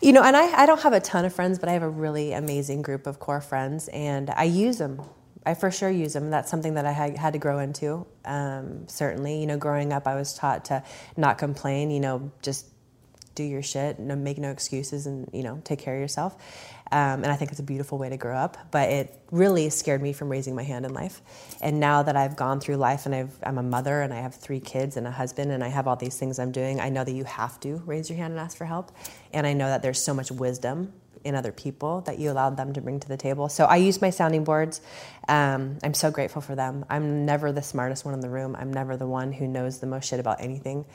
you 0.02 0.14
know, 0.14 0.24
and 0.24 0.36
I, 0.36 0.64
I 0.64 0.66
don't 0.66 0.82
have 0.82 0.94
a 0.94 1.00
ton 1.00 1.26
of 1.26 1.34
friends, 1.34 1.60
but 1.60 1.70
I 1.70 1.74
have 1.74 1.84
a 1.84 1.90
really 1.90 2.34
amazing 2.34 2.82
group 2.82 3.08
of 3.08 3.20
core 3.20 3.42
friends, 3.42 3.88
and 3.90 4.30
I 4.32 4.44
use 4.46 4.78
them. 4.78 5.02
I 5.46 5.54
for 5.54 5.72
sure 5.72 5.90
use 5.90 6.14
them. 6.14 6.30
That's 6.30 6.50
something 6.52 6.74
that 6.74 6.86
I 6.86 6.92
had 6.92 7.34
to 7.34 7.40
grow 7.40 7.60
into. 7.60 8.06
Um, 8.26 8.88
certainly, 8.88 9.40
you 9.40 9.48
know, 9.48 9.58
growing 9.58 9.94
up, 9.94 10.06
I 10.06 10.16
was 10.16 10.34
taught 10.34 10.66
to 10.66 10.84
not 11.16 11.38
complain. 11.38 11.90
You 11.90 12.02
know, 12.02 12.32
just 12.42 12.66
do 13.38 13.44
your 13.44 13.62
shit, 13.62 14.00
no, 14.00 14.16
make 14.16 14.40
no 14.40 14.50
excuses, 14.50 15.06
and 15.06 15.30
you 15.32 15.44
know, 15.44 15.62
take 15.64 15.80
care 15.80 15.94
of 15.94 16.02
yourself. 16.02 16.36
Um, 16.92 17.24
and 17.24 17.28
I 17.28 17.36
think 17.36 17.52
it's 17.52 17.60
a 17.60 17.64
beautiful 17.64 17.98
way 17.98 18.10
to 18.10 18.18
grow 18.18 18.36
up. 18.36 18.58
But 18.72 18.90
it 18.90 19.20
really 19.32 19.70
scared 19.70 20.02
me 20.02 20.14
from 20.14 20.30
raising 20.30 20.56
my 20.56 20.64
hand 20.64 20.86
in 20.86 20.94
life. 20.94 21.22
And 21.62 21.80
now 21.80 22.04
that 22.04 22.16
I've 22.16 22.36
gone 22.36 22.60
through 22.60 22.78
life 22.78 23.06
and 23.06 23.14
i 23.14 23.28
am 23.44 23.58
a 23.58 23.64
mother 23.64 24.02
and 24.02 24.14
I 24.14 24.22
have 24.22 24.36
three 24.36 24.60
kids 24.60 24.98
and 24.98 25.06
a 25.06 25.12
husband 25.12 25.52
and 25.52 25.64
I 25.64 25.68
have 25.68 25.88
all 25.88 25.96
these 25.96 26.18
things 26.18 26.40
I'm 26.40 26.52
doing, 26.52 26.80
I 26.80 26.90
know 26.90 27.04
that 27.04 27.12
you 27.12 27.26
have 27.26 27.60
to 27.62 27.82
raise 27.86 28.10
your 28.10 28.18
hand 28.18 28.32
and 28.32 28.40
ask 28.40 28.58
for 28.58 28.66
help. 28.66 28.92
And 29.34 29.46
I 29.46 29.54
know 29.54 29.68
that 29.68 29.82
there's 29.82 30.02
so 30.02 30.14
much 30.14 30.32
wisdom 30.32 30.94
in 31.24 31.36
other 31.36 31.52
people 31.52 32.02
that 32.02 32.20
you 32.20 32.32
allowed 32.32 32.56
them 32.58 32.74
to 32.74 32.82
bring 32.82 33.00
to 33.02 33.08
the 33.08 33.18
table. 33.18 33.50
So 33.50 33.66
I 33.66 33.78
use 33.78 34.02
my 34.02 34.10
sounding 34.10 34.46
boards. 34.46 34.82
Um, 35.28 35.78
I'm 35.84 35.94
so 35.94 36.10
grateful 36.10 36.42
for 36.42 36.56
them. 36.56 36.86
I'm 36.90 37.26
never 37.26 37.52
the 37.52 37.62
smartest 37.62 38.06
one 38.06 38.14
in 38.14 38.22
the 38.22 38.30
room. 38.30 38.56
I'm 38.58 38.72
never 38.72 38.96
the 38.96 39.08
one 39.08 39.34
who 39.34 39.46
knows 39.46 39.80
the 39.80 39.88
most 39.88 40.08
shit 40.08 40.22
about 40.22 40.42
anything. 40.42 40.86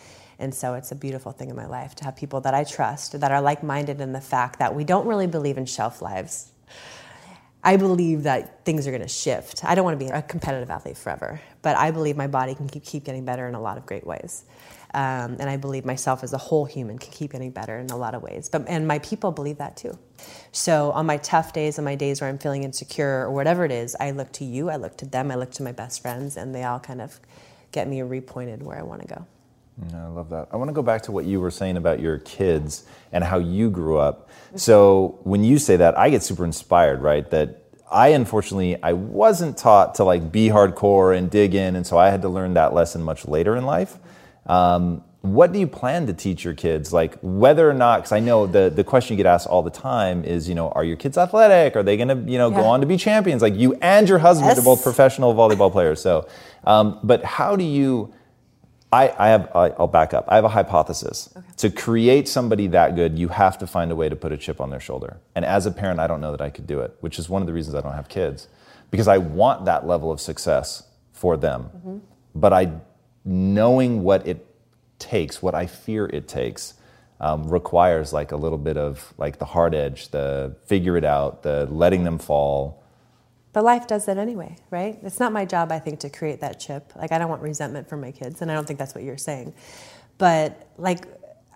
And 0.42 0.52
so 0.52 0.74
it's 0.74 0.90
a 0.90 0.96
beautiful 0.96 1.30
thing 1.30 1.50
in 1.50 1.56
my 1.56 1.66
life 1.66 1.94
to 1.96 2.04
have 2.04 2.16
people 2.16 2.40
that 2.40 2.52
I 2.52 2.64
trust 2.64 3.18
that 3.20 3.30
are 3.30 3.40
like 3.40 3.62
minded 3.62 4.00
in 4.00 4.12
the 4.12 4.20
fact 4.20 4.58
that 4.58 4.74
we 4.74 4.82
don't 4.82 5.06
really 5.06 5.28
believe 5.28 5.56
in 5.56 5.66
shelf 5.66 6.02
lives. 6.02 6.50
I 7.64 7.76
believe 7.76 8.24
that 8.24 8.64
things 8.64 8.88
are 8.88 8.90
going 8.90 9.02
to 9.02 9.08
shift. 9.08 9.64
I 9.64 9.76
don't 9.76 9.84
want 9.84 10.00
to 10.00 10.04
be 10.04 10.10
a 10.10 10.20
competitive 10.20 10.68
athlete 10.68 10.96
forever, 10.96 11.40
but 11.62 11.76
I 11.76 11.92
believe 11.92 12.16
my 12.16 12.26
body 12.26 12.56
can 12.56 12.68
keep, 12.68 12.84
keep 12.84 13.04
getting 13.04 13.24
better 13.24 13.46
in 13.46 13.54
a 13.54 13.60
lot 13.60 13.78
of 13.78 13.86
great 13.86 14.04
ways. 14.04 14.44
Um, 14.94 15.36
and 15.38 15.44
I 15.48 15.56
believe 15.56 15.84
myself 15.84 16.24
as 16.24 16.32
a 16.32 16.38
whole 16.38 16.64
human 16.64 16.98
can 16.98 17.12
keep 17.12 17.30
getting 17.32 17.52
better 17.52 17.78
in 17.78 17.90
a 17.90 17.96
lot 17.96 18.16
of 18.16 18.22
ways. 18.22 18.48
But 18.48 18.64
and 18.66 18.88
my 18.88 18.98
people 18.98 19.30
believe 19.30 19.58
that 19.58 19.76
too. 19.76 19.96
So 20.50 20.90
on 20.90 21.06
my 21.06 21.18
tough 21.18 21.52
days 21.52 21.78
and 21.78 21.84
my 21.84 21.94
days 21.94 22.20
where 22.20 22.28
I'm 22.28 22.38
feeling 22.38 22.64
insecure 22.64 23.26
or 23.26 23.30
whatever 23.30 23.64
it 23.64 23.70
is, 23.70 23.96
I 24.00 24.10
look 24.10 24.32
to 24.32 24.44
you, 24.44 24.68
I 24.68 24.76
look 24.76 24.96
to 24.98 25.06
them, 25.06 25.30
I 25.30 25.36
look 25.36 25.52
to 25.52 25.62
my 25.62 25.72
best 25.72 26.02
friends, 26.02 26.36
and 26.36 26.52
they 26.52 26.64
all 26.64 26.80
kind 26.80 27.00
of 27.00 27.20
get 27.70 27.88
me 27.88 28.00
repointed 28.00 28.62
where 28.62 28.76
I 28.76 28.82
want 28.82 29.02
to 29.02 29.06
go. 29.06 29.26
I 29.94 30.06
love 30.06 30.30
that. 30.30 30.48
I 30.52 30.56
want 30.56 30.68
to 30.68 30.74
go 30.74 30.82
back 30.82 31.02
to 31.02 31.12
what 31.12 31.24
you 31.24 31.40
were 31.40 31.50
saying 31.50 31.76
about 31.76 32.00
your 32.00 32.18
kids 32.18 32.84
and 33.10 33.24
how 33.24 33.38
you 33.38 33.70
grew 33.70 33.98
up. 33.98 34.28
So 34.54 35.18
when 35.24 35.44
you 35.44 35.58
say 35.58 35.76
that, 35.76 35.98
I 35.98 36.10
get 36.10 36.22
super 36.22 36.44
inspired, 36.44 37.00
right? 37.00 37.28
That 37.30 37.62
I 37.90 38.08
unfortunately 38.08 38.82
I 38.82 38.92
wasn't 38.92 39.56
taught 39.56 39.94
to 39.96 40.04
like 40.04 40.32
be 40.32 40.48
hardcore 40.48 41.16
and 41.16 41.30
dig 41.30 41.54
in, 41.54 41.76
and 41.76 41.86
so 41.86 41.98
I 41.98 42.10
had 42.10 42.22
to 42.22 42.28
learn 42.28 42.54
that 42.54 42.74
lesson 42.74 43.02
much 43.02 43.26
later 43.26 43.56
in 43.56 43.64
life. 43.64 43.98
Um, 44.46 45.04
what 45.22 45.52
do 45.52 45.58
you 45.58 45.68
plan 45.68 46.06
to 46.08 46.12
teach 46.12 46.42
your 46.44 46.54
kids? 46.54 46.92
Like 46.92 47.16
whether 47.22 47.68
or 47.68 47.74
not, 47.74 47.98
because 47.98 48.12
I 48.12 48.20
know 48.20 48.46
the 48.46 48.70
the 48.74 48.82
question 48.84 49.16
you 49.16 49.22
get 49.22 49.28
asked 49.28 49.46
all 49.46 49.62
the 49.62 49.70
time 49.70 50.24
is, 50.24 50.48
you 50.48 50.54
know, 50.54 50.70
are 50.70 50.84
your 50.84 50.96
kids 50.96 51.16
athletic? 51.16 51.76
Are 51.76 51.82
they 51.82 51.96
going 51.96 52.08
to, 52.08 52.30
you 52.30 52.38
know, 52.38 52.50
yeah. 52.50 52.56
go 52.56 52.64
on 52.64 52.80
to 52.80 52.86
be 52.86 52.96
champions? 52.96 53.40
Like 53.40 53.54
you 53.54 53.74
and 53.80 54.08
your 54.08 54.18
husband 54.18 54.48
yes. 54.48 54.58
are 54.58 54.64
both 54.64 54.82
professional 54.82 55.34
volleyball 55.34 55.70
players. 55.70 56.00
So, 56.00 56.28
um, 56.64 56.98
but 57.02 57.24
how 57.24 57.56
do 57.56 57.64
you? 57.64 58.12
I, 58.92 59.14
I 59.18 59.28
have, 59.28 59.50
I'll 59.54 59.86
back 59.86 60.12
up. 60.12 60.26
I 60.28 60.34
have 60.34 60.44
a 60.44 60.50
hypothesis. 60.50 61.30
Okay. 61.34 61.46
To 61.56 61.70
create 61.70 62.28
somebody 62.28 62.66
that 62.68 62.94
good, 62.94 63.18
you 63.18 63.28
have 63.28 63.56
to 63.58 63.66
find 63.66 63.90
a 63.90 63.96
way 63.96 64.10
to 64.10 64.16
put 64.16 64.32
a 64.32 64.36
chip 64.36 64.60
on 64.60 64.68
their 64.68 64.80
shoulder. 64.80 65.16
And 65.34 65.46
as 65.46 65.64
a 65.64 65.70
parent, 65.70 65.98
I 65.98 66.06
don't 66.06 66.20
know 66.20 66.30
that 66.30 66.42
I 66.42 66.50
could 66.50 66.66
do 66.66 66.80
it, 66.80 66.94
which 67.00 67.18
is 67.18 67.28
one 67.28 67.40
of 67.40 67.46
the 67.46 67.54
reasons 67.54 67.74
I 67.74 67.80
don't 67.80 67.94
have 67.94 68.10
kids, 68.10 68.48
because 68.90 69.08
I 69.08 69.16
want 69.16 69.64
that 69.64 69.86
level 69.86 70.12
of 70.12 70.20
success 70.20 70.82
for 71.12 71.38
them. 71.38 71.70
Mm-hmm. 71.76 71.98
But 72.34 72.52
I, 72.52 72.70
knowing 73.24 74.02
what 74.02 74.26
it 74.26 74.46
takes, 74.98 75.40
what 75.40 75.54
I 75.54 75.66
fear 75.66 76.06
it 76.06 76.28
takes, 76.28 76.74
um, 77.18 77.48
requires 77.48 78.12
like 78.12 78.32
a 78.32 78.36
little 78.36 78.58
bit 78.58 78.76
of 78.76 79.14
like 79.16 79.38
the 79.38 79.44
hard 79.46 79.74
edge, 79.74 80.08
the 80.08 80.54
figure 80.66 80.98
it 80.98 81.04
out, 81.04 81.42
the 81.42 81.66
letting 81.70 82.04
them 82.04 82.18
fall, 82.18 82.81
but 83.52 83.64
life 83.64 83.86
does 83.86 84.06
that 84.06 84.18
anyway, 84.18 84.56
right? 84.70 84.98
It's 85.02 85.20
not 85.20 85.32
my 85.32 85.44
job, 85.44 85.72
I 85.72 85.78
think, 85.78 86.00
to 86.00 86.10
create 86.10 86.40
that 86.40 86.58
chip. 86.58 86.92
Like, 86.96 87.12
I 87.12 87.18
don't 87.18 87.28
want 87.28 87.42
resentment 87.42 87.88
from 87.88 88.00
my 88.00 88.10
kids, 88.10 88.40
and 88.40 88.50
I 88.50 88.54
don't 88.54 88.66
think 88.66 88.78
that's 88.78 88.94
what 88.94 89.04
you're 89.04 89.18
saying. 89.18 89.54
But, 90.18 90.68
like, 90.78 91.06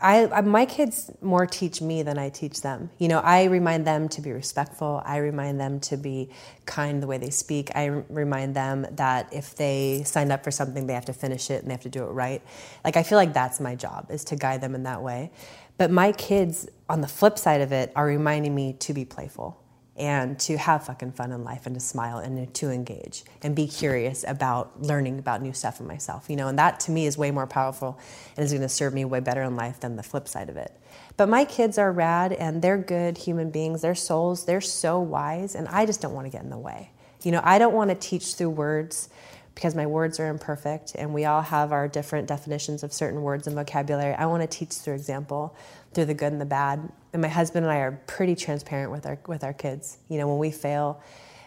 I, 0.01 0.27
I, 0.27 0.41
my 0.43 0.67
kids 0.67 1.11
more 1.23 1.47
teach 1.47 1.81
me 1.81 2.03
than 2.03 2.19
I 2.19 2.29
teach 2.29 2.61
them. 2.61 2.91
You 2.99 3.09
know, 3.09 3.21
I 3.21 3.45
remind 3.45 3.87
them 3.87 4.09
to 4.11 4.21
be 4.21 4.31
respectful. 4.31 5.03
I 5.07 5.19
remind 5.19 5.59
them 5.59 5.81
to 5.81 5.97
be 5.97 6.29
kind 6.67 7.03
the 7.03 7.07
way 7.07 7.17
they 7.17 7.31
speak. 7.31 7.71
I 7.75 7.87
remind 7.87 8.55
them 8.55 8.87
that 8.93 9.33
if 9.33 9.55
they 9.55 10.03
signed 10.05 10.33
up 10.33 10.45
for 10.45 10.51
something, 10.51 10.87
they 10.87 10.93
have 10.93 11.07
to 11.07 11.15
finish 11.15 11.51
it 11.51 11.63
and 11.63 11.71
they 11.71 11.75
have 11.75 11.83
to 11.83 11.89
do 11.89 12.05
it 12.05 12.09
right. 12.09 12.43
Like 12.85 12.99
I 12.99 13.03
feel 13.03 13.17
like 13.17 13.33
that's 13.33 13.59
my 13.59 13.75
job 13.75 14.11
is 14.11 14.25
to 14.25 14.37
guide 14.37 14.61
them 14.61 14.75
in 14.75 14.83
that 14.83 15.03
way. 15.03 15.31
But 15.79 15.91
my 15.91 16.13
kids, 16.13 16.69
on 16.91 17.01
the 17.01 17.09
flip 17.09 17.39
side 17.39 17.63
of 17.63 17.73
it, 17.73 17.91
are 17.97 18.07
reminding 18.07 18.55
me 18.55 18.75
to 18.81 18.93
be 18.93 19.07
playful 19.07 19.59
and 19.97 20.39
to 20.39 20.57
have 20.59 20.85
fucking 20.85 21.13
fun 21.13 21.33
in 21.33 21.43
life 21.43 21.67
and 21.67 21.75
to 21.75 21.81
smile 21.81 22.19
and 22.19 22.53
to 22.55 22.71
engage 22.71 23.25
and 23.43 23.57
be 23.57 23.67
curious 23.67 24.25
about 24.29 24.83
learning 24.83 25.19
about 25.19 25.41
new 25.43 25.53
stuff 25.53 25.81
in 25.81 25.87
myself 25.87 26.27
you 26.29 26.37
know? 26.37 26.49
And 26.49 26.59
that 26.59 26.81
to 26.81 26.91
me 26.91 27.07
is 27.07 27.17
way 27.17 27.31
more 27.31 27.47
powerful 27.47 27.99
and 28.37 28.45
is 28.45 28.53
going 28.53 28.63
to 28.63 28.69
serve 28.69 28.95
me 28.95 29.05
way 29.05 29.21
better 29.21 29.43
in 29.43 29.57
life 29.57 29.81
than 29.81 29.97
the 29.97 30.03
flip 30.03 30.29
side 30.29 30.49
of 30.49 30.57
it. 30.57 30.73
But 31.17 31.29
my 31.29 31.45
kids 31.45 31.79
are 31.79 31.91
rad 31.91 32.33
and 32.33 32.61
they're 32.61 32.79
good 32.79 33.19
human 33.19 33.51
beings. 33.51 33.83
They're 33.83 33.95
souls 33.95 34.45
they're 34.45 34.61
so 34.61 35.01
wise 35.01 35.55
and 35.55 35.69
i 35.69 35.87
just 35.87 36.01
don't 36.01 36.15
want 36.15 36.27
to 36.27 36.31
get 36.31 36.43
in 36.43 36.51
the 36.51 36.59
way. 36.59 36.91
You 37.23 37.33
know 37.33 37.41
i 37.43 37.59
don't 37.59 37.75
want 37.75 37.91
to 37.91 37.97
teach 37.97 38.35
through 38.35 38.51
words 38.51 39.09
because 39.57 39.75
my 39.75 39.87
words 39.87 40.21
are 40.21 40.29
imperfect 40.29 40.95
and 40.95 41.13
we 41.13 41.25
all 41.25 41.43
have 41.43 41.73
our 41.73 41.89
different 41.89 42.29
definitions 42.29 42.85
of 42.85 42.93
certain 42.93 43.23
words 43.23 43.49
and 43.49 43.57
vocabulary 43.57 44.15
i 44.15 44.25
want 44.27 44.41
to 44.43 44.47
teach 44.47 44.75
through 44.75 44.95
example 44.95 45.57
through 45.97 46.05
the 46.05 46.15
good 46.15 46.31
and 46.31 46.41
the 46.41 46.47
bad. 46.47 46.93
And 47.15 47.23
my 47.23 47.29
husband 47.29 47.65
and 47.65 47.73
I 47.73 47.79
are 47.79 47.99
pretty 48.07 48.37
transparent 48.37 48.93
with 48.93 49.07
our 49.07 49.19
with 49.27 49.43
our 49.43 49.55
kids. 49.55 49.97
You 50.09 50.19
know, 50.19 50.29
when 50.29 50.39
we 50.39 50.51
fail, 50.51 51.01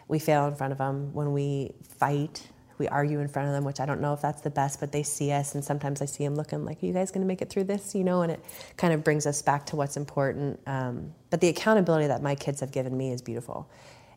we 0.07 0.17
fail 0.17 0.47
in 0.47 0.55
front 0.55 0.71
of 0.71 0.79
them. 0.79 1.13
When 1.13 1.33
we 1.33 1.71
fight, 1.99 2.47
we 2.79 2.87
argue 2.87 3.19
in 3.19 3.27
front 3.27 3.47
of 3.47 3.53
them, 3.53 3.63
which 3.63 3.79
I 3.79 3.85
don't 3.85 4.01
know 4.01 4.13
if 4.13 4.21
that's 4.21 4.41
the 4.41 4.49
best, 4.49 4.79
but 4.79 4.91
they 4.91 5.03
see 5.03 5.31
us, 5.31 5.53
and 5.53 5.63
sometimes 5.63 6.01
I 6.01 6.05
see 6.05 6.23
them 6.23 6.35
looking 6.35 6.65
like, 6.65 6.81
"Are 6.81 6.85
you 6.87 6.93
guys 6.93 7.11
going 7.11 7.21
to 7.21 7.27
make 7.27 7.43
it 7.43 7.51
through 7.51 7.65
this?" 7.65 7.93
You 7.93 8.03
know, 8.03 8.23
and 8.23 8.31
it 8.31 8.43
kind 8.75 8.91
of 8.91 9.03
brings 9.03 9.27
us 9.27 9.43
back 9.43 9.67
to 9.67 9.75
what's 9.75 9.97
important. 9.97 10.59
Um, 10.65 11.13
but 11.29 11.41
the 11.41 11.47
accountability 11.49 12.07
that 12.07 12.23
my 12.23 12.33
kids 12.33 12.59
have 12.61 12.71
given 12.71 12.97
me 12.97 13.11
is 13.11 13.21
beautiful, 13.21 13.69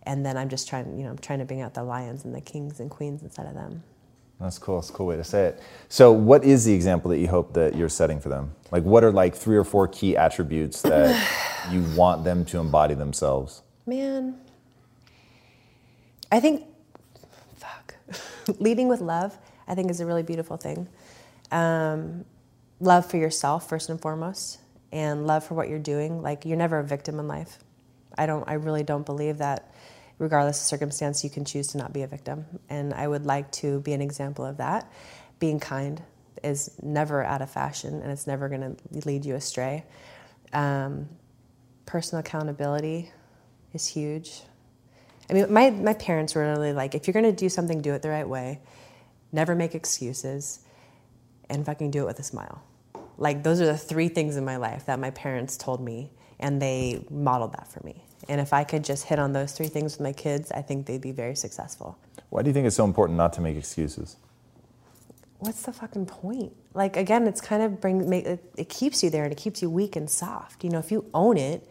and 0.05 0.24
then 0.24 0.36
I'm 0.36 0.48
just 0.48 0.68
trying, 0.68 0.98
you 0.98 1.05
know, 1.05 1.11
I'm 1.11 1.18
trying 1.18 1.38
to 1.38 1.44
bring 1.44 1.61
out 1.61 1.74
the 1.74 1.84
lions 1.84 2.24
and 2.24 2.34
the 2.34 2.40
kings 2.40 2.80
and 2.80 2.90
queens 2.90 3.22
instead 3.22 3.46
of 3.46 3.55
them. 3.55 3.82
That's 4.40 4.59
cool. 4.59 4.76
That's 4.76 4.90
a 4.90 4.92
cool 4.92 5.07
way 5.07 5.16
to 5.16 5.24
say 5.24 5.46
it. 5.46 5.61
So, 5.88 6.11
what 6.11 6.44
is 6.44 6.64
the 6.64 6.74
example 6.74 7.11
that 7.11 7.18
you 7.18 7.28
hope 7.28 7.53
that 7.53 7.76
you're 7.76 7.88
setting 7.88 8.18
for 8.18 8.28
them? 8.28 8.53
Like, 8.72 8.82
what 8.82 9.05
are 9.05 9.12
like 9.12 9.36
three 9.36 9.57
or 9.57 9.62
four 9.62 9.86
key 9.86 10.16
attributes 10.16 10.82
that 10.82 11.14
you 11.70 11.82
want 11.96 12.24
them 12.24 12.44
to 12.46 12.59
embody 12.59 12.94
themselves? 12.94 13.62
Man, 13.86 14.36
I 16.32 16.40
think, 16.40 16.64
fuck, 17.57 17.94
leading 18.59 18.88
with 18.88 19.00
love, 19.00 19.38
I 19.68 19.76
think 19.76 19.90
is 19.90 20.00
a 20.00 20.07
really 20.07 20.24
beautiful 20.24 20.57
thing. 20.57 20.88
Um, 21.53 22.24
love 22.80 23.07
for 23.07 23.18
yourself 23.18 23.68
first 23.68 23.90
and 23.90 24.00
foremost, 24.00 24.59
and 24.90 25.24
love 25.24 25.44
for 25.44 25.55
what 25.55 25.68
you're 25.68 25.78
doing. 25.78 26.20
Like, 26.20 26.44
you're 26.44 26.57
never 26.57 26.80
a 26.80 26.84
victim 26.84 27.20
in 27.20 27.28
life. 27.28 27.59
I 28.18 28.26
don't. 28.26 28.42
I 28.48 28.55
really 28.55 28.82
don't 28.82 29.07
believe 29.07 29.38
that 29.38 29.72
regardless 30.23 30.61
of 30.61 30.66
circumstance, 30.66 31.25
you 31.25 31.31
can 31.31 31.45
choose 31.45 31.66
to 31.66 31.79
not 31.79 31.93
be 31.93 32.03
a 32.03 32.07
victim. 32.07 32.47
And 32.70 32.95
I 32.95 33.09
would 33.09 33.27
like 33.27 33.51
to 33.53 33.81
be 33.81 33.93
an 33.93 34.01
example 34.01 34.45
of 34.45 34.59
that. 34.59 34.91
Being 35.41 35.59
kind 35.59 36.01
is 36.45 36.70
never 36.81 37.25
out 37.25 37.43
of 37.43 37.51
fashion 37.51 38.01
and 38.01 38.11
it's 38.11 38.27
never 38.27 38.49
going 38.49 38.77
to 38.77 39.07
lead 39.07 39.25
you 39.25 39.35
astray. 39.35 39.85
Um, 40.53 41.09
personal 41.87 42.20
accountability 42.20 43.11
is 43.73 43.87
huge. 43.87 44.43
I 45.29 45.35
mean, 45.35 45.53
my, 45.53 45.70
my 45.70 45.95
parents 45.95 46.37
were 46.37 46.43
really 46.43 46.73
like, 46.73 46.95
if 46.95 47.07
you're 47.07 47.12
going 47.12 47.25
to 47.25 47.33
do 47.33 47.49
something, 47.49 47.81
do 47.81 47.93
it 47.93 48.03
the 48.03 48.11
right 48.11 48.29
way. 48.29 48.61
Never 49.33 49.57
make 49.57 49.75
excuses 49.75 50.61
and 51.51 51.66
fucking 51.66 51.91
do 51.91 52.03
it 52.03 52.07
with 52.07 52.20
a 52.20 52.23
smile. 52.23 52.62
Like, 53.18 53.43
those 53.43 53.61
are 53.61 53.66
the 53.66 53.77
three 53.77 54.09
things 54.09 54.37
in 54.37 54.45
my 54.45 54.57
life 54.57 54.87
that 54.87 55.01
my 55.01 55.11
parents 55.11 55.57
told 55.57 55.81
me, 55.81 56.12
and 56.39 56.61
they 56.61 57.05
modeled 57.11 57.53
that 57.53 57.68
for 57.68 57.81
me. 57.85 58.05
And 58.29 58.41
if 58.41 58.53
I 58.53 58.64
could 58.64 58.85
just 58.85 59.05
hit 59.05 59.18
on 59.18 59.33
those 59.33 59.53
three 59.53 59.68
things 59.68 59.95
with 59.95 60.01
my 60.01 60.12
kids, 60.12 60.53
I 60.53 60.62
think 60.62 60.87
they'd 60.87 61.01
be 61.01 61.12
very 61.12 61.35
successful. 61.35 61.99
Why 62.31 62.43
do 62.43 62.49
you 62.49 62.55
think 62.55 62.66
it's 62.66 62.77
so 62.77 62.85
important 62.85 63.16
not 63.16 63.33
to 63.35 63.41
make 63.41 63.57
excuses? 63.57 64.16
What's 65.39 65.62
the 65.62 65.73
fucking 65.73 66.07
point? 66.07 66.53
Like 66.73 66.97
again, 66.97 67.27
it's 67.27 67.41
kind 67.41 67.62
of 67.62 67.81
bring 67.81 68.09
make 68.09 68.25
it, 68.25 68.45
it 68.57 68.68
keeps 68.68 69.03
you 69.03 69.11
there 69.11 69.25
and 69.25 69.33
it 69.33 69.39
keeps 69.39 69.61
you 69.61 69.68
weak 69.68 69.97
and 69.97 70.09
soft. 70.09 70.62
You 70.62 70.70
know, 70.70 70.79
if 70.79 70.93
you 70.93 71.05
own 71.12 71.37
it, 71.37 71.68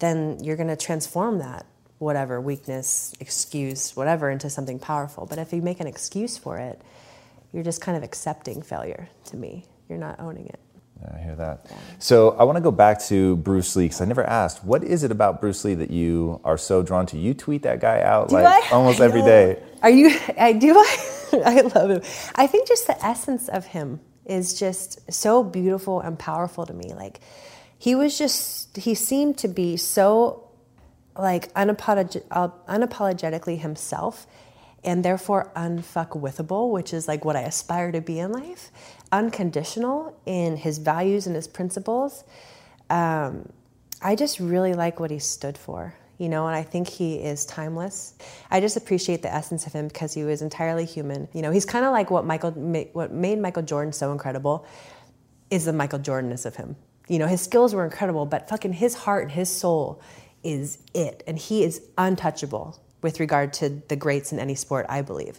then 0.00 0.42
you're 0.42 0.56
going 0.56 0.68
to 0.68 0.76
transform 0.76 1.38
that 1.38 1.64
whatever 1.98 2.40
weakness, 2.40 3.14
excuse, 3.20 3.94
whatever 3.94 4.30
into 4.30 4.50
something 4.50 4.78
powerful. 4.78 5.26
But 5.26 5.38
if 5.38 5.52
you 5.52 5.62
make 5.62 5.80
an 5.80 5.86
excuse 5.86 6.36
for 6.36 6.58
it, 6.58 6.82
you're 7.52 7.62
just 7.62 7.80
kind 7.80 7.96
of 7.96 8.02
accepting 8.02 8.62
failure 8.62 9.08
to 9.26 9.36
me. 9.36 9.64
You're 9.88 9.98
not 9.98 10.18
owning 10.18 10.46
it. 10.46 10.58
I 11.12 11.18
hear 11.18 11.34
that. 11.36 11.66
So 11.98 12.30
I 12.38 12.44
want 12.44 12.56
to 12.56 12.62
go 12.62 12.70
back 12.70 13.00
to 13.04 13.36
Bruce 13.36 13.76
Lee 13.76 13.84
because 13.86 14.00
I 14.00 14.04
never 14.04 14.24
asked. 14.24 14.64
What 14.64 14.82
is 14.84 15.02
it 15.02 15.10
about 15.10 15.40
Bruce 15.40 15.64
Lee 15.64 15.74
that 15.74 15.90
you 15.90 16.40
are 16.44 16.56
so 16.56 16.82
drawn 16.82 17.06
to? 17.06 17.18
You 17.18 17.34
tweet 17.34 17.62
that 17.62 17.80
guy 17.80 18.00
out 18.00 18.28
do 18.28 18.36
like 18.36 18.46
I? 18.46 18.68
almost 18.72 19.00
I 19.00 19.04
every 19.04 19.22
day. 19.22 19.62
Are 19.82 19.90
you? 19.90 20.16
I 20.38 20.52
do. 20.52 20.74
I, 20.76 20.96
I 21.44 21.60
love 21.60 21.90
him. 21.90 22.02
I 22.34 22.46
think 22.46 22.68
just 22.68 22.86
the 22.86 23.04
essence 23.04 23.48
of 23.48 23.66
him 23.66 24.00
is 24.24 24.58
just 24.58 25.12
so 25.12 25.42
beautiful 25.42 26.00
and 26.00 26.18
powerful 26.18 26.64
to 26.66 26.72
me. 26.72 26.94
Like 26.94 27.20
he 27.78 27.94
was 27.94 28.16
just. 28.16 28.76
He 28.76 28.94
seemed 28.94 29.38
to 29.38 29.48
be 29.48 29.76
so 29.76 30.48
like 31.16 31.52
unapolog- 31.54 32.24
uh, 32.30 32.48
unapologetically 32.68 33.58
himself 33.58 34.26
and 34.84 35.04
therefore 35.04 35.50
unfuckwithable, 35.56 36.70
which 36.70 36.92
is 36.92 37.08
like 37.08 37.24
what 37.24 37.36
I 37.36 37.42
aspire 37.42 37.90
to 37.92 38.00
be 38.00 38.18
in 38.18 38.32
life, 38.32 38.70
unconditional 39.14 40.12
in 40.26 40.56
his 40.56 40.78
values 40.78 41.28
and 41.28 41.36
his 41.36 41.46
principles. 41.46 42.24
Um, 42.90 43.48
I 44.02 44.16
just 44.16 44.40
really 44.40 44.74
like 44.74 44.98
what 44.98 45.12
he 45.12 45.20
stood 45.20 45.56
for, 45.56 45.94
you 46.18 46.28
know, 46.28 46.48
and 46.48 46.56
I 46.56 46.64
think 46.64 46.88
he 46.88 47.14
is 47.14 47.46
timeless. 47.46 48.14
I 48.50 48.60
just 48.60 48.76
appreciate 48.76 49.22
the 49.22 49.32
essence 49.32 49.68
of 49.68 49.72
him 49.72 49.86
because 49.86 50.12
he 50.12 50.24
was 50.24 50.42
entirely 50.42 50.84
human. 50.84 51.28
You 51.32 51.42
know, 51.42 51.52
he's 51.52 51.64
kind 51.64 51.84
of 51.84 51.92
like 51.92 52.10
what 52.10 52.26
Michael, 52.26 52.50
what 52.92 53.12
made 53.12 53.38
Michael 53.38 53.62
Jordan 53.62 53.92
so 53.92 54.10
incredible 54.10 54.66
is 55.48 55.64
the 55.64 55.72
Michael 55.72 56.00
Jordanness 56.00 56.44
of 56.44 56.56
him. 56.56 56.74
You 57.06 57.20
know, 57.20 57.28
his 57.28 57.40
skills 57.40 57.72
were 57.72 57.84
incredible, 57.84 58.26
but 58.26 58.48
fucking 58.48 58.72
his 58.72 58.94
heart 58.94 59.22
and 59.22 59.32
his 59.32 59.48
soul 59.48 60.02
is 60.42 60.78
it, 60.92 61.22
and 61.28 61.38
he 61.38 61.62
is 61.62 61.80
untouchable 61.96 62.80
with 63.00 63.20
regard 63.20 63.52
to 63.52 63.68
the 63.88 63.96
greats 63.96 64.32
in 64.32 64.40
any 64.40 64.56
sport, 64.56 64.86
I 64.88 65.02
believe. 65.02 65.38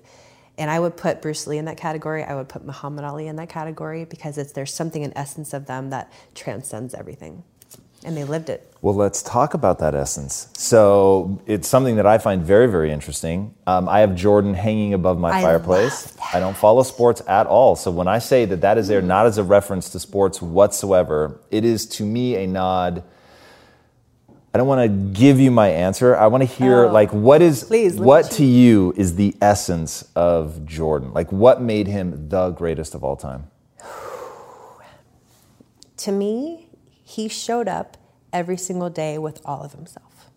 And 0.58 0.72
I 0.72 0.80
would 0.80 0.96
put 0.96 1.22
Bruce 1.22 1.48
Lee 1.48 1.58
in 1.58 1.66
that 1.66 1.78
category. 1.78 2.24
I 2.24 2.36
would 2.36 2.48
put 2.48 2.66
Muhammad 2.66 3.04
Ali 3.04 3.28
in 3.28 3.36
that 3.38 3.50
category 3.50 4.06
because 4.06 4.38
it's, 4.38 4.54
there's 4.54 4.74
something 4.74 5.04
in 5.04 5.12
essence 5.18 5.54
of 5.54 5.66
them 5.66 5.90
that 5.90 6.12
transcends 6.34 6.94
everything. 6.94 7.44
And 8.04 8.16
they 8.16 8.24
lived 8.24 8.50
it. 8.50 8.72
Well, 8.82 8.94
let's 8.94 9.24
talk 9.24 9.56
about 9.56 9.80
that 9.80 9.96
essence. 9.96 10.50
So 10.56 11.42
it's 11.48 11.68
something 11.68 11.96
that 11.96 12.06
I 12.06 12.20
find 12.20 12.44
very, 12.44 12.68
very 12.68 12.92
interesting. 12.92 13.56
Um, 13.66 13.90
I 13.90 14.02
have 14.02 14.16
Jordan 14.16 14.54
hanging 14.54 14.94
above 14.94 15.18
my 15.18 15.32
I 15.32 15.42
fireplace. 15.42 16.16
I 16.32 16.40
don't 16.40 16.56
follow 16.56 16.84
sports 16.84 17.24
at 17.28 17.48
all. 17.48 17.76
So 17.76 17.90
when 17.90 18.08
I 18.08 18.20
say 18.20 18.46
that 18.46 18.62
that 18.62 18.78
is 18.78 18.88
there 18.88 19.02
not 19.02 19.26
as 19.26 19.40
a 19.40 19.44
reference 19.44 19.90
to 19.90 20.00
sports 20.00 20.40
whatsoever, 20.40 21.40
it 21.50 21.66
is 21.66 21.88
to 21.88 22.06
me 22.06 22.36
a 22.36 22.46
nod 22.46 23.04
I 24.56 24.58
don't 24.58 24.68
want 24.68 24.84
to 24.84 25.20
give 25.20 25.38
you 25.38 25.52
my 25.52 25.68
answer. 25.68 26.16
I 26.16 26.28
want 26.28 26.42
to 26.42 26.46
hear 26.46 26.86
Oh. 26.86 26.90
like 26.90 27.12
what 27.12 27.42
is 27.42 27.66
Please, 27.66 27.98
what 27.98 28.32
to 28.32 28.46
you 28.46 28.94
is 28.96 29.16
the 29.18 29.36
essence 29.42 30.10
of 30.16 30.66
Jordan? 30.66 31.12
Like 31.14 31.30
what 31.30 31.62
made 31.62 31.88
him 31.88 32.30
the 32.30 32.52
greatest 32.52 32.96
of 32.96 33.04
all 33.04 33.18
time? 33.18 33.48
To 35.98 36.12
me, 36.14 36.70
he 37.04 37.28
showed 37.28 37.68
up 37.68 37.98
every 38.32 38.56
single 38.56 38.90
day 38.90 39.18
with 39.18 39.42
all 39.44 39.62
of 39.62 39.74
himself. 39.74 40.30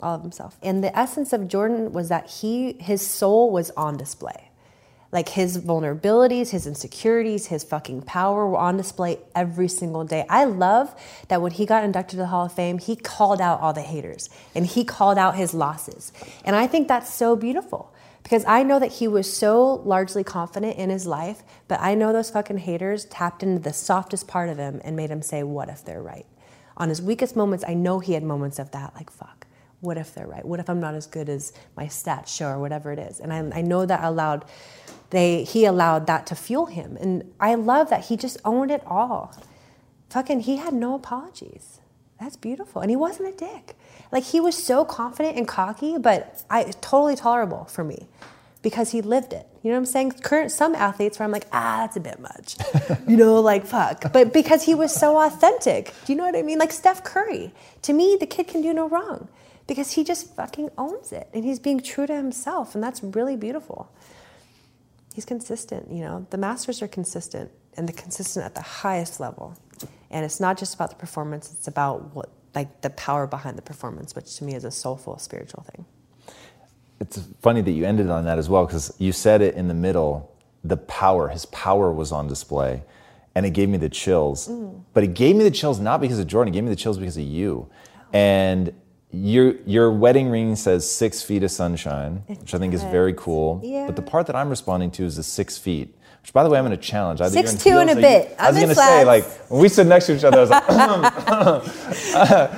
All 0.00 0.14
of 0.14 0.22
himself. 0.22 0.56
And 0.62 0.82
the 0.82 0.96
essence 0.98 1.34
of 1.34 1.46
Jordan 1.46 1.92
was 1.92 2.08
that 2.08 2.30
he 2.30 2.78
his 2.80 3.06
soul 3.06 3.50
was 3.50 3.70
on 3.76 3.98
display. 3.98 4.43
Like 5.14 5.28
his 5.30 5.58
vulnerabilities, 5.58 6.50
his 6.50 6.66
insecurities, 6.66 7.46
his 7.46 7.62
fucking 7.62 8.02
power 8.02 8.48
were 8.48 8.58
on 8.58 8.76
display 8.76 9.20
every 9.34 9.68
single 9.68 10.04
day. 10.04 10.26
I 10.28 10.44
love 10.44 10.92
that 11.28 11.40
when 11.40 11.52
he 11.52 11.66
got 11.66 11.84
inducted 11.84 12.10
to 12.10 12.16
the 12.16 12.26
Hall 12.26 12.46
of 12.46 12.52
Fame, 12.52 12.78
he 12.78 12.96
called 12.96 13.40
out 13.40 13.60
all 13.60 13.72
the 13.72 13.80
haters 13.80 14.28
and 14.56 14.66
he 14.66 14.84
called 14.84 15.16
out 15.16 15.36
his 15.36 15.54
losses. 15.54 16.12
And 16.44 16.56
I 16.56 16.66
think 16.66 16.88
that's 16.88 17.14
so 17.14 17.36
beautiful 17.36 17.94
because 18.24 18.44
I 18.44 18.64
know 18.64 18.80
that 18.80 18.90
he 18.90 19.06
was 19.06 19.32
so 19.32 19.76
largely 19.84 20.24
confident 20.24 20.78
in 20.78 20.90
his 20.90 21.06
life, 21.06 21.44
but 21.68 21.78
I 21.80 21.94
know 21.94 22.12
those 22.12 22.30
fucking 22.30 22.58
haters 22.58 23.04
tapped 23.04 23.44
into 23.44 23.62
the 23.62 23.72
softest 23.72 24.26
part 24.26 24.48
of 24.48 24.58
him 24.58 24.80
and 24.82 24.96
made 24.96 25.10
him 25.10 25.22
say, 25.22 25.44
What 25.44 25.68
if 25.68 25.84
they're 25.84 26.02
right? 26.02 26.26
On 26.76 26.88
his 26.88 27.00
weakest 27.00 27.36
moments, 27.36 27.64
I 27.68 27.74
know 27.74 28.00
he 28.00 28.14
had 28.14 28.24
moments 28.24 28.58
of 28.58 28.72
that, 28.72 28.94
like, 28.96 29.10
fuck, 29.10 29.46
what 29.84 29.98
if 29.98 30.14
they're 30.14 30.26
right? 30.26 30.44
What 30.44 30.60
if 30.60 30.70
I'm 30.70 30.80
not 30.80 30.94
as 30.94 31.06
good 31.06 31.28
as 31.28 31.52
my 31.76 31.84
stats 31.84 32.28
show 32.28 32.48
or 32.48 32.58
whatever 32.58 32.90
it 32.90 32.98
is? 32.98 33.20
And 33.20 33.32
I, 33.32 33.58
I 33.58 33.60
know 33.60 33.84
that 33.84 34.02
allowed, 34.02 34.46
they, 35.10 35.44
he 35.44 35.64
allowed 35.64 36.06
that 36.06 36.26
to 36.28 36.34
fuel 36.34 36.66
him. 36.66 36.96
And 37.00 37.32
I 37.40 37.54
love 37.54 37.90
that 37.90 38.06
he 38.06 38.16
just 38.16 38.38
owned 38.44 38.70
it 38.70 38.82
all. 38.86 39.34
Fucking, 40.10 40.40
he 40.40 40.56
had 40.56 40.74
no 40.74 40.94
apologies. 40.94 41.80
That's 42.20 42.36
beautiful. 42.36 42.82
And 42.82 42.90
he 42.90 42.96
wasn't 42.96 43.28
a 43.34 43.36
dick. 43.36 43.76
Like, 44.12 44.24
he 44.24 44.40
was 44.40 44.56
so 44.62 44.84
confident 44.84 45.36
and 45.36 45.48
cocky, 45.48 45.98
but 45.98 46.42
I 46.50 46.64
totally 46.80 47.16
tolerable 47.16 47.64
for 47.66 47.84
me. 47.84 48.08
because 48.62 48.90
he 48.90 49.02
lived 49.02 49.32
it. 49.32 49.46
You 49.62 49.70
know 49.70 49.76
what 49.76 49.80
I'm 49.80 49.86
saying? 49.86 50.12
Current 50.22 50.50
some 50.50 50.74
athletes 50.74 51.18
where 51.18 51.24
I'm 51.24 51.30
like, 51.32 51.46
ah, 51.52 51.78
that's 51.82 51.96
a 51.96 52.00
bit 52.00 52.18
much. 52.18 52.56
you 53.08 53.16
know, 53.16 53.40
like 53.40 53.66
fuck. 53.66 54.12
But 54.12 54.32
because 54.32 54.64
he 54.64 54.74
was 54.74 54.92
so 54.92 55.18
authentic. 55.20 55.92
Do 56.04 56.12
you 56.12 56.16
know 56.16 56.24
what 56.24 56.36
I 56.36 56.42
mean? 56.42 56.58
Like 56.58 56.72
Steph 56.72 57.04
Curry. 57.04 57.52
To 57.82 57.92
me, 57.92 58.16
the 58.18 58.26
kid 58.26 58.48
can 58.48 58.62
do 58.62 58.72
no 58.72 58.88
wrong 58.88 59.28
because 59.66 59.92
he 59.92 60.02
just 60.04 60.34
fucking 60.34 60.70
owns 60.78 61.12
it 61.12 61.28
and 61.34 61.44
he's 61.44 61.58
being 61.58 61.80
true 61.80 62.06
to 62.06 62.14
himself 62.14 62.74
and 62.74 62.82
that's 62.82 63.02
really 63.02 63.36
beautiful. 63.36 63.90
He's 65.14 65.24
consistent, 65.24 65.90
you 65.90 66.02
know. 66.02 66.26
The 66.28 66.36
masters 66.36 66.82
are 66.82 66.88
consistent 66.88 67.50
and 67.76 67.88
they're 67.88 67.96
consistent 67.96 68.44
at 68.44 68.54
the 68.54 68.60
highest 68.60 69.18
level. 69.20 69.56
And 70.10 70.26
it's 70.26 70.40
not 70.40 70.58
just 70.58 70.74
about 70.74 70.90
the 70.90 70.96
performance, 70.96 71.50
it's 71.52 71.68
about 71.68 72.14
what 72.14 72.28
like 72.54 72.82
the 72.82 72.90
power 72.90 73.26
behind 73.26 73.56
the 73.56 73.62
performance, 73.62 74.14
which 74.14 74.36
to 74.36 74.44
me 74.44 74.54
is 74.54 74.64
a 74.64 74.70
soulful 74.70 75.18
spiritual 75.18 75.64
thing 75.74 75.86
it's 77.00 77.20
funny 77.42 77.60
that 77.60 77.72
you 77.72 77.84
ended 77.84 78.08
on 78.08 78.24
that 78.24 78.38
as 78.38 78.48
well 78.48 78.66
because 78.66 78.94
you 78.98 79.12
said 79.12 79.42
it 79.42 79.54
in 79.54 79.68
the 79.68 79.74
middle. 79.74 80.34
The 80.62 80.76
power, 80.76 81.28
his 81.28 81.44
power 81.46 81.92
was 81.92 82.12
on 82.12 82.26
display, 82.26 82.82
and 83.34 83.44
it 83.44 83.50
gave 83.50 83.68
me 83.68 83.76
the 83.76 83.90
chills. 83.90 84.48
Mm. 84.48 84.82
But 84.94 85.04
it 85.04 85.14
gave 85.14 85.36
me 85.36 85.44
the 85.44 85.50
chills 85.50 85.78
not 85.78 86.00
because 86.00 86.18
of 86.18 86.26
Jordan. 86.26 86.52
It 86.52 86.56
gave 86.56 86.64
me 86.64 86.70
the 86.70 86.76
chills 86.76 86.98
because 86.98 87.16
of 87.16 87.24
you. 87.24 87.68
And 88.12 88.72
your 89.14 89.54
your 89.66 89.90
wedding 89.90 90.28
ring 90.28 90.56
says 90.56 90.90
six 90.90 91.22
feet 91.22 91.42
of 91.42 91.50
sunshine, 91.50 92.22
which 92.26 92.54
I 92.54 92.58
think 92.58 92.74
is 92.74 92.82
very 92.84 93.14
cool. 93.14 93.60
Yeah. 93.62 93.86
But 93.86 93.96
the 93.96 94.02
part 94.02 94.26
that 94.26 94.36
I'm 94.36 94.48
responding 94.48 94.90
to 94.92 95.04
is 95.04 95.16
the 95.16 95.22
six 95.22 95.56
feet. 95.58 95.94
Which, 96.22 96.32
by 96.32 96.42
the 96.42 96.48
way, 96.48 96.58
I'm 96.58 96.64
going 96.64 96.74
to 96.74 96.82
challenge. 96.82 97.20
Either 97.20 97.34
Six 97.34 97.62
two 97.62 97.76
and 97.76 97.90
a 97.90 97.96
bit. 97.96 98.34
I 98.38 98.48
was 98.48 98.56
going 98.56 98.70
to 98.70 98.74
say, 98.74 99.04
like, 99.04 99.24
when 99.50 99.60
we 99.60 99.68
sit 99.68 99.86
next 99.86 100.06
to 100.06 100.16
each 100.16 100.24
other, 100.24 100.38
I 100.38 100.40
was 100.40 100.48
like, 100.48 100.66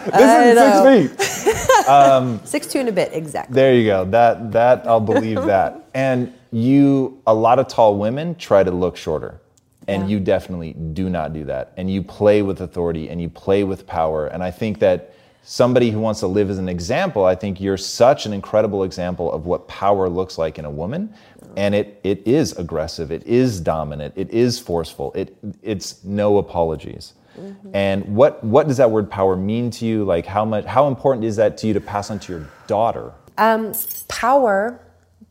this 0.15 0.57
is 0.57 1.13
six 1.13 1.45
feet. 1.45 1.53
Um, 1.89 2.41
six 2.45 2.67
two 2.67 2.81
and 2.81 2.89
a 2.89 2.93
bit, 2.93 3.13
exactly. 3.13 3.55
There 3.55 3.73
you 3.73 3.85
go. 3.87 4.05
That 4.07 4.51
that 4.53 4.87
I'll 4.89 4.99
believe 4.99 5.41
that. 5.45 5.89
And 5.95 6.33
you, 6.51 7.23
a 7.27 7.35
lot 7.35 7.61
of 7.61 7.69
tall 7.69 7.97
women 7.97 8.35
try 8.35 8.65
to 8.65 8.73
look 8.73 8.97
shorter, 8.97 9.41
and 9.87 10.03
yeah. 10.03 10.09
you 10.09 10.21
definitely 10.21 10.73
do 10.73 11.09
not 11.09 11.33
do 11.33 11.45
that. 11.45 11.73
And 11.77 11.89
you 11.89 12.03
play 12.03 12.43
with 12.43 12.61
authority 12.61 13.09
and 13.09 13.21
you 13.21 13.29
play 13.29 13.63
with 13.63 13.87
power. 13.87 14.27
And 14.27 14.43
I 14.43 14.51
think 14.51 14.81
that 14.81 15.15
somebody 15.47 15.93
who 15.93 16.01
wants 16.01 16.19
to 16.21 16.27
live 16.27 16.51
as 16.51 16.59
an 16.59 16.69
example, 16.69 17.25
I 17.25 17.37
think 17.37 17.61
you're 17.61 17.77
such 17.77 18.27
an 18.27 18.33
incredible 18.33 18.83
example 18.83 19.33
of 19.33 19.47
what 19.47 19.69
power 19.69 20.09
looks 20.09 20.39
like 20.39 20.59
in 20.59 20.65
a 20.65 20.71
woman. 20.71 21.15
And 21.57 21.73
it, 21.73 22.01
it 22.03 22.27
is 22.27 22.53
aggressive, 22.59 23.13
it 23.13 23.25
is 23.25 23.61
dominant, 23.61 24.15
it 24.17 24.29
is 24.31 24.59
forceful, 24.59 25.13
it, 25.15 25.37
it's 25.63 26.03
no 26.05 26.39
apologies. 26.39 27.15
Mm-hmm. 27.39 27.71
And 27.75 28.17
what, 28.17 28.43
what 28.43 28.67
does 28.67 28.79
that 28.79 28.91
word 28.91 29.09
power 29.09 29.37
mean 29.37 29.71
to 29.71 29.87
you? 29.87 30.05
Like 30.05 30.27
how 30.27 30.45
much, 30.45 30.65
how 30.65 30.89
important 30.89 31.25
is 31.25 31.37
that 31.37 31.57
to 31.59 31.69
you 31.69 31.75
to 31.75 31.81
pass 31.81 32.11
on 32.11 32.19
to 32.21 32.33
your 32.33 32.49
daughter? 32.67 33.13
Um, 33.39 33.73
power 34.09 34.81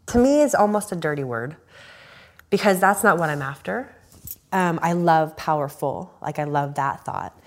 to 0.07 0.17
me 0.17 0.41
is 0.41 0.55
almost 0.55 0.93
a 0.93 0.95
dirty 0.95 1.25
word 1.25 1.57
because 2.49 2.79
that's 2.79 3.03
not 3.03 3.17
what 3.17 3.29
I'm 3.29 3.41
after. 3.41 3.93
Um, 4.53 4.79
I 4.81 4.93
love 4.93 5.35
powerful, 5.35 6.15
like 6.21 6.39
I 6.39 6.45
love 6.45 6.75
that 6.75 7.03
thought 7.03 7.37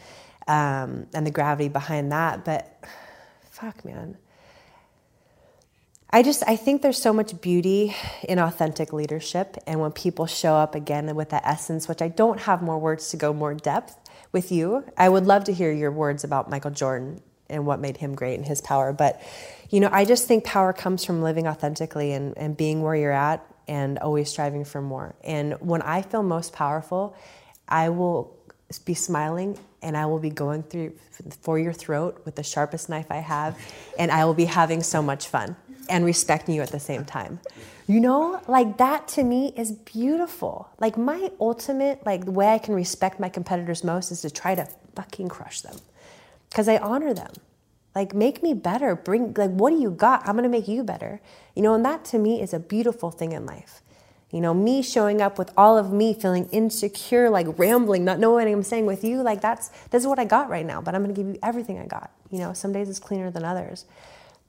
um, 0.49 1.07
and 1.15 1.27
the 1.27 1.31
gravity 1.31 1.69
behind 1.69 2.11
that. 2.11 2.45
But 2.45 2.83
fuck, 3.51 3.85
man. 3.85 4.17
I 6.11 6.23
just 6.23 6.43
I 6.47 6.57
think 6.57 6.81
there's 6.81 7.01
so 7.01 7.13
much 7.13 7.39
beauty 7.41 7.95
in 8.27 8.39
authentic 8.39 8.95
leadership 8.95 9.59
and 9.67 9.79
when 9.79 9.93
people 9.93 10.27
show 10.27 10.55
up 10.55 10.75
again 10.75 11.15
with 11.15 11.29
that 11.31 11.43
essence 11.45 11.87
which 11.87 12.01
I 12.01 12.09
don't 12.09 12.41
have 12.41 12.63
more 12.63 12.79
words 12.79 13.11
to 13.11 13.19
go 13.19 13.35
more 13.35 13.53
depth 13.53 13.95
with 14.33 14.51
you. 14.51 14.85
I 14.97 15.11
would 15.11 15.27
love 15.27 15.45
to 15.45 15.53
hear 15.53 15.71
your 15.71 15.91
words 15.91 16.25
about 16.25 16.49
Michael 16.49 16.71
Jordan 16.71 17.21
and 17.51 17.67
what 17.67 17.79
made 17.79 17.99
him 17.99 18.15
great 18.15 18.37
and 18.37 18.47
his 18.47 18.63
power, 18.63 18.95
but 18.95 19.21
you 19.69 19.81
know, 19.81 19.91
I 19.93 20.07
just 20.07 20.27
think 20.27 20.45
power 20.45 20.73
comes 20.73 21.05
from 21.05 21.21
living 21.21 21.47
authentically 21.47 22.13
and, 22.13 22.37
and 22.39 22.57
being 22.57 22.81
where 22.81 22.95
you're 22.95 23.13
at 23.13 23.45
and 23.67 23.99
always 23.99 24.31
striving 24.31 24.65
for 24.65 24.81
more. 24.81 25.15
And 25.23 25.61
when 25.61 25.83
I 25.83 26.01
feel 26.01 26.23
most 26.23 26.55
powerful, 26.55 27.15
I 27.69 27.91
will 27.91 28.35
be 28.87 28.95
smiling 28.95 29.59
and 29.83 29.97
I 29.97 30.07
will 30.07 30.19
be 30.19 30.31
going 30.31 30.63
through 30.63 30.95
for 31.41 31.59
your 31.59 31.73
throat 31.73 32.21
with 32.25 32.35
the 32.37 32.43
sharpest 32.43 32.89
knife 32.89 33.07
I 33.11 33.19
have, 33.19 33.59
and 33.99 34.11
I 34.11 34.25
will 34.25 34.35
be 34.35 34.45
having 34.45 34.83
so 34.83 35.03
much 35.03 35.29
fun 35.29 35.57
and 35.89 36.05
respecting 36.05 36.55
you 36.55 36.63
at 36.63 36.71
the 36.71 36.81
same 36.81 37.05
time. 37.05 37.41
You 37.87 38.01
know, 38.01 38.43
like 38.47 38.77
that 38.79 39.09
to 39.09 39.25
me 39.25 39.55
is 39.57 39.73
beautiful. 39.73 40.69
Like 40.79 40.99
my 40.99 41.31
ultimate, 41.41 42.05
like 42.05 42.27
the 42.27 42.31
way 42.31 42.49
I 42.49 42.59
can 42.59 42.75
respect 42.75 43.19
my 43.19 43.29
competitors 43.29 43.83
most 43.83 44.11
is 44.11 44.21
to 44.23 44.31
try 44.31 44.55
to 44.55 44.69
fucking 44.95 45.29
crush 45.29 45.63
them 45.63 45.77
because 46.51 46.69
I 46.69 46.79
honor 46.79 47.15
them. 47.15 47.33
Like, 47.95 48.15
make 48.15 48.43
me 48.43 48.55
better. 48.55 48.95
Bring, 48.95 49.35
like, 49.35 49.51
what 49.51 49.71
do 49.71 49.81
you 49.81 49.91
got? 49.91 50.29
I'm 50.29 50.37
gonna 50.37 50.49
make 50.49 50.69
you 50.69 50.85
better. 50.85 51.21
You 51.57 51.63
know, 51.63 51.75
and 51.75 51.85
that 51.85 52.05
to 52.07 52.19
me 52.19 52.41
is 52.41 52.55
a 52.55 52.61
beautiful 52.61 53.11
thing 53.11 53.33
in 53.33 53.45
life. 53.47 53.81
You 54.31 54.43
know, 54.43 54.53
me 54.53 54.83
showing 54.83 55.23
up 55.23 55.39
with 55.39 55.51
all 55.57 55.79
of 55.79 55.91
me 55.91 56.13
feeling 56.13 56.49
insecure, 56.51 57.31
like 57.31 57.59
rambling, 57.59 58.05
not 58.05 58.19
knowing 58.19 58.47
what 58.47 58.53
I'm 58.53 58.63
saying 58.63 58.85
with 58.85 59.03
you, 59.03 59.23
like 59.23 59.41
that's 59.41 59.69
this 59.91 60.03
is 60.03 60.07
what 60.07 60.19
I 60.19 60.27
got 60.27 60.51
right 60.51 60.67
now, 60.67 60.83
but 60.83 60.95
I'm 60.95 61.03
gonna 61.03 61.15
give 61.15 61.27
you 61.27 61.39
everything 61.43 61.79
I 61.79 61.87
got. 61.87 62.11
You 62.31 62.41
know, 62.41 62.53
some 62.53 62.73
days 62.73 62.91
it's 62.91 62.99
cleaner 62.99 63.31
than 63.31 63.45
others. 63.45 63.87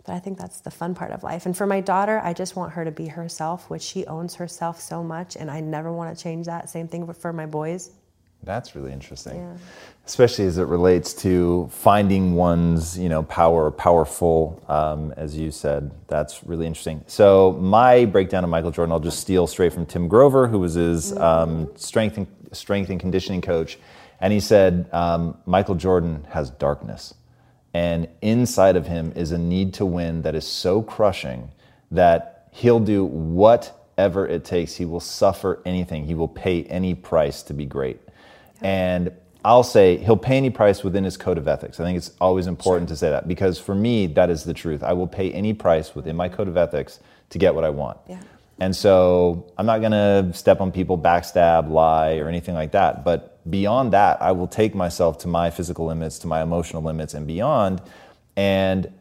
But 0.05 0.15
I 0.15 0.19
think 0.19 0.37
that's 0.37 0.59
the 0.61 0.71
fun 0.71 0.95
part 0.95 1.11
of 1.11 1.23
life. 1.23 1.45
And 1.45 1.55
for 1.55 1.67
my 1.67 1.81
daughter, 1.81 2.19
I 2.23 2.33
just 2.33 2.55
want 2.55 2.73
her 2.73 2.83
to 2.83 2.91
be 2.91 3.07
herself, 3.07 3.69
which 3.69 3.81
she 3.81 4.05
owns 4.07 4.35
herself 4.35 4.81
so 4.81 5.03
much, 5.03 5.37
and 5.37 5.51
I 5.51 5.59
never 5.61 5.91
want 5.91 6.15
to 6.15 6.21
change 6.21 6.47
that. 6.47 6.69
Same 6.69 6.87
thing 6.87 7.11
for 7.13 7.31
my 7.31 7.45
boys. 7.45 7.91
That's 8.43 8.75
really 8.75 8.93
interesting. 8.93 9.37
Yeah. 9.37 9.57
Especially 10.05 10.45
as 10.45 10.57
it 10.57 10.63
relates 10.63 11.13
to 11.13 11.69
finding 11.71 12.33
one's, 12.33 12.97
you 12.97 13.09
know, 13.09 13.23
power, 13.23 13.69
powerful, 13.69 14.63
um, 14.67 15.13
as 15.17 15.37
you 15.37 15.51
said. 15.51 15.91
That's 16.07 16.43
really 16.45 16.65
interesting. 16.65 17.03
So 17.05 17.51
my 17.59 18.05
breakdown 18.05 18.43
of 18.43 18.49
Michael 18.49 18.71
Jordan, 18.71 18.91
I'll 18.91 18.99
just 18.99 19.19
steal 19.19 19.45
straight 19.45 19.73
from 19.73 19.85
Tim 19.85 20.07
Grover, 20.07 20.47
who 20.47 20.59
was 20.59 20.73
his 20.73 21.11
mm-hmm. 21.11 21.21
um, 21.21 21.71
strength, 21.75 22.17
and, 22.17 22.27
strength 22.51 22.89
and 22.89 22.99
conditioning 22.99 23.41
coach. 23.41 23.77
And 24.21 24.33
he 24.33 24.39
said, 24.39 24.89
um, 24.91 25.37
Michael 25.45 25.75
Jordan 25.75 26.25
has 26.29 26.49
darkness. 26.49 27.13
And 27.73 28.07
inside 28.21 28.75
of 28.75 28.87
him 28.87 29.13
is 29.15 29.31
a 29.31 29.37
need 29.37 29.75
to 29.75 29.85
win 29.85 30.23
that 30.23 30.33
is 30.33 30.47
so 30.47 30.81
crushing 30.81 31.51
that 31.91 32.47
he'll 32.51 32.79
do 32.79 33.05
whatever 33.05 34.27
it 34.27 34.43
takes. 34.43 34.75
He 34.75 34.85
will 34.85 34.99
suffer 34.99 35.61
anything. 35.65 36.05
He 36.05 36.15
will 36.15 36.27
pay 36.27 36.63
any 36.63 36.95
price 36.95 37.43
to 37.43 37.53
be 37.53 37.65
great. 37.65 37.99
And 38.61 39.11
I'll 39.43 39.63
say 39.63 39.97
he'll 39.97 40.17
pay 40.17 40.37
any 40.37 40.49
price 40.49 40.83
within 40.83 41.03
his 41.03 41.15
code 41.15 41.37
of 41.37 41.47
ethics. 41.47 41.79
I 41.79 41.83
think 41.83 41.97
it's 41.97 42.11
always 42.19 42.47
important 42.47 42.89
sure. 42.89 42.95
to 42.95 42.99
say 42.99 43.09
that 43.09 43.27
because 43.27 43.57
for 43.57 43.73
me, 43.73 44.07
that 44.07 44.29
is 44.29 44.43
the 44.43 44.53
truth. 44.53 44.83
I 44.83 44.93
will 44.93 45.07
pay 45.07 45.31
any 45.31 45.53
price 45.53 45.95
within 45.95 46.15
my 46.15 46.27
code 46.27 46.47
of 46.47 46.57
ethics 46.57 46.99
to 47.29 47.37
get 47.37 47.55
what 47.55 47.63
I 47.63 47.69
want. 47.69 47.97
Yeah. 48.07 48.19
And 48.59 48.75
so 48.75 49.49
I'm 49.57 49.65
not 49.65 49.79
going 49.79 49.93
to 49.93 50.37
step 50.37 50.59
on 50.59 50.71
people, 50.71 50.97
backstab, 50.97 51.69
lie, 51.69 52.17
or 52.17 52.27
anything 52.27 52.55
like 52.55 52.71
that. 52.71 53.05
But 53.05 53.49
beyond 53.49 53.93
that, 53.93 54.21
I 54.21 54.33
will 54.33 54.47
take 54.47 54.75
myself 54.75 55.19
to 55.19 55.29
my 55.29 55.49
physical 55.49 55.85
limits, 55.85 56.19
to 56.19 56.27
my 56.27 56.41
emotional 56.41 56.83
limits, 56.83 57.13
and 57.13 57.25
beyond. 57.25 57.81
And 58.35 58.91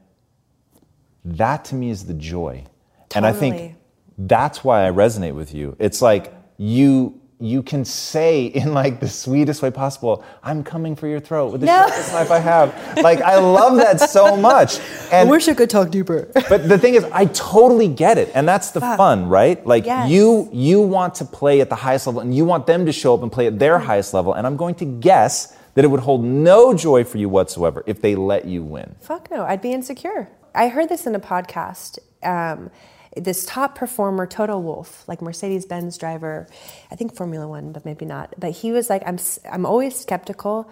that 1.24 1.64
to 1.66 1.74
me 1.74 1.90
is 1.90 2.06
the 2.06 2.14
joy. 2.14 2.64
Totally. 3.08 3.16
And 3.16 3.26
I 3.26 3.32
think 3.32 3.76
that's 4.16 4.62
why 4.62 4.86
I 4.86 4.90
resonate 4.92 5.34
with 5.34 5.52
you. 5.52 5.74
It's 5.80 6.00
like 6.00 6.32
you 6.56 7.20
you 7.40 7.62
can 7.62 7.84
say 7.84 8.46
in 8.58 8.74
like 8.74 9.00
the 9.00 9.08
sweetest 9.08 9.62
way 9.62 9.70
possible, 9.70 10.24
I'm 10.42 10.64
coming 10.64 10.96
for 10.96 11.06
your 11.06 11.20
throat 11.20 11.52
with 11.52 11.60
the 11.60 11.66
no. 11.66 11.86
sharpest 11.86 12.12
knife 12.12 12.30
I 12.30 12.38
have. 12.38 12.98
Like 12.98 13.20
I 13.20 13.38
love 13.38 13.76
that 13.76 14.00
so 14.00 14.36
much. 14.50 14.78
And, 15.12 15.28
I 15.28 15.30
wish 15.30 15.48
I 15.48 15.54
could 15.54 15.70
talk 15.70 15.90
deeper. 15.90 16.30
but 16.48 16.68
the 16.68 16.78
thing 16.78 16.94
is, 16.94 17.04
I 17.04 17.26
totally 17.26 17.88
get 17.88 18.18
it. 18.18 18.30
And 18.34 18.48
that's 18.48 18.70
the 18.70 18.80
Fuck. 18.80 18.96
fun, 18.96 19.28
right? 19.28 19.64
Like 19.66 19.86
yes. 19.86 20.10
you 20.10 20.48
you 20.52 20.80
want 20.80 21.14
to 21.16 21.24
play 21.24 21.60
at 21.60 21.68
the 21.68 21.76
highest 21.76 22.06
level 22.06 22.20
and 22.20 22.34
you 22.34 22.44
want 22.44 22.66
them 22.66 22.86
to 22.86 22.92
show 22.92 23.14
up 23.14 23.22
and 23.22 23.30
play 23.30 23.46
at 23.46 23.58
their 23.58 23.78
highest 23.78 24.14
level. 24.14 24.34
And 24.34 24.46
I'm 24.46 24.56
going 24.56 24.74
to 24.76 24.84
guess 24.84 25.56
that 25.74 25.84
it 25.84 25.88
would 25.88 26.00
hold 26.00 26.24
no 26.24 26.74
joy 26.74 27.04
for 27.04 27.18
you 27.18 27.28
whatsoever 27.28 27.84
if 27.86 28.02
they 28.02 28.16
let 28.16 28.46
you 28.46 28.64
win. 28.64 28.96
Fuck 29.00 29.30
no, 29.30 29.44
I'd 29.44 29.62
be 29.62 29.72
insecure. 29.72 30.28
I 30.54 30.68
heard 30.68 30.88
this 30.88 31.06
in 31.06 31.14
a 31.14 31.20
podcast. 31.20 31.98
Um, 32.22 32.70
this 33.20 33.44
top 33.46 33.74
performer, 33.74 34.26
Toto 34.26 34.58
Wolff, 34.58 35.06
like 35.08 35.20
Mercedes 35.22 35.66
Benz 35.66 35.98
driver, 35.98 36.46
I 36.90 36.96
think 36.96 37.14
Formula 37.14 37.46
One, 37.46 37.72
but 37.72 37.84
maybe 37.84 38.04
not. 38.04 38.34
But 38.38 38.52
he 38.52 38.72
was 38.72 38.88
like, 38.90 39.02
I'm, 39.06 39.18
I'm 39.50 39.66
always 39.66 39.96
skeptical 39.96 40.70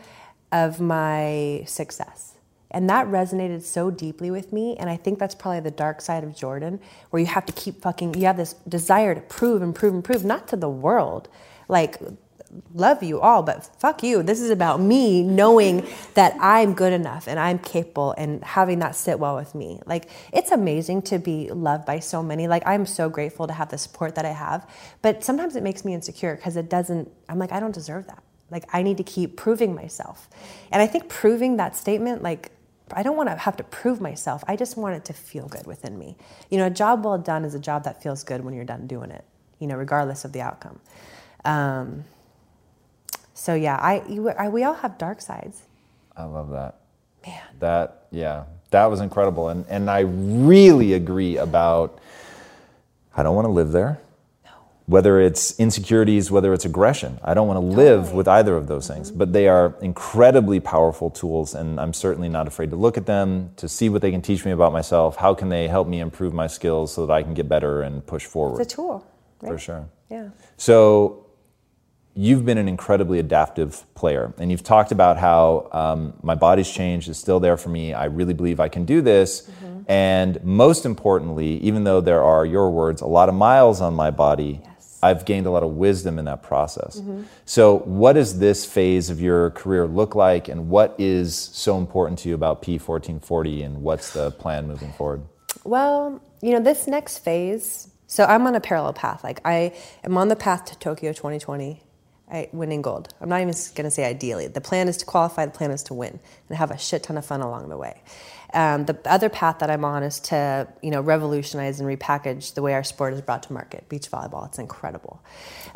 of 0.53 0.81
my 0.81 1.65
success. 1.67 2.35
And 2.71 2.91
that 2.91 3.07
resonated 3.07 3.63
so 3.63 3.91
deeply 3.91 4.31
with 4.31 4.53
me. 4.53 4.77
And 4.77 4.91
I 4.91 4.97
think 4.97 5.19
that's 5.19 5.35
probably 5.35 5.61
the 5.61 5.71
dark 5.71 6.01
side 6.01 6.25
of 6.25 6.35
Jordan, 6.35 6.81
where 7.11 7.21
you 7.21 7.27
have 7.27 7.47
to 7.47 7.53
keep 7.53 7.81
fucking, 7.81 8.15
you 8.15 8.27
have 8.27 8.37
this 8.37 8.55
desire 8.69 9.15
to 9.15 9.21
prove 9.21 9.63
and 9.63 9.75
prove 9.75 9.95
and 9.95 10.05
prove, 10.05 10.25
not 10.25 10.49
to 10.49 10.57
the 10.57 10.69
world. 10.69 11.29
Like, 11.69 11.99
love 12.75 13.03
you 13.03 13.21
all, 13.21 13.43
but 13.43 13.69
fuck 13.79 14.03
you. 14.03 14.23
This 14.23 14.41
is 14.41 14.51
about 14.51 14.81
me 14.81 15.23
knowing 15.23 15.87
that 16.15 16.37
I'm 16.41 16.75
good 16.75 16.93
enough 16.93 17.29
and 17.29 17.39
I'm 17.39 17.59
capable 17.59 18.13
and 18.13 18.43
having 18.45 18.79
that 18.81 18.95
sit 18.95 19.19
well 19.19 19.37
with 19.37 19.55
me. 19.55 19.81
Like, 19.87 20.09
it's 20.33 20.51
amazing 20.51 21.03
to 21.03 21.19
be 21.19 21.51
loved 21.51 21.87
by 21.87 22.01
so 22.01 22.23
many. 22.23 22.49
Like, 22.49 22.63
I'm 22.67 22.87
so 22.87 23.09
grateful 23.09 23.47
to 23.47 23.53
have 23.53 23.71
the 23.71 23.79
support 23.79 24.15
that 24.15 24.25
I 24.25 24.33
have, 24.33 24.69
but 25.03 25.25
sometimes 25.25 25.57
it 25.57 25.63
makes 25.63 25.85
me 25.85 25.95
insecure 25.95 26.37
because 26.37 26.57
it 26.57 26.69
doesn't, 26.69 27.11
I'm 27.29 27.39
like, 27.39 27.53
I 27.53 27.61
don't 27.61 27.75
deserve 27.75 28.07
that. 28.09 28.23
Like, 28.51 28.65
I 28.73 28.83
need 28.83 28.97
to 28.99 29.05
keep 29.05 29.37
proving 29.37 29.75
myself. 29.75 30.29
And 30.71 30.81
I 30.81 30.87
think 30.87 31.09
proving 31.09 31.57
that 31.57 31.75
statement, 31.75 32.23
like, 32.23 32.53
I 32.93 33.03
don't 33.03 33.17
want 33.17 33.29
to 33.29 33.37
have 33.37 33.57
to 33.57 33.65
prove 33.65 34.01
myself. 34.01 34.45
I 34.47 34.55
just 34.55 34.77
want 34.77 34.95
it 34.95 35.05
to 35.07 35.13
feel 35.13 35.49
good 35.49 35.67
within 35.67 35.99
me. 35.99 36.17
You 36.51 36.59
know, 36.59 36.67
a 36.67 36.71
job 36.71 37.05
well 37.05 37.19
done 37.19 37.45
is 37.45 37.55
a 37.55 37.59
job 37.59 37.85
that 37.85 38.03
feels 38.03 38.23
good 38.23 38.45
when 38.45 38.55
you're 38.55 38.65
done 38.65 38.87
doing 38.87 39.11
it. 39.11 39.25
You 39.59 39.67
know, 39.67 39.77
regardless 39.77 40.25
of 40.25 40.33
the 40.33 40.41
outcome. 40.43 40.79
Um, 41.45 42.05
so 43.37 43.55
yeah, 43.55 43.77
I, 43.77 44.03
you, 44.09 44.31
I 44.31 44.49
we 44.49 44.65
all 44.65 44.75
have 44.75 44.97
dark 44.97 45.21
sides. 45.21 45.61
I 46.17 46.25
love 46.25 46.51
that. 46.51 46.77
Man. 47.25 47.43
That 47.61 48.07
yeah, 48.11 48.45
that 48.71 48.87
was 48.87 49.01
incredible, 49.01 49.51
and 49.51 49.67
and 49.69 49.91
I 49.91 50.01
really 50.01 50.95
agree 50.95 51.37
about. 51.37 52.01
I 53.15 53.23
don't 53.23 53.35
want 53.35 53.47
to 53.47 53.53
live 53.53 53.73
there. 53.73 54.01
No. 54.45 54.51
Whether 54.87 55.21
it's 55.21 55.59
insecurities, 55.61 56.31
whether 56.31 56.55
it's 56.55 56.65
aggression, 56.65 57.19
I 57.23 57.35
don't 57.35 57.47
want 57.47 57.59
to 57.59 57.77
live 57.77 58.13
with 58.13 58.27
either 58.27 58.57
of 58.57 58.69
those 58.69 58.89
things. 58.89 59.11
Mm-hmm. 59.11 59.19
But 59.19 59.33
they 59.35 59.49
are 59.49 59.75
incredibly 59.83 60.59
powerful 60.59 61.11
tools, 61.11 61.55
and 61.55 61.79
I'm 61.79 61.93
certainly 61.93 62.31
not 62.31 62.47
afraid 62.47 62.71
to 62.71 62.77
look 62.77 62.97
at 62.97 63.05
them 63.05 63.51
to 63.57 63.69
see 63.69 63.91
what 63.91 64.01
they 64.01 64.11
can 64.11 64.23
teach 64.23 64.47
me 64.47 64.51
about 64.51 64.73
myself. 64.73 65.17
How 65.17 65.35
can 65.35 65.51
they 65.51 65.69
help 65.69 65.89
me 65.89 66.01
improve 66.01 66.33
my 66.33 66.47
skills 66.47 66.93
so 66.93 67.05
that 67.07 67.13
I 67.13 67.23
can 67.23 67.35
get 67.35 67.49
better 67.51 67.83
and 67.83 68.07
push 68.07 68.25
forward? 68.25 68.61
It's 68.61 68.73
a 68.73 68.77
tool. 68.77 69.07
Right? 69.43 69.53
For 69.53 69.59
sure. 69.59 69.89
Yeah. 70.11 70.31
So 70.57 71.26
you've 72.17 72.45
been 72.45 72.59
an 72.59 72.69
incredibly 72.69 73.19
adaptive 73.19 73.85
player, 73.95 74.33
and 74.39 74.51
you've 74.51 74.65
talked 74.65 74.91
about 74.91 75.19
how 75.19 75.69
um, 75.73 76.15
my 76.23 76.35
body's 76.35 76.71
changed, 76.71 77.09
is 77.09 77.19
still 77.19 77.39
there 77.39 77.57
for 77.57 77.69
me. 77.69 77.93
I 77.93 78.07
really 78.07 78.35
believe 78.35 78.59
I 78.59 78.69
can 78.69 78.85
do 78.85 79.03
this. 79.03 79.43
Mm-hmm. 79.43 79.91
And 79.91 80.43
most 80.43 80.85
importantly, 80.85 81.59
even 81.59 81.85
though 81.85 82.01
there 82.01 82.23
are 82.23 82.45
your 82.45 82.71
words, 82.71 83.03
a 83.03 83.07
lot 83.07 83.29
of 83.29 83.35
miles 83.35 83.81
on 83.81 83.95
my 83.95 84.11
body, 84.11 84.61
Yes. 84.65 84.99
I've 85.03 85.25
gained 85.25 85.47
a 85.47 85.51
lot 85.51 85.63
of 85.63 85.73
wisdom 85.73 86.19
in 86.19 86.25
that 86.25 86.43
process. 86.43 87.01
So, 87.45 87.79
what 87.81 88.15
does 88.15 88.39
this 88.39 88.65
phase 88.65 89.11
of 89.11 89.21
your 89.21 89.51
career 89.51 89.87
look 89.87 90.15
like, 90.15 90.49
and 90.49 90.69
what 90.69 90.95
is 90.99 91.37
so 91.37 91.79
important 91.79 92.19
to 92.21 92.29
you 92.29 92.35
about 92.35 92.63
P1440, 92.63 93.65
and 93.65 93.83
what's 93.83 94.13
the 94.13 94.31
plan 94.33 94.67
moving 94.67 94.93
forward? 94.93 95.23
Well, 95.65 96.23
you 96.41 96.53
know, 96.53 96.61
this 96.61 96.87
next 96.87 97.19
phase, 97.19 97.89
so 98.07 98.25
I'm 98.25 98.47
on 98.47 98.55
a 98.55 98.61
parallel 98.61 98.95
path. 98.95 99.23
Like, 99.23 99.41
I 99.45 99.75
am 100.03 100.17
on 100.17 100.29
the 100.29 100.37
path 100.37 100.65
to 100.67 100.79
Tokyo 100.79 101.13
2020, 101.13 101.83
I, 102.31 102.49
winning 102.53 102.83
gold. 102.83 103.15
I'm 103.21 103.29
not 103.29 103.41
even 103.41 103.55
going 103.75 103.85
to 103.85 103.91
say 103.91 104.05
ideally. 104.05 104.49
The 104.49 104.61
plan 104.61 104.89
is 104.89 104.97
to 104.99 105.07
qualify, 105.07 105.47
the 105.47 105.53
plan 105.53 105.71
is 105.71 105.85
to 105.85 105.95
win, 105.95 106.19
and 106.49 106.59
have 106.59 106.71
a 106.71 106.79
shit 106.79 107.05
ton 107.05 107.17
of 107.17 107.25
fun 107.25 107.41
along 107.41 107.69
the 107.69 107.77
way. 107.77 108.03
Um, 108.53 108.85
the 108.85 108.99
other 109.05 109.29
path 109.29 109.61
that 109.61 109.71
I'm 109.71 109.85
on 109.85 110.03
is 110.03 110.19
to, 110.21 110.69
you 110.83 110.91
know, 110.91 111.01
revolutionize 111.01 111.79
and 111.79 111.89
repackage 111.89 112.55
the 112.55 112.63
way 112.63 112.75
our 112.75 112.83
sport 112.83 113.15
is 113.15 113.21
brought 113.21 113.45
to 113.45 113.53
market. 113.53 113.89
Beach 113.89 114.11
volleyball, 114.11 114.47
it's 114.47 114.59
incredible. 114.59 115.23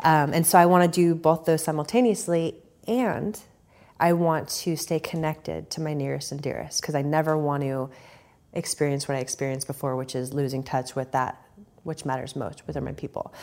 Um, 0.03 0.33
and 0.33 0.45
so 0.45 0.57
I 0.57 0.65
want 0.65 0.91
to 0.91 1.01
do 1.01 1.15
both 1.15 1.45
those 1.45 1.63
simultaneously, 1.63 2.55
and 2.87 3.39
I 3.99 4.13
want 4.13 4.49
to 4.49 4.75
stay 4.75 4.99
connected 4.99 5.69
to 5.71 5.81
my 5.81 5.93
nearest 5.93 6.31
and 6.31 6.41
dearest 6.41 6.81
because 6.81 6.95
I 6.95 7.01
never 7.01 7.37
want 7.37 7.63
to 7.63 7.89
experience 8.53 9.07
what 9.07 9.15
I 9.15 9.19
experienced 9.21 9.67
before, 9.67 9.95
which 9.95 10.15
is 10.15 10.33
losing 10.33 10.63
touch 10.63 10.95
with 10.95 11.13
that 11.13 11.40
which 11.83 12.05
matters 12.05 12.35
most, 12.35 12.65
which 12.67 12.75
are 12.75 12.81
my 12.81 12.93
people. 12.93 13.33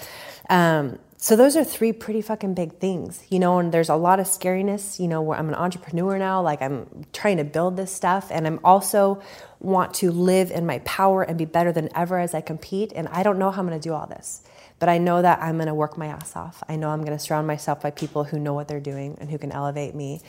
Um, 0.48 0.98
so 1.16 1.34
those 1.34 1.56
are 1.56 1.64
three 1.64 1.92
pretty 1.92 2.22
fucking 2.22 2.54
big 2.54 2.78
things, 2.78 3.24
you 3.28 3.40
know. 3.40 3.58
And 3.58 3.72
there's 3.72 3.88
a 3.88 3.96
lot 3.96 4.20
of 4.20 4.26
scariness, 4.26 5.00
you 5.00 5.08
know. 5.08 5.20
Where 5.20 5.38
I'm 5.38 5.48
an 5.48 5.54
entrepreneur 5.54 6.16
now, 6.18 6.40
like 6.42 6.62
I'm 6.62 7.04
trying 7.12 7.38
to 7.38 7.44
build 7.44 7.76
this 7.76 7.92
stuff, 7.92 8.28
and 8.30 8.46
I'm 8.46 8.60
also 8.62 9.20
want 9.58 9.94
to 9.94 10.12
live 10.12 10.52
in 10.52 10.64
my 10.64 10.78
power 10.80 11.22
and 11.22 11.36
be 11.36 11.44
better 11.44 11.72
than 11.72 11.88
ever 11.96 12.18
as 12.18 12.34
I 12.34 12.40
compete. 12.40 12.92
And 12.94 13.08
I 13.08 13.24
don't 13.24 13.38
know 13.38 13.50
how 13.50 13.60
I'm 13.60 13.68
going 13.68 13.80
to 13.80 13.88
do 13.88 13.92
all 13.92 14.06
this, 14.06 14.42
but 14.78 14.88
I 14.88 14.98
know 14.98 15.20
that 15.20 15.42
I'm 15.42 15.56
going 15.56 15.66
to 15.66 15.74
work 15.74 15.98
my 15.98 16.06
ass 16.06 16.36
off. 16.36 16.62
I 16.68 16.76
know 16.76 16.90
I'm 16.90 17.00
going 17.04 17.16
to 17.16 17.22
surround 17.22 17.48
myself 17.48 17.80
by 17.80 17.90
people 17.90 18.22
who 18.22 18.38
know 18.38 18.54
what 18.54 18.68
they're 18.68 18.78
doing 18.78 19.18
and 19.20 19.28
who 19.28 19.38
can 19.38 19.50
elevate 19.50 19.96
me. 19.96 20.22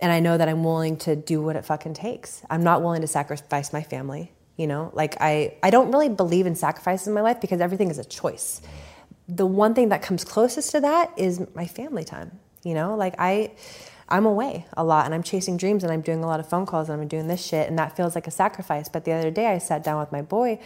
And 0.00 0.12
I 0.12 0.20
know 0.20 0.38
that 0.38 0.48
I'm 0.48 0.62
willing 0.62 0.96
to 0.98 1.16
do 1.16 1.42
what 1.42 1.56
it 1.56 1.64
fucking 1.64 1.94
takes. 1.94 2.42
I'm 2.48 2.62
not 2.62 2.82
willing 2.82 3.00
to 3.00 3.08
sacrifice 3.08 3.72
my 3.72 3.82
family. 3.82 4.32
You 4.58 4.66
know, 4.66 4.90
like 4.92 5.16
I, 5.20 5.54
I 5.62 5.70
don't 5.70 5.90
really 5.90 6.10
believe 6.10 6.44
in 6.44 6.54
sacrifices 6.54 7.08
in 7.08 7.14
my 7.14 7.22
life 7.22 7.40
because 7.40 7.62
everything 7.62 7.90
is 7.90 7.98
a 7.98 8.04
choice. 8.04 8.60
The 9.26 9.46
one 9.46 9.72
thing 9.72 9.88
that 9.88 10.02
comes 10.02 10.24
closest 10.24 10.72
to 10.72 10.80
that 10.80 11.12
is 11.16 11.40
my 11.54 11.66
family 11.66 12.04
time. 12.04 12.38
You 12.64 12.74
know, 12.74 12.94
like 12.96 13.14
I, 13.18 13.52
I'm 14.10 14.26
away 14.26 14.66
a 14.76 14.84
lot 14.84 15.06
and 15.06 15.14
I'm 15.14 15.22
chasing 15.22 15.56
dreams 15.56 15.84
and 15.84 15.92
I'm 15.92 16.02
doing 16.02 16.22
a 16.22 16.26
lot 16.26 16.40
of 16.40 16.48
phone 16.48 16.66
calls 16.66 16.90
and 16.90 17.00
I'm 17.00 17.08
doing 17.08 17.28
this 17.28 17.42
shit 17.42 17.68
and 17.68 17.78
that 17.78 17.96
feels 17.96 18.14
like 18.14 18.26
a 18.26 18.30
sacrifice. 18.30 18.90
But 18.90 19.04
the 19.04 19.12
other 19.12 19.30
day 19.30 19.46
I 19.46 19.58
sat 19.58 19.82
down 19.84 20.00
with 20.00 20.12
my 20.12 20.22
boy 20.22 20.58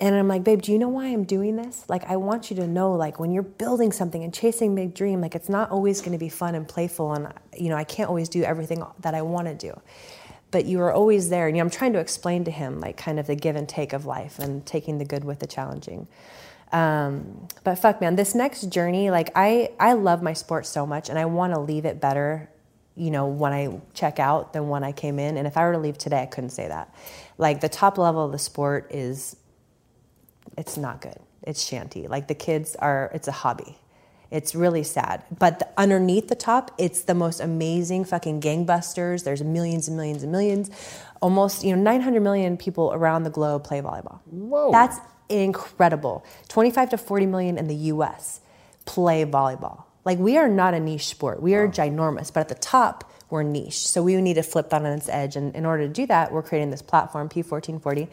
and 0.00 0.14
I'm 0.14 0.28
like, 0.28 0.42
babe, 0.42 0.62
do 0.62 0.72
you 0.72 0.78
know 0.78 0.88
why 0.88 1.06
I'm 1.06 1.24
doing 1.24 1.56
this? 1.56 1.84
Like, 1.88 2.04
I 2.10 2.16
want 2.16 2.50
you 2.50 2.56
to 2.56 2.66
know, 2.66 2.92
like, 2.92 3.20
when 3.20 3.30
you're 3.30 3.44
building 3.44 3.92
something 3.92 4.24
and 4.24 4.34
chasing 4.34 4.74
big 4.74 4.92
dream, 4.92 5.20
like, 5.20 5.34
it's 5.34 5.48
not 5.48 5.70
always 5.70 6.00
going 6.00 6.12
to 6.12 6.18
be 6.18 6.28
fun 6.28 6.54
and 6.54 6.66
playful. 6.66 7.12
And, 7.12 7.32
you 7.56 7.68
know, 7.68 7.76
I 7.76 7.84
can't 7.84 8.08
always 8.08 8.28
do 8.28 8.42
everything 8.42 8.84
that 9.00 9.14
I 9.14 9.22
want 9.22 9.46
to 9.46 9.54
do. 9.54 9.80
But 10.54 10.66
you 10.66 10.78
were 10.78 10.92
always 10.92 11.30
there. 11.30 11.48
And 11.48 11.56
you 11.56 11.60
know, 11.60 11.66
I'm 11.66 11.70
trying 11.70 11.94
to 11.94 11.98
explain 11.98 12.44
to 12.44 12.52
him, 12.52 12.78
like, 12.78 12.96
kind 12.96 13.18
of 13.18 13.26
the 13.26 13.34
give 13.34 13.56
and 13.56 13.68
take 13.68 13.92
of 13.92 14.06
life 14.06 14.38
and 14.38 14.64
taking 14.64 14.98
the 14.98 15.04
good 15.04 15.24
with 15.24 15.40
the 15.40 15.48
challenging. 15.48 16.06
Um, 16.70 17.48
but 17.64 17.74
fuck, 17.74 18.00
man, 18.00 18.14
this 18.14 18.36
next 18.36 18.62
journey, 18.70 19.10
like, 19.10 19.30
I, 19.34 19.72
I 19.80 19.94
love 19.94 20.22
my 20.22 20.32
sport 20.32 20.66
so 20.66 20.86
much 20.86 21.08
and 21.08 21.18
I 21.18 21.24
want 21.24 21.54
to 21.54 21.60
leave 21.60 21.84
it 21.84 22.00
better 22.00 22.48
you 22.96 23.10
know, 23.10 23.26
when 23.26 23.52
I 23.52 23.80
check 23.92 24.18
out 24.18 24.52
than 24.52 24.68
when 24.68 24.84
I 24.84 24.92
came 24.92 25.18
in. 25.18 25.36
And 25.36 25.46
if 25.46 25.56
I 25.56 25.64
were 25.66 25.72
to 25.72 25.78
leave 25.78 25.98
today, 25.98 26.22
I 26.22 26.26
couldn't 26.26 26.50
say 26.50 26.68
that. 26.68 26.94
Like 27.38 27.60
the 27.60 27.68
top 27.68 27.98
level 27.98 28.24
of 28.24 28.32
the 28.32 28.38
sport 28.38 28.90
is 28.90 29.36
it's 30.56 30.76
not 30.76 31.00
good. 31.00 31.18
It's 31.42 31.62
shanty. 31.62 32.06
Like 32.06 32.28
the 32.28 32.34
kids 32.34 32.76
are, 32.76 33.10
it's 33.12 33.26
a 33.26 33.32
hobby. 33.32 33.76
It's 34.30 34.54
really 34.54 34.82
sad. 34.82 35.24
But 35.38 35.58
the, 35.60 35.68
underneath 35.76 36.28
the 36.28 36.34
top, 36.34 36.72
it's 36.78 37.02
the 37.02 37.14
most 37.14 37.40
amazing 37.40 38.04
fucking 38.04 38.40
gangbusters. 38.40 39.24
There's 39.24 39.42
millions 39.42 39.88
and 39.88 39.96
millions 39.96 40.22
and 40.22 40.32
millions. 40.32 40.70
Almost, 41.22 41.64
you 41.64 41.74
know, 41.74 41.82
900 41.82 42.20
million 42.20 42.56
people 42.56 42.92
around 42.92 43.22
the 43.22 43.30
globe 43.30 43.64
play 43.64 43.80
volleyball. 43.80 44.20
Whoa. 44.26 44.70
That's 44.72 44.98
incredible. 45.28 46.24
25 46.48 46.90
to 46.90 46.98
40 46.98 47.26
million 47.26 47.58
in 47.58 47.66
the 47.68 47.74
US 47.74 48.40
play 48.84 49.24
volleyball. 49.24 49.84
Like 50.04 50.18
we 50.18 50.36
are 50.36 50.48
not 50.48 50.74
a 50.74 50.80
niche 50.80 51.06
sport. 51.06 51.40
We 51.40 51.54
are 51.54 51.66
ginormous, 51.68 52.32
but 52.32 52.40
at 52.40 52.48
the 52.48 52.54
top, 52.54 53.10
we're 53.30 53.42
niche. 53.42 53.86
So 53.88 54.02
we 54.02 54.20
need 54.20 54.34
to 54.34 54.42
flip 54.42 54.70
that 54.70 54.82
on 54.82 54.92
its 54.92 55.08
edge. 55.08 55.36
And 55.36 55.54
in 55.56 55.64
order 55.64 55.86
to 55.86 55.92
do 55.92 56.06
that, 56.06 56.30
we're 56.30 56.42
creating 56.42 56.70
this 56.70 56.82
platform, 56.82 57.28
P1440. 57.28 58.08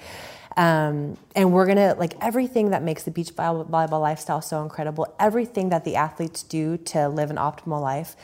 Um, 0.58 1.18
and 1.36 1.54
we're 1.54 1.66
gonna 1.66 1.96
like 1.98 2.14
everything 2.22 2.72
that 2.72 2.84
makes 2.84 3.04
the 3.04 3.12
beach 3.12 3.34
volleyball 3.36 4.02
lifestyle 4.02 4.42
so 4.42 4.62
incredible, 4.64 5.14
everything 5.20 5.70
that 5.70 5.86
the 5.86 5.96
athletes 5.96 6.44
do 6.44 6.78
to 6.78 7.08
live 7.08 7.30
an 7.30 7.38
optimal 7.38 7.82
life 7.82 8.16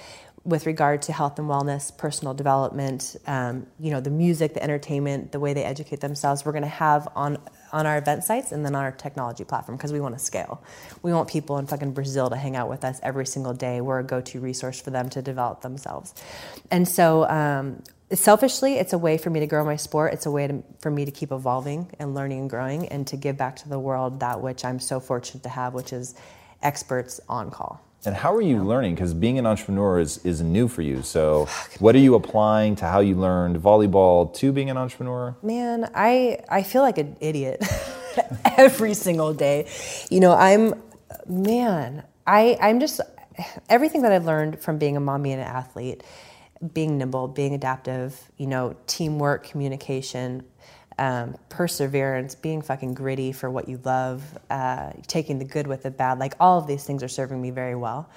with 0.44 0.66
regard 0.66 1.02
to 1.04 1.12
health 1.12 1.40
and 1.40 1.50
wellness, 1.50 1.96
personal 1.98 2.34
development, 2.34 3.18
um, 3.28 3.68
you 3.80 3.92
know, 3.92 4.00
the 4.00 4.10
music, 4.10 4.54
the 4.54 4.64
entertainment, 4.64 5.32
the 5.32 5.40
way 5.40 5.54
they 5.54 5.64
educate 5.64 6.00
themselves, 6.00 6.46
we're 6.46 6.54
gonna 6.54 6.68
have 6.68 7.08
on 7.16 7.38
on 7.72 7.86
our 7.86 7.98
event 7.98 8.24
sites 8.24 8.52
and 8.52 8.66
then 8.66 8.76
on 8.76 8.84
our 8.84 8.92
technology 8.92 9.44
platform 9.44 9.78
because 9.78 9.94
we 9.94 10.00
want 10.00 10.18
to 10.18 10.24
scale. 10.24 10.62
We 11.02 11.14
want 11.14 11.30
people 11.30 11.58
in 11.58 11.68
fucking 11.68 11.94
Brazil 11.94 12.30
to 12.30 12.36
hang 12.36 12.56
out 12.56 12.70
with 12.70 12.84
us 12.84 13.00
every 13.04 13.26
single 13.26 13.54
day. 13.54 13.82
We're 13.82 14.00
a 14.00 14.04
go-to 14.04 14.40
resource 14.40 14.82
for 14.82 14.92
them 14.92 15.10
to 15.10 15.22
develop 15.22 15.62
themselves. 15.62 16.14
And 16.72 16.88
so 16.88 17.28
um, 17.30 17.84
selfishly, 18.12 18.76
it's 18.76 18.94
a 18.94 18.98
way 18.98 19.18
for 19.18 19.30
me 19.30 19.40
to 19.40 19.48
grow 19.48 19.66
my 19.66 19.76
sport. 19.76 20.14
It's 20.14 20.26
a 20.26 20.32
way 20.32 20.48
to, 20.48 20.64
for 20.80 20.92
me 20.92 21.06
to 21.06 21.12
keep 21.12 21.32
evolving 21.32 21.92
and 22.00 22.16
learning 22.16 22.40
and 22.42 22.50
growing 22.50 22.88
and 22.88 23.06
to 23.08 23.18
give 23.18 23.38
back 23.38 23.56
to 23.58 23.70
the 23.70 23.80
world 23.80 24.20
that 24.22 24.42
which 24.42 24.64
I'm 24.64 24.80
so 24.80 25.00
fortunate 25.00 25.44
to 25.44 25.50
have, 25.50 25.74
which 25.74 25.94
is 25.94 26.16
experts 26.62 27.20
on 27.30 27.52
call. 27.52 27.82
And 28.06 28.16
how 28.16 28.34
are 28.34 28.42
you 28.42 28.64
learning? 28.64 28.96
Because 28.96 29.14
being 29.14 29.38
an 29.38 29.46
entrepreneur 29.46 30.00
is, 30.00 30.24
is 30.26 30.42
new 30.42 30.68
for 30.68 30.82
you. 30.82 31.02
So, 31.02 31.48
what 31.80 31.96
are 31.96 32.00
you 32.00 32.16
applying 32.16 32.76
to 32.78 32.86
how 32.86 33.00
you 33.00 33.16
learned 33.16 33.58
volleyball 33.58 34.34
to 34.36 34.52
being 34.52 34.70
an 34.70 34.78
entrepreneur? 34.78 35.36
Man, 35.42 35.90
I 35.94 36.40
I 36.48 36.64
feel 36.64 36.84
like 36.84 36.98
an 36.98 37.18
idiot 37.20 37.66
every 38.58 38.94
single 38.94 39.34
day. 39.34 39.68
You 40.10 40.20
know, 40.20 40.34
I'm 40.34 40.76
man, 41.28 42.04
I 42.26 42.58
I'm 42.62 42.80
just 42.80 43.02
everything 43.70 44.04
that 44.04 44.12
I've 44.12 44.26
learned 44.26 44.60
from 44.60 44.78
being 44.78 44.96
a 44.96 45.00
mommy 45.00 45.32
and 45.32 45.42
an 45.42 45.48
athlete, 45.48 46.04
being 46.74 46.98
nimble, 46.98 47.28
being 47.28 47.54
adaptive, 47.54 48.32
you 48.38 48.48
know, 48.48 48.76
teamwork, 48.88 49.48
communication, 49.48 50.44
um, 50.98 51.36
perseverance, 51.50 52.36
being 52.36 52.62
fucking 52.62 52.94
gritty 52.94 53.32
for 53.32 53.50
what 53.50 53.70
you 53.70 53.80
love, 53.84 54.24
uh, 54.50 54.92
taking 55.08 55.40
the 55.40 55.46
good 55.46 55.68
with 55.68 55.84
the 55.84 55.92
bad. 55.92 56.20
Like 56.20 56.34
all 56.40 56.60
of 56.60 56.68
these 56.68 56.84
things 56.84 57.04
are 57.04 57.08
serving 57.08 57.42
me 57.42 57.52
very 57.52 57.76
well. 57.76 58.10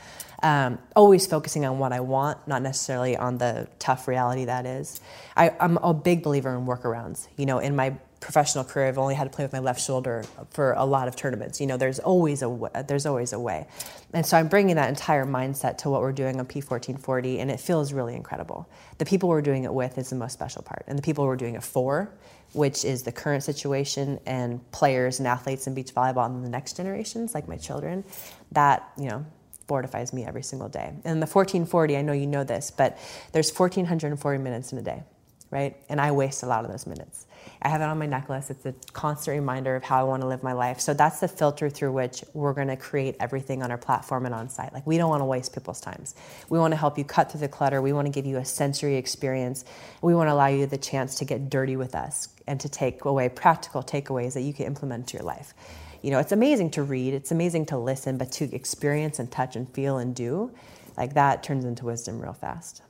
Um, 0.43 0.79
always 0.97 1.27
focusing 1.27 1.67
on 1.67 1.79
what 1.79 1.93
I 1.93 2.01
want, 2.01 2.49
not 2.49 2.63
necessarily 2.63 3.17
on 3.17 3.39
the 3.39 3.69
tough 3.79 4.09
reality 4.09 4.47
that 4.47 4.65
is. 4.65 5.01
I, 5.37 5.55
I'm 5.61 5.77
a 5.79 5.93
big 5.93 6.23
believer 6.23 6.55
in 6.57 6.65
workarounds. 6.65 7.29
You 7.37 7.45
know, 7.45 7.59
in 7.59 7.77
my 7.77 7.97
professional 8.21 8.65
career, 8.65 8.87
I've 8.87 8.99
only 8.99 9.15
had 9.15 9.25
to 9.25 9.31
play 9.31 9.45
with 9.45 9.53
my 9.53 9.59
left 9.59 9.83
shoulder 9.83 10.25
for 10.51 10.73
a 10.73 10.85
lot 10.85 11.09
of 11.09 11.17
tournaments. 11.17 11.61
You 11.61 11.67
know, 11.67 11.77
there's 11.77 11.99
always 11.99 12.43
a 12.43 12.85
there's 12.87 13.07
always 13.07 13.33
a 13.33 13.41
way, 13.41 13.67
and 14.13 14.25
so 14.25 14.37
I'm 14.37 14.49
bringing 14.49 14.77
that 14.77 14.89
entire 14.89 15.27
mindset 15.27 15.79
to 15.79 15.91
what 15.91 16.01
we're 16.01 16.13
doing 16.13 16.39
on 16.39 16.47
P1440, 16.47 17.39
and 17.39 17.51
it 17.51 17.61
feels 17.61 17.93
really 17.93 18.15
incredible. 18.15 18.69
The 18.99 19.05
people 19.05 19.29
we're 19.29 19.43
doing 19.43 19.65
it 19.65 19.73
with 19.73 19.99
is 19.99 20.11
the 20.11 20.17
most 20.17 20.33
special 20.33 20.63
part, 20.63 20.85
and 20.87 20.99
the 20.99 21.03
people 21.03 21.27
we're 21.27 21.37
doing 21.37 21.55
it 21.55 21.65
for, 21.65 22.11
which 22.53 22.85
is 22.85 23.03
the 23.03 23.13
current 23.13 23.43
situation 23.43 24.19
and 24.27 24.69
players 24.73 25.19
and 25.19 25.29
athletes 25.29 25.67
in 25.67 25.75
beach 25.75 25.95
volleyball 25.95 26.27
and 26.27 26.45
the 26.45 26.49
next 26.49 26.77
generations, 26.77 27.35
like 27.35 27.49
my 27.49 27.57
children, 27.57 28.05
that 28.53 28.91
you 28.99 29.09
know 29.09 29.25
fortifies 29.69 30.13
me 30.13 30.25
every 30.25 30.43
single 30.43 30.69
day. 30.69 30.93
And 31.05 31.23
the 31.23 31.27
1440, 31.27 31.97
I 31.97 32.03
know 32.03 32.13
you 32.13 32.27
know 32.27 32.43
this, 32.43 32.73
but 32.73 32.99
there's 33.33 33.51
1440 33.53 34.43
minutes 34.43 34.73
in 34.73 34.79
a 34.79 34.83
day. 34.83 35.05
right? 35.51 35.77
And 35.89 36.01
I 36.01 36.11
waste 36.13 36.43
a 36.43 36.47
lot 36.47 36.65
of 36.65 36.71
those 36.71 36.87
minutes. 36.87 37.27
I 37.63 37.69
have 37.69 37.81
it 37.81 37.85
on 37.85 37.99
my 37.99 38.07
necklace. 38.07 38.51
It's 38.51 38.65
a 38.67 38.75
constant 38.93 39.35
reminder 39.39 39.77
of 39.77 39.83
how 39.83 40.01
I 40.01 40.05
want 40.05 40.23
to 40.23 40.29
live 40.29 40.43
my 40.43 40.53
life. 40.53 40.81
So 40.81 40.95
that's 40.95 41.21
the 41.21 41.29
filter 41.29 41.69
through 41.69 41.93
which 41.93 42.25
we're 42.33 42.55
going 42.55 42.69
to 42.69 42.77
create 42.77 43.17
everything 43.21 43.63
on 43.63 43.71
our 43.71 43.79
platform 43.79 44.27
and 44.27 44.35
on 44.35 44.49
site. 44.49 44.73
Like 44.73 44.87
we 44.87 44.97
don't 44.97 45.11
want 45.11 45.21
to 45.21 45.27
waste 45.27 45.53
people's 45.53 45.81
times. 45.81 46.15
We 46.49 46.59
want 46.59 46.73
to 46.73 46.77
help 46.77 46.97
you 46.97 47.05
cut 47.05 47.31
through 47.31 47.41
the 47.41 47.49
clutter. 47.49 47.83
We 47.83 47.93
want 47.93 48.07
to 48.07 48.13
give 48.13 48.27
you 48.27 48.39
a 48.39 48.45
sensory 48.45 48.97
experience. 48.97 49.65
We 50.03 50.15
want 50.15 50.29
to 50.29 50.33
allow 50.33 50.47
you 50.47 50.67
the 50.67 50.79
chance 50.79 51.17
to 51.17 51.25
get 51.25 51.51
dirty 51.51 51.77
with 51.77 51.95
us 51.95 52.29
and 52.47 52.59
to 52.61 52.69
take 52.69 53.05
away 53.05 53.29
practical 53.29 53.83
takeaways 53.83 54.35
that 54.35 54.43
you 54.43 54.53
can 54.53 54.67
implement 54.67 55.09
to 55.09 55.19
your 55.19 55.25
life. 55.25 55.55
You 56.03 56.11
know, 56.11 56.19
it's 56.19 56.33
amazing 56.33 56.71
to 56.73 56.83
read, 56.83 57.13
it's 57.13 57.31
amazing 57.31 57.67
to 57.67 57.79
listen, 57.79 58.17
but 58.17 58.33
to 58.33 58.55
experience 58.55 59.19
and 59.19 59.31
touch 59.31 59.55
and 59.55 59.69
feel 59.75 59.99
and 59.99 60.15
do, 60.15 60.51
like 60.97 61.15
that 61.15 61.43
turns 61.43 61.65
into 61.65 61.85
wisdom 61.85 62.21
real 62.21 62.33
fast. 62.33 62.83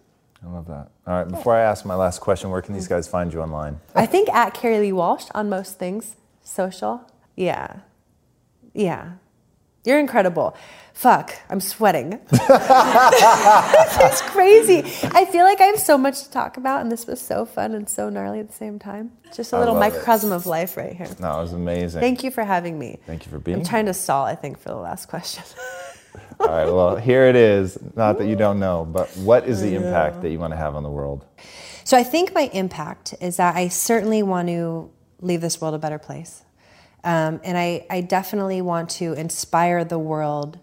I 0.42 0.48
love 0.48 0.66
that. 0.68 0.90
All 1.06 1.14
right, 1.14 1.28
before 1.28 1.54
I 1.54 1.60
ask 1.60 1.84
my 1.84 1.94
last 1.94 2.20
question, 2.20 2.50
where 2.50 2.62
can 2.62 2.74
these 2.74 2.88
guys 2.88 3.06
find 3.06 3.32
you 3.32 3.42
online? 3.42 3.80
I 3.94 4.06
think 4.06 4.28
at 4.30 4.54
Kerri 4.54 4.80
Lee 4.80 4.92
Walsh 4.92 5.26
on 5.34 5.50
most 5.50 5.78
things, 5.78 6.16
social. 6.42 7.10
Yeah. 7.36 7.80
Yeah. 8.72 9.12
You're 9.84 9.98
incredible. 9.98 10.56
Fuck, 10.92 11.34
I'm 11.48 11.60
sweating. 11.60 12.20
it's 12.32 14.20
crazy. 14.22 14.80
I 15.14 15.24
feel 15.24 15.46
like 15.46 15.60
I 15.60 15.64
have 15.64 15.78
so 15.78 15.96
much 15.96 16.24
to 16.24 16.30
talk 16.30 16.58
about, 16.58 16.82
and 16.82 16.92
this 16.92 17.06
was 17.06 17.18
so 17.20 17.46
fun 17.46 17.74
and 17.74 17.88
so 17.88 18.10
gnarly 18.10 18.40
at 18.40 18.48
the 18.48 18.54
same 18.54 18.78
time. 18.78 19.12
Just 19.34 19.54
a 19.54 19.58
little 19.58 19.74
microcosm 19.76 20.32
it. 20.32 20.34
of 20.34 20.44
life 20.44 20.76
right 20.76 20.94
here. 20.94 21.08
No, 21.18 21.38
it 21.38 21.42
was 21.42 21.54
amazing. 21.54 22.00
Thank 22.00 22.22
you 22.22 22.30
for 22.30 22.44
having 22.44 22.78
me. 22.78 22.98
Thank 23.06 23.24
you 23.24 23.32
for 23.32 23.38
being 23.38 23.58
I'm 23.58 23.64
trying 23.64 23.86
to 23.86 23.94
stall, 23.94 24.26
I 24.26 24.34
think, 24.34 24.58
for 24.58 24.68
the 24.68 24.76
last 24.76 25.08
question. 25.08 25.44
All 26.40 26.46
right, 26.46 26.64
well, 26.64 26.96
here 26.96 27.26
it 27.26 27.36
is. 27.36 27.78
Not 27.96 28.16
that 28.16 28.26
you 28.26 28.34
don't 28.34 28.58
know, 28.58 28.86
but 28.90 29.08
what 29.18 29.46
is 29.46 29.60
the 29.60 29.74
impact 29.74 30.22
that 30.22 30.30
you 30.30 30.38
want 30.38 30.54
to 30.54 30.56
have 30.56 30.74
on 30.74 30.82
the 30.82 30.88
world? 30.88 31.26
So 31.84 31.98
I 31.98 32.02
think 32.02 32.34
my 32.34 32.48
impact 32.54 33.14
is 33.20 33.36
that 33.36 33.56
I 33.56 33.68
certainly 33.68 34.22
want 34.22 34.48
to 34.48 34.90
leave 35.20 35.42
this 35.42 35.60
world 35.60 35.74
a 35.74 35.78
better 35.78 35.98
place. 35.98 36.42
Um, 37.04 37.40
and 37.44 37.58
I, 37.58 37.86
I 37.90 38.00
definitely 38.00 38.62
want 38.62 38.88
to 38.90 39.12
inspire 39.12 39.84
the 39.84 39.98
world 39.98 40.58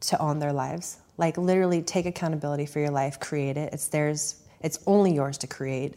to 0.00 0.18
own 0.18 0.38
their 0.38 0.54
lives. 0.54 0.98
Like 1.18 1.36
literally 1.36 1.82
take 1.82 2.06
accountability 2.06 2.64
for 2.64 2.80
your 2.80 2.90
life, 2.90 3.20
create 3.20 3.58
it. 3.58 3.74
It's 3.74 3.88
theirs, 3.88 4.42
it's 4.62 4.78
only 4.86 5.14
yours 5.14 5.36
to 5.38 5.46
create. 5.46 5.94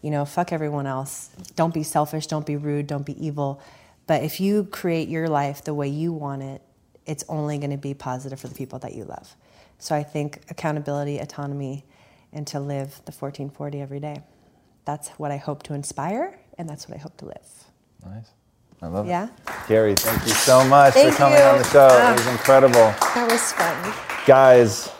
You 0.00 0.12
know, 0.12 0.24
fuck 0.24 0.52
everyone 0.52 0.86
else. 0.86 1.30
Don't 1.56 1.74
be 1.74 1.82
selfish, 1.82 2.28
don't 2.28 2.46
be 2.46 2.56
rude, 2.56 2.86
don't 2.86 3.04
be 3.04 3.24
evil. 3.24 3.60
But 4.06 4.22
if 4.22 4.40
you 4.40 4.64
create 4.64 5.08
your 5.08 5.28
life 5.28 5.64
the 5.64 5.74
way 5.74 5.88
you 5.88 6.12
want 6.12 6.42
it, 6.42 6.62
it's 7.06 7.24
only 7.28 7.58
going 7.58 7.70
to 7.70 7.76
be 7.76 7.94
positive 7.94 8.40
for 8.40 8.48
the 8.48 8.54
people 8.54 8.78
that 8.80 8.94
you 8.94 9.04
love. 9.04 9.34
So 9.78 9.94
I 9.94 10.02
think 10.02 10.42
accountability, 10.50 11.18
autonomy, 11.18 11.84
and 12.32 12.46
to 12.48 12.60
live 12.60 12.90
the 13.06 13.12
1440 13.12 13.80
every 13.80 14.00
day. 14.00 14.22
That's 14.84 15.08
what 15.10 15.30
I 15.30 15.36
hope 15.36 15.62
to 15.64 15.74
inspire, 15.74 16.38
and 16.58 16.68
that's 16.68 16.88
what 16.88 16.96
I 16.96 17.00
hope 17.00 17.16
to 17.18 17.26
live. 17.26 17.64
Nice. 18.04 18.30
I 18.82 18.86
love 18.86 19.06
yeah? 19.06 19.24
it. 19.24 19.30
Yeah. 19.46 19.52
Kerri, 19.66 19.98
thank 19.98 20.22
you 20.26 20.32
so 20.32 20.64
much 20.64 20.94
thank 20.94 21.12
for 21.12 21.18
coming 21.18 21.38
you. 21.38 21.44
on 21.44 21.58
the 21.58 21.64
show. 21.64 21.86
it 21.86 22.00
ah. 22.00 22.14
was 22.16 22.26
incredible. 22.26 22.94
That 23.14 23.28
was 23.30 23.52
fun. 23.52 24.26
Guys, 24.26 24.90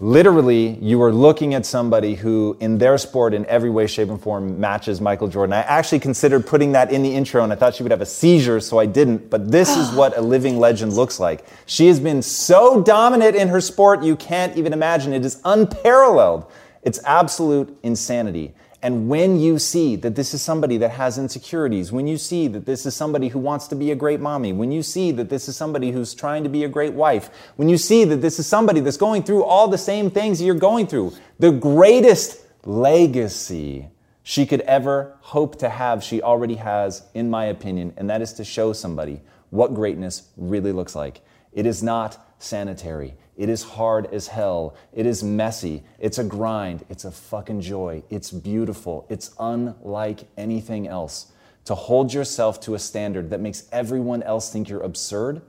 literally, 0.00 0.78
you 0.80 1.02
are 1.02 1.12
looking 1.12 1.54
at 1.54 1.64
somebody 1.64 2.14
who, 2.14 2.56
in 2.60 2.78
their 2.78 2.98
sport, 2.98 3.34
in 3.34 3.46
every 3.46 3.70
way, 3.70 3.86
shape, 3.86 4.08
and 4.08 4.20
form, 4.20 4.58
matches 4.58 5.00
Michael 5.00 5.28
Jordan. 5.28 5.52
I 5.52 5.60
actually 5.60 6.00
considered 6.00 6.46
putting 6.46 6.72
that 6.72 6.92
in 6.92 7.02
the 7.02 7.14
intro, 7.14 7.44
and 7.44 7.52
I 7.52 7.56
thought 7.56 7.74
she 7.74 7.82
would 7.82 7.92
have 7.92 8.00
a 8.00 8.06
seizure, 8.06 8.60
so 8.60 8.78
I 8.78 8.86
didn't. 8.86 9.30
But 9.30 9.50
this 9.50 9.76
is 9.76 9.90
what 9.94 10.16
a 10.16 10.20
living 10.20 10.58
legend 10.58 10.92
looks 10.92 11.20
like. 11.20 11.44
She 11.66 11.86
has 11.88 12.00
been 12.00 12.22
so 12.22 12.82
dominant 12.82 13.36
in 13.36 13.48
her 13.48 13.60
sport, 13.60 14.02
you 14.02 14.16
can't 14.16 14.56
even 14.56 14.72
imagine. 14.72 15.12
It 15.12 15.24
is 15.24 15.40
unparalleled. 15.44 16.50
It's 16.82 17.00
absolute 17.04 17.78
insanity. 17.82 18.54
And 18.84 19.08
when 19.08 19.38
you 19.38 19.60
see 19.60 19.94
that 19.96 20.16
this 20.16 20.34
is 20.34 20.42
somebody 20.42 20.76
that 20.78 20.90
has 20.90 21.16
insecurities, 21.16 21.92
when 21.92 22.08
you 22.08 22.18
see 22.18 22.48
that 22.48 22.66
this 22.66 22.84
is 22.84 22.96
somebody 22.96 23.28
who 23.28 23.38
wants 23.38 23.68
to 23.68 23.76
be 23.76 23.92
a 23.92 23.94
great 23.94 24.18
mommy, 24.18 24.52
when 24.52 24.72
you 24.72 24.82
see 24.82 25.12
that 25.12 25.28
this 25.28 25.48
is 25.48 25.56
somebody 25.56 25.92
who's 25.92 26.14
trying 26.14 26.42
to 26.42 26.48
be 26.48 26.64
a 26.64 26.68
great 26.68 26.92
wife, 26.92 27.30
when 27.54 27.68
you 27.68 27.78
see 27.78 28.04
that 28.04 28.16
this 28.16 28.40
is 28.40 28.46
somebody 28.46 28.80
that's 28.80 28.96
going 28.96 29.22
through 29.22 29.44
all 29.44 29.68
the 29.68 29.78
same 29.78 30.10
things 30.10 30.42
you're 30.42 30.56
going 30.56 30.88
through, 30.88 31.12
the 31.38 31.52
greatest 31.52 32.40
legacy 32.64 33.88
she 34.24 34.46
could 34.46 34.62
ever 34.62 35.16
hope 35.20 35.58
to 35.60 35.68
have, 35.68 36.02
she 36.02 36.20
already 36.20 36.56
has, 36.56 37.04
in 37.14 37.30
my 37.30 37.44
opinion, 37.44 37.92
and 37.96 38.10
that 38.10 38.20
is 38.20 38.32
to 38.32 38.44
show 38.44 38.72
somebody 38.72 39.20
what 39.50 39.74
greatness 39.74 40.28
really 40.36 40.72
looks 40.72 40.96
like. 40.96 41.20
It 41.52 41.66
is 41.66 41.84
not 41.84 42.34
sanitary. 42.38 43.14
It 43.36 43.48
is 43.48 43.62
hard 43.62 44.12
as 44.12 44.28
hell. 44.28 44.74
It 44.92 45.06
is 45.06 45.24
messy. 45.24 45.82
It's 45.98 46.18
a 46.18 46.24
grind. 46.24 46.84
It's 46.88 47.04
a 47.04 47.10
fucking 47.10 47.62
joy. 47.62 48.02
It's 48.10 48.30
beautiful. 48.30 49.06
It's 49.08 49.34
unlike 49.40 50.28
anything 50.36 50.86
else. 50.86 51.32
To 51.66 51.74
hold 51.74 52.12
yourself 52.12 52.60
to 52.62 52.74
a 52.74 52.78
standard 52.78 53.30
that 53.30 53.40
makes 53.40 53.68
everyone 53.72 54.22
else 54.22 54.52
think 54.52 54.68
you're 54.68 54.82
absurd 54.82 55.42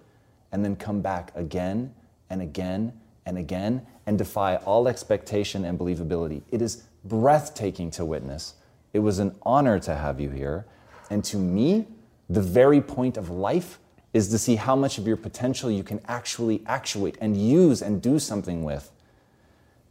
and 0.51 0.63
then 0.63 0.75
come 0.75 1.01
back 1.01 1.31
again 1.35 1.93
and 2.29 2.41
again 2.41 2.93
and 3.25 3.37
again 3.37 3.85
and 4.05 4.17
defy 4.17 4.57
all 4.57 4.87
expectation 4.87 5.65
and 5.65 5.77
believability. 5.77 6.43
It 6.51 6.61
is 6.61 6.83
breathtaking 7.03 7.91
to 7.91 8.05
witness. 8.05 8.55
It 8.93 8.99
was 8.99 9.19
an 9.19 9.35
honor 9.41 9.79
to 9.79 9.95
have 9.95 10.19
you 10.19 10.29
here. 10.29 10.65
And 11.09 11.23
to 11.25 11.37
me, 11.37 11.87
the 12.29 12.41
very 12.41 12.79
point 12.79 13.17
of 13.17 13.29
life 13.29 13.79
is 14.13 14.29
to 14.29 14.37
see 14.37 14.55
how 14.55 14.75
much 14.75 14.97
of 14.97 15.07
your 15.07 15.17
potential 15.17 15.69
you 15.71 15.83
can 15.83 15.99
actually 16.07 16.61
actuate 16.67 17.17
and 17.19 17.35
use 17.35 17.81
and 17.81 18.01
do 18.01 18.19
something 18.19 18.63
with. 18.63 18.91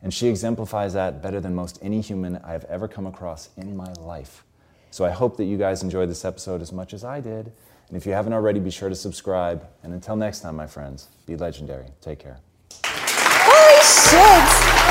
And 0.01 0.15
she 0.15 0.29
exemplifies 0.29 0.95
that 0.95 1.23
better 1.23 1.41
than 1.41 1.55
most 1.55 1.79
any 1.83 2.01
human 2.01 2.37
I've 2.39 2.65
ever 2.65 2.89
come 2.89 3.07
across 3.07 3.51
in 3.57 3.77
my 3.77 3.93
life. 4.01 4.45
So 4.91 5.05
I 5.05 5.11
hope 5.11 5.37
that 5.39 5.45
you 5.45 5.57
guys 5.57 5.83
enjoyed 5.83 6.09
this 6.09 6.25
episode 6.25 6.61
as 6.61 6.73
much 6.73 6.93
as 6.93 7.05
I 7.05 7.21
did. 7.21 7.53
And 7.89 7.97
if 7.97 8.07
you 8.07 8.13
haven't 8.13 8.33
already, 8.33 8.61
be 8.61 8.71
sure 8.71 8.89
to 8.89 8.95
subscribe. 8.95 9.67
And 9.83 9.93
until 9.93 10.17
next 10.17 10.41
time, 10.41 10.57
my 10.57 10.67
friends, 10.67 11.09
be 11.27 11.37
legendary. 11.37 11.87
Take 12.01 12.19
care. 12.19 12.39
Holy 12.85 13.83
shit! 13.83 14.83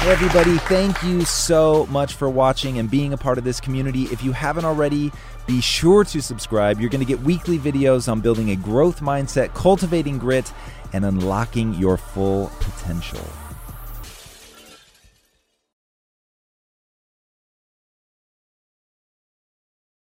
Hey, 0.00 0.12
everybody, 0.12 0.56
thank 0.58 1.02
you 1.02 1.26
so 1.26 1.86
much 1.86 2.14
for 2.14 2.30
watching 2.30 2.78
and 2.78 2.90
being 2.90 3.12
a 3.12 3.18
part 3.18 3.36
of 3.36 3.44
this 3.44 3.60
community. 3.60 4.04
If 4.04 4.24
you 4.24 4.32
haven't 4.32 4.64
already, 4.64 5.12
be 5.50 5.60
sure 5.60 6.04
to 6.04 6.22
subscribe. 6.22 6.80
You're 6.80 6.90
going 6.90 7.04
to 7.04 7.06
get 7.06 7.20
weekly 7.22 7.58
videos 7.58 8.10
on 8.10 8.20
building 8.20 8.50
a 8.50 8.56
growth 8.56 9.00
mindset, 9.00 9.52
cultivating 9.52 10.16
grit, 10.16 10.52
and 10.92 11.04
unlocking 11.04 11.74
your 11.74 11.96
full 11.96 12.52
potential. 12.60 13.28